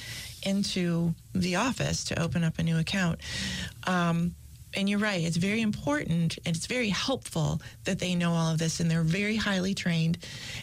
into 0.43 1.15
the 1.35 1.57
office 1.57 2.05
to 2.05 2.23
open 2.23 2.45
up 2.45 2.59
a 2.59 2.63
new 2.63 2.79
account. 2.79 3.21
Um, 3.87 4.35
and 4.77 4.89
you're 4.89 4.99
right, 4.99 5.23
it's 5.23 5.37
very 5.37 5.61
important 5.61 6.39
and 6.45 6.57
it's 6.57 6.67
very 6.67 6.89
helpful 6.89 7.61
that 7.85 7.99
they 7.99 8.15
know 8.15 8.33
all 8.33 8.51
of 8.53 8.59
this 8.59 8.81
and 8.81 8.91
they're 8.91 9.03
very 9.03 9.37
highly 9.37 9.75
trained. 9.75 10.19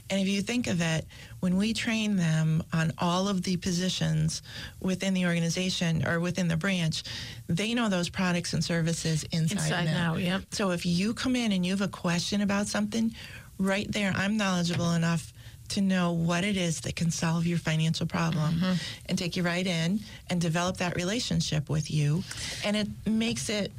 And 0.09 0.20
if 0.22 0.28
you 0.28 0.41
think 0.41 0.68
of 0.68 0.82
it, 0.82 1.05
when 1.39 1.57
we 1.57 1.74
train 1.74 2.18
them 2.18 2.64
on 2.74 2.91
all 2.97 3.28
of 3.28 3.43
the 3.43 3.57
positions 3.57 4.41
within 4.82 5.14
the 5.14 5.26
organization 5.26 6.05
or 6.07 6.20
within 6.20 6.47
the 6.47 6.57
branch, 6.57 7.03
they 7.47 7.74
know 7.74 7.89
those 7.89 8.09
products 8.09 8.53
and 8.53 8.64
services 8.64 9.24
inside, 9.32 9.51
Inside 9.64 9.88
and 9.88 9.97
out. 9.97 10.20
yep. 10.20 10.41
So 10.51 10.72
if 10.72 10.86
you 10.86 11.14
come 11.14 11.36
in 11.36 11.51
and 11.51 11.66
you 11.66 11.72
have 11.72 11.82
a 11.82 11.88
question 11.88 12.41
about 12.41 12.68
something, 12.68 13.14
right 13.57 13.91
there, 13.91 14.12
I'm 14.16 14.38
knowledgeable 14.38 14.91
enough 14.93 15.34
to 15.70 15.80
know 15.82 16.12
what 16.12 16.43
it 16.43 16.57
is 16.57 16.82
that 16.82 16.97
can 16.97 17.12
solve 17.12 17.47
your 17.47 17.57
financial 17.57 18.05
problem 18.05 18.55
Mm-hmm. 18.55 18.74
and 19.07 19.18
take 19.18 19.38
you 19.38 19.43
right 19.43 19.66
in 19.66 20.01
and 20.30 20.41
develop 20.41 20.78
that 20.78 20.97
relationship 20.97 21.70
with 21.70 21.89
you. 21.89 22.24
And 22.66 22.76
it 22.76 22.88
makes 23.07 23.49
it 23.49 23.72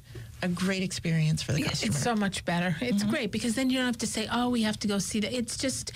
a 0.43 0.49
great 0.49 0.83
experience 0.83 1.41
for 1.43 1.53
the 1.53 1.63
customer. 1.63 1.91
It's 1.91 2.03
so 2.03 2.17
much 2.17 2.45
better. 2.45 2.77
It's 2.81 3.05
great 3.05 3.31
because 3.31 3.55
then 3.55 3.71
you 3.71 3.79
don't 3.79 3.87
have 3.87 3.99
to 3.99 4.07
say, 4.07 4.29
"Oh, 4.31 4.49
we 4.49 4.63
have 4.63 4.79
to 4.81 4.89
go 4.89 4.99
see 4.99 5.21
that." 5.21 5.33
It's 5.33 5.57
just 5.57 5.93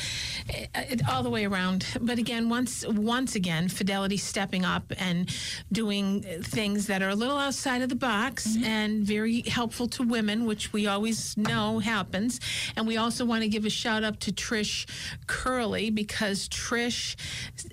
it, 0.49 0.71
it, 0.75 1.09
all 1.09 1.23
the 1.23 1.31
way 1.31 1.45
around. 1.45 1.85
But 2.01 2.19
again, 2.19 2.49
once 2.49 2.87
once 2.87 3.35
again, 3.35 3.69
Fidelity 3.69 4.17
stepping 4.17 4.65
up 4.65 4.93
and 4.99 5.35
doing 5.73 6.23
things 6.43 6.87
that 6.87 7.03
are 7.03 7.09
a 7.09 7.15
little 7.15 7.39
outside 7.39 7.83
of 7.83 7.89
the 7.89 7.97
box 7.97 8.57
and 8.65 9.05
very 9.05 9.41
helpful 9.43 9.89
to 9.89 10.05
women, 10.05 10.47
which 10.47 10.73
we 10.73 10.87
always 10.87 11.37
know 11.37 11.81
happens. 11.81 12.39
And 12.77 12.87
we 12.87 12.97
also 12.97 13.25
want 13.25 13.43
to 13.43 13.49
give 13.49 13.65
a 13.65 13.71
shout 13.71 14.05
out 14.05 14.21
to 14.21 14.33
Trish 14.33 14.87
Curley 15.27 15.91
because 15.91 16.49
Trish 16.49 17.17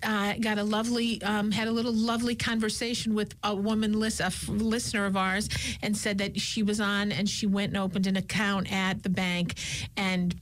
uh, 0.02 0.34
got 0.40 0.58
a 0.58 0.64
lovely 0.64 1.22
um, 1.22 1.52
had 1.52 1.68
a 1.68 1.72
little 1.72 1.94
lovely 1.94 2.36
conversation 2.36 3.14
with 3.14 3.36
a 3.44 3.54
woman, 3.54 4.00
lis- 4.00 4.20
a 4.20 4.26
f- 4.26 4.48
listener 4.50 5.06
of 5.06 5.16
ours, 5.16 5.50
and 5.84 5.96
said 5.96 6.18
that 6.18 6.40
she 6.40 6.63
was 6.64 6.80
on 6.80 7.12
and 7.12 7.30
she 7.30 7.46
went 7.46 7.70
and 7.74 7.78
opened 7.78 8.08
an 8.08 8.18
account 8.18 8.72
at 8.72 9.04
the 9.04 9.10
bank 9.10 9.56
and 9.96 10.36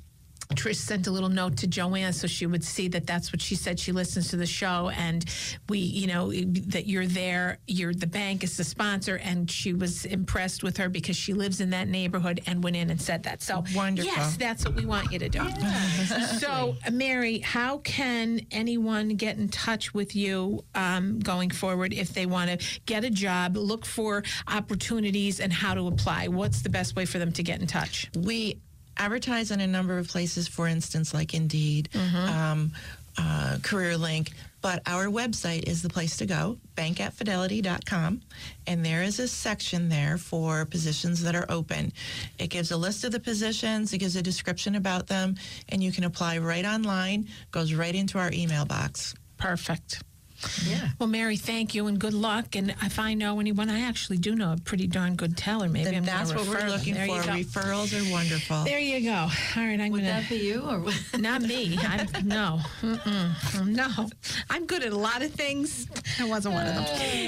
Trish 0.56 0.76
sent 0.76 1.08
a 1.08 1.12
little 1.12 1.30
note 1.30 1.58
to 1.58 1.68
Joanne 1.68 2.14
so 2.14 2.28
she 2.28 2.46
would 2.46 2.64
see 2.64 2.88
that 2.90 3.06
that's 3.06 3.34
what 3.34 3.42
she 3.42 3.56
said. 3.56 3.80
She 3.80 3.92
listens 3.92 4.30
to 4.30 4.38
the 4.38 4.46
show, 4.46 4.90
and 4.96 5.26
we, 5.70 5.80
you 5.80 6.08
know, 6.08 6.32
that 6.32 6.88
you're 6.88 7.08
there. 7.08 7.60
You're 7.68 7.94
the 7.94 8.08
bank 8.08 8.44
is 8.44 8.58
the 8.58 8.64
sponsor, 8.64 9.18
and 9.18 9.50
she 9.50 9.74
was 9.74 10.06
impressed 10.06 10.64
with 10.64 10.78
her 10.78 10.90
because 10.90 11.16
she 11.16 11.34
lives 11.34 11.62
in 11.62 11.72
that 11.72 11.88
neighborhood 11.88 12.42
and 12.46 12.64
went 12.64 12.76
in 12.76 12.90
and 12.90 13.02
said 13.02 13.24
that. 13.24 13.42
So 13.42 13.64
Wonderful. 13.76 14.12
Yes, 14.12 14.38
that's 14.38 14.66
what 14.66 14.76
we 14.76 14.86
want 14.86 15.12
you 15.12 15.20
to 15.20 15.30
do. 15.30 15.42
so, 16.40 16.76
Mary, 16.92 17.40
how 17.40 17.80
can 17.80 18.42
anyone 18.52 19.10
get 19.10 19.38
in 19.38 19.50
touch 19.50 19.94
with 19.94 20.16
you 20.16 20.64
um, 20.76 21.20
going 21.20 21.50
forward 21.50 21.94
if 21.94 22.14
they 22.14 22.26
want 22.26 22.60
to 22.60 22.82
get 22.86 23.04
a 23.04 23.10
job, 23.10 23.58
look 23.58 23.86
for 23.86 24.24
opportunities, 24.48 25.40
and 25.40 25.52
how 25.52 25.74
to 25.74 25.88
apply? 25.88 26.28
What's 26.28 26.62
the 26.62 26.70
best 26.70 26.96
way 26.96 27.06
for 27.06 27.20
them 27.20 27.32
to 27.34 27.44
get 27.44 27.60
in 27.60 27.68
touch? 27.68 28.10
we 28.24 28.60
advertise 28.98 29.52
in 29.52 29.62
a 29.62 29.68
number 29.68 29.98
of 29.98 30.08
places, 30.08 30.48
for 30.48 30.68
instance, 30.68 31.14
like 31.14 31.34
Indeed, 31.34 31.90
um, 32.30 32.72
uh, 33.18 33.58
Career 33.64 33.98
Link. 33.98 34.32
But 34.62 34.84
our 34.86 35.08
website 35.08 35.68
is 35.68 35.82
the 35.82 35.90
place 35.90 36.18
to 36.18 36.28
go, 36.28 36.58
bankatfidelity.com. 36.76 38.22
And 38.68 38.86
there 38.86 39.02
is 39.02 39.20
a 39.20 39.28
section 39.28 39.90
there 39.90 40.18
for 40.20 40.66
positions 40.66 41.24
that 41.24 41.36
are 41.36 41.48
open. 41.50 41.94
It 42.38 42.48
gives 42.52 42.70
a 42.72 42.78
list 42.78 43.04
of 43.04 43.12
the 43.12 43.20
positions, 43.20 43.92
it 43.92 43.98
gives 43.98 44.16
a 44.16 44.22
description 44.22 44.76
about 44.76 45.08
them, 45.08 45.36
and 45.70 45.82
you 45.82 45.92
can 45.92 46.04
apply 46.04 46.38
right 46.38 46.66
online, 46.66 47.28
goes 47.50 47.74
right 47.74 47.96
into 47.96 48.20
our 48.20 48.32
email 48.32 48.66
box. 48.66 49.16
Perfect. 49.38 50.04
Yeah. 50.68 50.90
Well, 51.00 51.08
Mary, 51.10 51.38
thank 51.38 51.74
you 51.76 51.88
and 51.88 52.00
good 52.00 52.14
luck. 52.14 52.56
And 52.56 52.72
if 52.82 53.00
I 53.00 53.14
know 53.14 53.40
anyone, 53.40 53.70
I 53.70 53.82
actually 53.82 54.18
do 54.18 54.36
know 54.36 54.54
a 54.54 54.58
pretty 54.58 54.88
darn 54.88 55.16
good 55.16 55.38
teller. 55.38 55.70
Maybe 55.70 55.86
Then 55.86 55.96
I'm 55.96 56.06
that's 56.06 56.34
what 56.34 56.48
we're 56.48 56.68
looking 56.70 56.96
for. 56.96 57.02
Referrals 57.22 57.94
are 57.94 58.12
wonderful. 58.12 58.64
there 58.64 58.80
you 58.80 59.02
go. 59.02 59.14
All 59.14 59.30
right, 59.64 59.80
I'm 59.80 59.92
Would 59.92 60.02
gonna. 60.02 60.22
that 60.22 60.30
be 60.30 60.38
you 60.38 60.62
or? 60.62 60.84
Not 61.20 61.42
me. 61.42 61.78
I, 61.80 62.08
no, 62.24 62.60
Mm-mm. 62.82 63.68
no. 63.68 64.10
I'm 64.50 64.66
good 64.66 64.84
at 64.84 64.92
a 64.92 64.98
lot 64.98 65.22
of 65.22 65.32
things. 65.34 65.88
I 66.20 66.26
wasn't 66.28 66.56
one 66.56 66.68
of 66.68 66.76
them. 66.76 66.86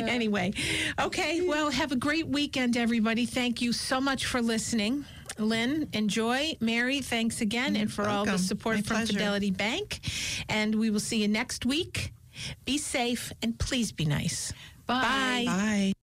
Anyway, 0.14 0.54
okay. 1.00 1.48
Well, 1.48 1.70
have 1.72 1.92
a 1.92 1.96
great 1.96 2.28
weekend, 2.28 2.78
everybody. 2.78 3.26
Thank 3.26 3.62
you 3.62 3.74
so 3.74 4.00
much 4.02 4.26
for 4.26 4.42
listening. 4.42 5.06
Lynn, 5.40 5.90
enjoy. 5.94 6.56
Mary, 6.60 7.02
thanks 7.02 7.42
again, 7.42 7.76
and 7.76 7.92
for 7.92 8.08
all 8.08 8.26
the 8.26 8.38
support 8.38 8.76
My 8.78 8.82
from 8.84 8.98
pleasure. 8.98 9.14
Fidelity 9.14 9.50
Bank. 9.52 10.00
And 10.50 10.76
we 10.76 10.90
will 10.92 11.00
see 11.00 11.22
you 11.22 11.28
next 11.28 11.66
week. 11.66 12.14
Be 12.66 12.78
safe 12.78 13.32
and 13.42 13.58
please 13.58 13.92
be 13.92 14.06
nice. 14.06 14.54
Bye. 14.86 15.02
Bye. 15.02 15.44
Bye. 15.46 15.94